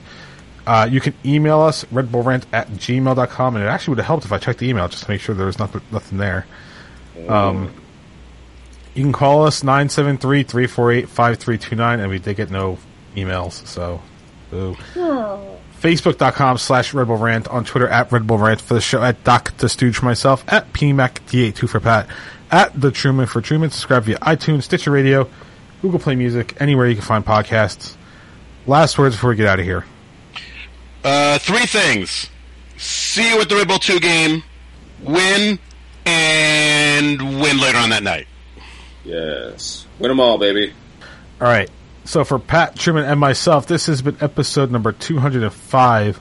Uh, 0.66 0.88
you 0.90 1.00
can 1.00 1.14
email 1.24 1.62
us, 1.62 1.84
redbullrant 1.86 2.46
at 2.52 2.68
gmail.com, 2.70 3.56
and 3.56 3.64
it 3.64 3.68
actually 3.68 3.92
would 3.92 4.00
have 4.00 4.08
helped 4.08 4.26
if 4.26 4.32
I 4.32 4.40
checked 4.40 4.58
the 4.60 4.70
email 4.70 4.88
just 4.88 5.04
to 5.04 5.12
make 5.12 5.22
sure 5.22 5.36
there 5.36 5.46
was 5.46 5.60
nothing, 5.60 5.82
nothing 5.92 6.18
there. 6.18 6.48
Um, 7.28 7.72
you 8.96 9.04
can 9.04 9.14
call 9.14 9.46
us 9.46 9.62
973-348-5329, 9.62 12.00
and 12.00 12.10
we 12.10 12.18
did 12.20 12.38
get 12.38 12.50
no 12.50 12.78
emails, 13.16 13.66
so 13.68 14.02
boo. 14.50 14.76
Facebook.com 15.82 16.58
slash 16.58 16.94
Red 16.94 17.08
Bull 17.08 17.18
Rant, 17.18 17.48
on 17.50 17.64
Twitter 17.64 17.88
at 17.88 18.12
Red 18.12 18.26
Bull 18.26 18.40
Rant, 18.40 18.62
for 18.62 18.74
the 18.74 18.82
show 18.82 19.04
at 19.04 19.24
Doc 19.24 19.56
the 19.58 19.70
Stooge 19.70 19.98
for 19.98 20.06
myself, 20.06 20.44
at 20.48 20.74
PMAC2 20.74 21.70
for 21.70 21.80
Pat, 21.80 22.08
at 22.50 22.80
The 22.80 22.92
Truman 22.92 23.28
for 23.28 23.42
Truman. 23.42 23.70
Subscribe 23.70 24.06
via 24.06 24.18
iTunes, 24.20 24.64
Stitcher 24.64 24.92
Radio, 24.92 25.30
Google 25.82 26.00
Play 26.00 26.16
Music, 26.16 26.56
anywhere 26.60 26.88
you 26.88 26.96
can 26.96 27.04
find 27.04 27.26
podcasts. 27.26 27.96
Last 28.66 28.98
words 28.98 29.16
before 29.16 29.32
we 29.32 29.36
get 29.36 29.46
out 29.46 29.60
of 29.60 29.66
here. 29.66 29.86
Uh, 31.06 31.38
three 31.38 31.68
things. 31.68 32.32
See 32.78 33.30
you 33.30 33.40
at 33.40 33.48
the 33.48 33.56
Red 33.56 33.68
Bull 33.68 33.78
2 33.78 34.00
game, 34.00 34.44
win, 35.04 35.60
and 36.04 37.22
win 37.40 37.60
later 37.60 37.78
on 37.78 37.92
that 37.92 38.02
night. 38.02 38.28
Yes. 39.04 39.86
Win 40.00 40.10
them 40.10 40.20
all, 40.20 40.40
baby. 40.40 40.74
All 41.40 41.48
right. 41.48 41.70
So 42.06 42.24
for 42.24 42.40
Pat 42.40 42.76
Truman 42.76 43.06
and 43.06 43.20
myself, 43.20 43.68
this 43.68 43.86
has 43.86 44.02
been 44.02 44.18
episode 44.20 44.72
number 44.72 44.92
205 44.92 46.20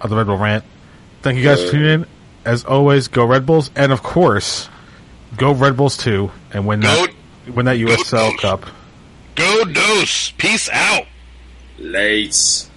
of 0.00 0.10
the 0.10 0.16
Red 0.16 0.28
Bull 0.28 0.38
Rant. 0.38 0.64
Thank 1.22 1.38
you 1.38 1.44
guys 1.44 1.64
for 1.64 1.72
tuning 1.72 2.02
in. 2.02 2.06
As 2.44 2.64
always, 2.64 3.08
go 3.08 3.24
Red 3.24 3.44
Bulls, 3.44 3.70
and 3.74 3.90
of 3.90 4.02
course, 4.02 4.68
go 5.36 5.52
Red 5.52 5.76
Bulls 5.76 5.96
too, 5.96 6.30
and 6.52 6.66
win 6.66 6.80
that 6.80 7.10
win 7.52 7.66
that 7.66 7.76
USL 7.78 8.28
Bulls. 8.28 8.40
Cup. 8.40 8.66
Go 9.34 9.64
Dose. 9.64 10.30
Peace 10.38 10.70
out. 10.70 11.04
Lates. 11.78 12.69